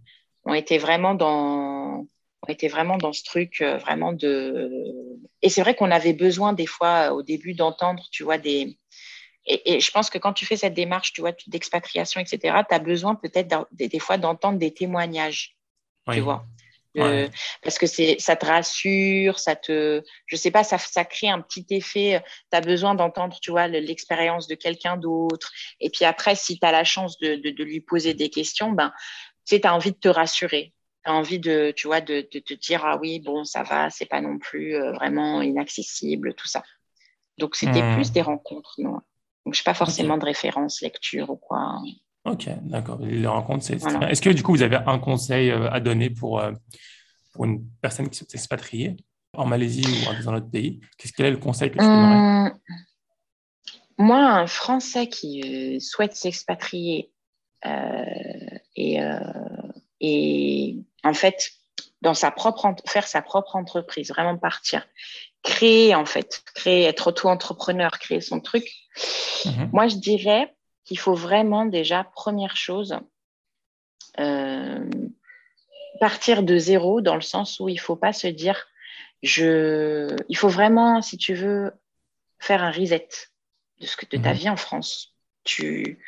[0.43, 2.05] On était vraiment dans,
[2.41, 4.69] on était vraiment dans ce truc, euh, vraiment de.
[5.41, 8.77] Et c'est vrai qu'on avait besoin des fois au début d'entendre, tu vois, des.
[9.45, 12.79] Et, je pense que quand tu fais cette démarche, tu vois, d'expatriation, etc., tu as
[12.79, 15.55] besoin peut-être des, fois d'entendre des témoignages,
[16.11, 16.45] tu vois.
[16.95, 21.65] Parce que ça te rassure, ça te, je sais pas, ça, ça crée un petit
[21.69, 22.23] effet.
[22.51, 25.51] Tu as besoin d'entendre, tu vois, l'expérience de quelqu'un d'autre.
[25.79, 28.91] Et puis après, si tu as la chance de, de, lui poser des questions, ben,
[29.45, 30.73] tu as envie de te rassurer.
[31.03, 34.05] Tu as envie de, tu vois, de, te dire, ah oui, bon, ça va, c'est
[34.05, 36.63] pas non plus euh, vraiment inaccessible, tout ça.
[37.37, 37.95] Donc, c'était hmm.
[37.95, 38.99] plus des rencontres, non.
[39.45, 41.79] Donc, je n'ai pas forcément de référence, lecture ou quoi.
[42.25, 42.99] Ok, d'accord.
[43.01, 46.39] Les rencontres, c'est Est-ce que du coup, vous avez un conseil euh, à donner pour,
[46.39, 46.51] euh,
[47.33, 48.97] pour une personne qui souhaite s'expatrier
[49.33, 50.79] en Malaisie ou dans un autre pays?
[50.97, 52.15] Qu'est-ce quel est le conseil que tu donnerais?
[52.15, 52.59] Hum,
[53.97, 57.11] Moi, un Français qui souhaite s'expatrier
[57.65, 58.05] euh,
[58.75, 59.19] et, euh,
[59.99, 61.51] et en fait,
[62.01, 64.87] dans sa propre faire sa propre entreprise, vraiment partir,
[65.43, 68.65] créer en fait, créer, être auto-entrepreneur, créer son truc.
[69.45, 69.69] Mhm.
[69.73, 70.55] Moi, je dirais
[70.89, 72.99] qu'il faut vraiment déjà première chose
[74.19, 74.89] euh,
[75.99, 78.67] partir de zéro dans le sens où il faut pas se dire
[79.21, 81.71] je, il faut vraiment, si tu veux,
[82.39, 83.07] faire un reset
[83.79, 84.39] de ce que de ta mhm.
[84.39, 85.13] vie en France.
[85.43, 85.99] Tu,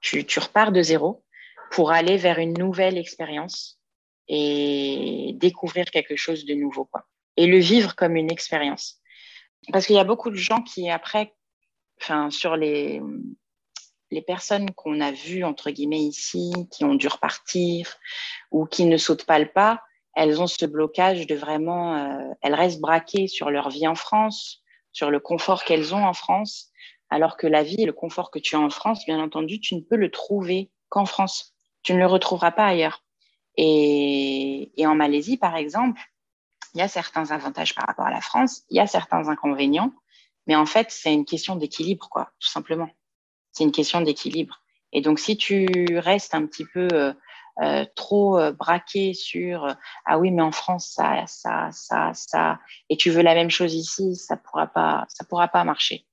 [0.00, 1.24] tu, repars de zéro
[1.72, 3.80] pour aller vers une nouvelle expérience
[4.28, 6.84] et découvrir quelque chose de nouveau.
[6.84, 7.08] Quoi.
[7.36, 9.00] Et le vivre comme une expérience.
[9.72, 11.34] Parce qu'il y a beaucoup de gens qui, après,
[12.00, 13.02] enfin, sur les,
[14.10, 17.96] les personnes qu'on a vues, entre guillemets, ici, qui ont dû repartir
[18.50, 19.82] ou qui ne sautent pas le pas,
[20.14, 24.62] elles ont ce blocage de vraiment, euh, elles restent braquées sur leur vie en France,
[24.92, 26.70] sur le confort qu'elles ont en France,
[27.10, 29.74] alors que la vie et le confort que tu as en France, bien entendu, tu
[29.76, 31.54] ne peux le trouver qu'en France.
[31.82, 33.04] Tu ne le retrouveras pas ailleurs.
[33.56, 36.00] Et, en Malaisie, par exemple,
[36.74, 39.92] il y a certains avantages par rapport à la France, il y a certains inconvénients,
[40.46, 42.88] mais en fait, c'est une question d'équilibre, quoi, tout simplement.
[43.52, 44.62] C'est une question d'équilibre.
[44.92, 45.66] Et donc, si tu
[45.98, 47.12] restes un petit peu euh,
[47.62, 49.74] euh, trop euh, braqué sur
[50.06, 52.58] ah oui, mais en France ça, ça, ça, ça,
[52.88, 56.06] et tu veux la même chose ici, ça pourra pas, ça pourra pas marcher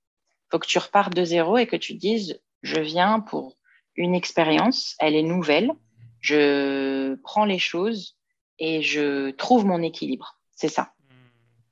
[0.50, 3.56] faut que tu repartes de zéro et que tu dises, je viens pour
[3.96, 5.72] une expérience, elle est nouvelle,
[6.20, 8.16] je prends les choses
[8.58, 10.38] et je trouve mon équilibre.
[10.52, 10.92] C'est ça.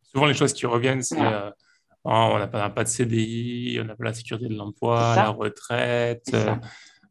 [0.03, 1.19] Souvent, les choses qui reviennent, c'est
[2.05, 6.31] oh, on n'a pas, de CDI, on n'a pas la sécurité de l'emploi, la retraite,
[6.35, 6.55] euh,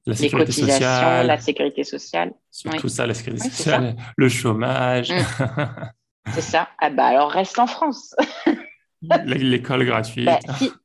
[0.06, 1.28] la sécurité sociale.
[1.28, 2.34] La sécurité sociale.
[2.78, 5.12] Tout ça, la sécurité sociale, le chômage.
[5.12, 5.66] Mm.
[6.34, 6.70] c'est ça.
[6.80, 8.16] Ah bah alors reste en France.
[9.26, 10.26] L'école gratuite.
[10.26, 10.40] Bah,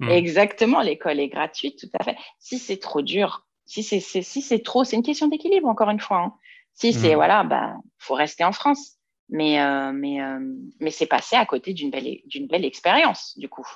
[0.00, 0.08] Mm.
[0.08, 2.16] Exactement, l'école est gratuite, tout à fait.
[2.38, 6.00] Si c'est trop dur, si c'est si c'est trop, c'est une question d'équilibre encore une
[6.00, 6.18] fois.
[6.18, 6.34] Hein.
[6.74, 7.16] Si c'est mm.
[7.16, 8.96] voilà, ben faut rester en France.
[9.30, 10.40] Mais euh, mais euh,
[10.80, 13.66] mais c'est passé à côté d'une belle d'une belle expérience du coup.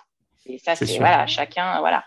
[0.46, 2.04] Et ça c'est voilà, chacun voilà.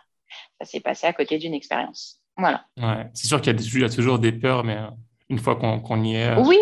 [0.59, 2.19] ça s'est passé à côté d'une expérience.
[2.35, 2.65] Voilà.
[2.77, 3.07] Ouais.
[3.13, 4.89] C'est sûr qu'il y, a toujours des peurs, mais euh,
[5.29, 6.59] une fois qu'on y est, oui.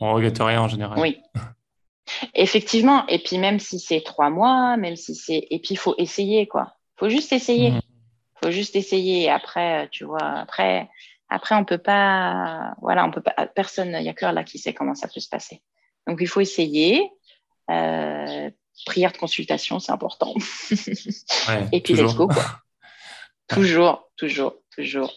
[0.00, 0.98] on regrette rien en général.
[0.98, 1.22] Oui.
[2.34, 3.06] Effectivement.
[3.06, 6.46] Et puis même si c'est trois mois, même si c'est, et puis il faut essayer
[6.46, 6.74] quoi.
[6.96, 7.68] Il faut juste essayer.
[7.68, 7.80] Il mmh.
[8.42, 9.30] faut juste essayer.
[9.30, 10.88] Après, tu vois, après,
[11.28, 13.46] après on peut pas, voilà, on peut pas.
[13.46, 15.62] Personne, il y a que là qui sait comment ça peut se passer.
[16.08, 17.08] Donc il faut essayer.
[17.70, 18.50] Euh,
[18.86, 20.34] prière de consultation, c'est important.
[21.72, 22.44] et puis let's go quoi.
[23.48, 25.12] toujours, toujours, toujours.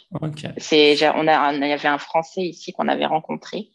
[0.58, 3.70] C'est, on a, il y avait un Français ici qu'on avait rencontré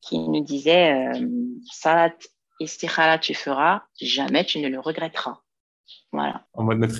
[0.00, 1.26] qui nous disait euh,
[1.70, 2.14] Salat
[2.60, 5.40] istikhala tu feras, jamais tu ne le regretteras.
[6.12, 6.46] Voilà.
[6.54, 6.98] En mode notre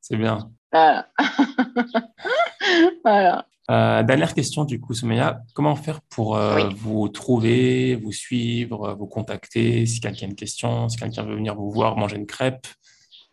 [0.00, 0.50] c'est bien.
[0.72, 1.10] Voilà.
[3.04, 3.46] voilà.
[3.70, 5.42] Euh, dernière question du coup, Soumeya.
[5.54, 10.88] Comment faire pour euh, vous trouver, vous suivre, vous contacter si quelqu'un a une question,
[10.88, 12.66] si quelqu'un veut venir vous voir, manger une crêpe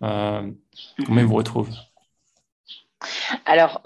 [0.04, 0.48] euh,
[1.06, 1.72] Comment il vous retrouve
[3.46, 3.82] Alors,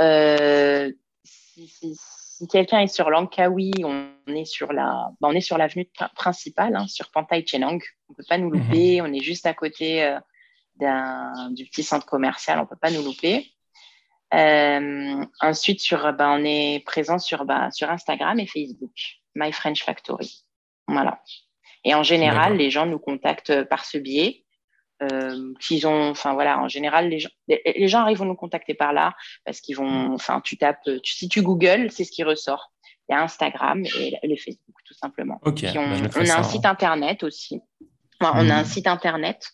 [1.23, 6.75] si, quelqu'un est sur Langkawi, on est sur la, bah, on est sur l'avenue principale,
[6.75, 7.79] hein, sur Pantai Chenang.
[8.09, 8.99] On ne peut pas nous louper.
[8.99, 9.07] Mhm.
[9.07, 10.17] On est juste à côté
[10.77, 12.59] du petit centre commercial.
[12.59, 13.53] On ne peut pas nous louper.
[14.33, 18.91] Euh, ensuite, sur, bah, on est présent sur, bah, sur Instagram et Facebook,
[19.35, 20.45] My French Factory.
[20.87, 21.21] Voilà.
[21.83, 24.45] Et en général, les gens nous contactent par ce biais.
[25.01, 28.75] Euh, qu'ils ont, enfin voilà, en général, les gens, les, gens arrivent à nous contacter
[28.75, 32.23] par là parce qu'ils vont, enfin, tu tapes, tu, si tu Google, c'est ce qui
[32.23, 32.71] ressort.
[33.09, 35.39] Il y a Instagram et les Facebook, tout simplement.
[35.41, 35.65] Ok.
[35.75, 37.61] on, bah, on a un site internet aussi.
[38.22, 38.65] On a un hmm.
[38.65, 39.52] site internet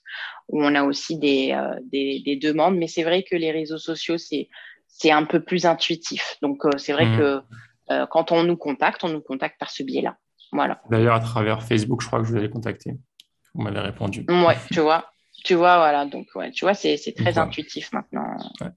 [0.50, 3.78] où on a aussi des, euh, des, des demandes, mais c'est vrai que les réseaux
[3.78, 4.50] sociaux, c'est
[4.88, 6.38] c'est un peu plus intuitif.
[6.42, 7.18] Donc, euh, c'est vrai mmh.
[7.18, 7.42] que
[7.92, 10.18] euh, quand on nous contacte, on nous contacte par ce biais-là.
[10.52, 10.82] Voilà.
[10.90, 12.94] D'ailleurs, à travers Facebook, je crois que je vous avais contacté.
[13.54, 14.26] Vous m'avez répondu.
[14.28, 15.06] Ouais, tu vois.
[15.44, 16.06] Tu vois, voilà.
[16.06, 18.26] Donc, ouais, tu vois, c'est très intuitif maintenant.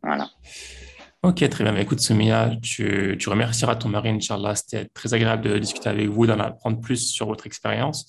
[0.02, 0.28] Voilà.
[1.22, 1.76] Ok, très bien.
[1.76, 4.54] écoute, Soumia, tu, tu, remercieras ton mari, Inch'Allah.
[4.54, 8.06] C'était très agréable de discuter avec vous, d'en apprendre plus sur votre expérience.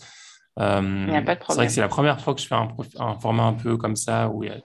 [0.59, 1.07] Euh.
[1.47, 2.69] C'est vrai que c'est la première fois que je fais un,
[2.99, 4.57] un, format un peu comme ça, où il y a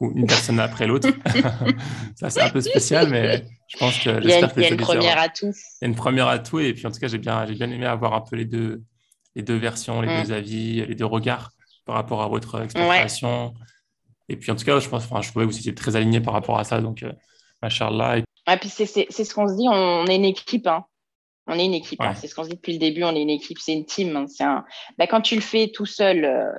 [0.00, 1.08] une personne après l'autre.
[2.16, 4.76] ça, c'est un peu spécial, mais je pense que j'espère que Il y a une
[4.76, 5.52] première atout.
[5.80, 7.70] Il y a une première atout, et puis en tout cas, j'ai bien, j'ai bien
[7.70, 8.82] aimé avoir un peu les deux,
[9.34, 10.22] les deux versions, les mm.
[10.22, 11.50] deux avis, les deux regards
[11.84, 13.54] par rapport à votre expatriation.
[14.28, 16.20] Et puis en tout cas, je pense, enfin, je trouvais que vous étiez très aligné
[16.20, 17.12] par rapport à ça, donc euh,
[17.62, 18.18] machallah.
[18.18, 18.24] Et...
[18.46, 20.66] Ah, puis c'est, c'est, ce qu'on se dit, on est une équipe.
[20.66, 20.84] Hein.
[21.46, 22.14] On est une équipe, hein.
[22.14, 24.16] c'est ce qu'on se dit depuis le début, on est une équipe, c'est une team.
[24.16, 24.26] Hein.
[24.40, 24.64] Un...
[24.96, 26.50] Bah, quand tu le fais tout seul, euh,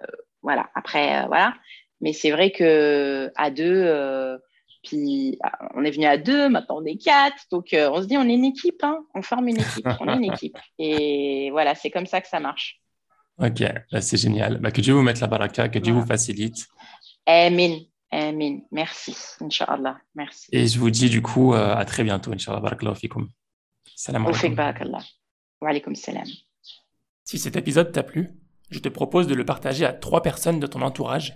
[0.44, 1.56] voilà, après, euh, voilà.
[2.02, 4.38] Mais c'est vrai que à deux, euh,
[4.84, 5.40] puis
[5.74, 7.46] on est venu à deux, maintenant on est quatre.
[7.52, 10.18] Donc on se dit on est une équipe, hein, on forme une équipe, on est
[10.18, 10.58] une équipe.
[10.78, 12.80] Et voilà, c'est comme ça que ça marche.
[13.40, 14.60] Ok, bah, c'est génial.
[14.60, 16.68] Bah, que Dieu vous mette la baraka, que Dieu vous facilite.
[17.26, 17.80] Amen.
[18.12, 18.62] Amen.
[18.72, 19.98] Merci, Inch'Allah.
[20.14, 20.48] Merci.
[20.52, 22.60] Et je vous dis du coup à très bientôt, Inch'Allah.
[22.60, 22.94] Barakallahu.
[23.96, 24.56] Salam alaikum.
[24.56, 25.04] Barakallah.
[25.62, 26.28] Wa alaikum salam.
[27.24, 28.32] Si cet épisode t'a plu,
[28.70, 31.34] je te propose de le partager à trois personnes de ton entourage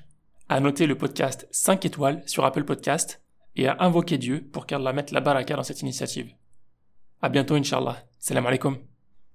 [0.50, 3.22] à noter le podcast 5 étoiles sur Apple Podcast
[3.56, 6.34] et à invoquer Dieu pour qu'Allah mette la baraka dans cette initiative.
[7.22, 8.04] À bientôt, Inch'Allah.
[8.18, 8.89] Salam alaikum.